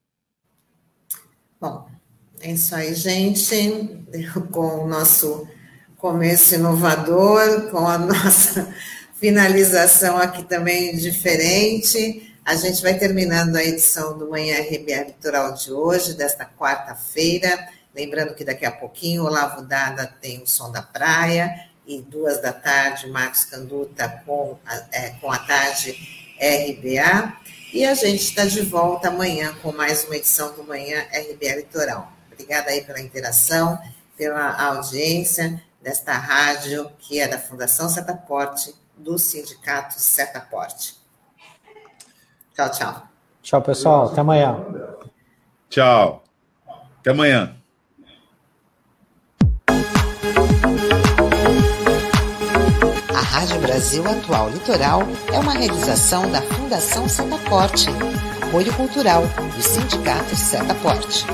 [1.58, 1.88] Bom,
[2.40, 4.04] é isso aí, gente.
[4.52, 5.48] Com o nosso
[5.96, 8.72] começo inovador, com a nossa
[9.14, 12.34] finalização aqui também diferente.
[12.44, 17.68] A gente vai terminando a edição do Manhã RBA Litoral de hoje, desta quarta-feira.
[17.94, 22.40] Lembrando que daqui a pouquinho o Olavo Dada tem o Som da Praia e duas
[22.42, 25.96] da tarde, Marcos Canduta com a, é, com a tarde
[26.38, 27.45] RBA.
[27.76, 32.10] E a gente está de volta amanhã com mais uma edição do Manhã RBA Litoral.
[32.32, 33.78] Obrigada aí pela interação,
[34.16, 40.96] pela audiência desta rádio que é da Fundação Setaporte, do Sindicato Setaporte.
[42.54, 43.08] Tchau, tchau.
[43.42, 44.06] Tchau, pessoal.
[44.06, 44.58] Até amanhã.
[45.68, 46.24] Tchau.
[47.00, 47.54] Até amanhã.
[53.46, 55.02] Rádio Brasil Atual Litoral
[55.32, 57.86] é uma realização da Fundação Setaporte,
[58.42, 59.22] apoio cultural
[59.54, 61.24] do Sindicato Setaporte.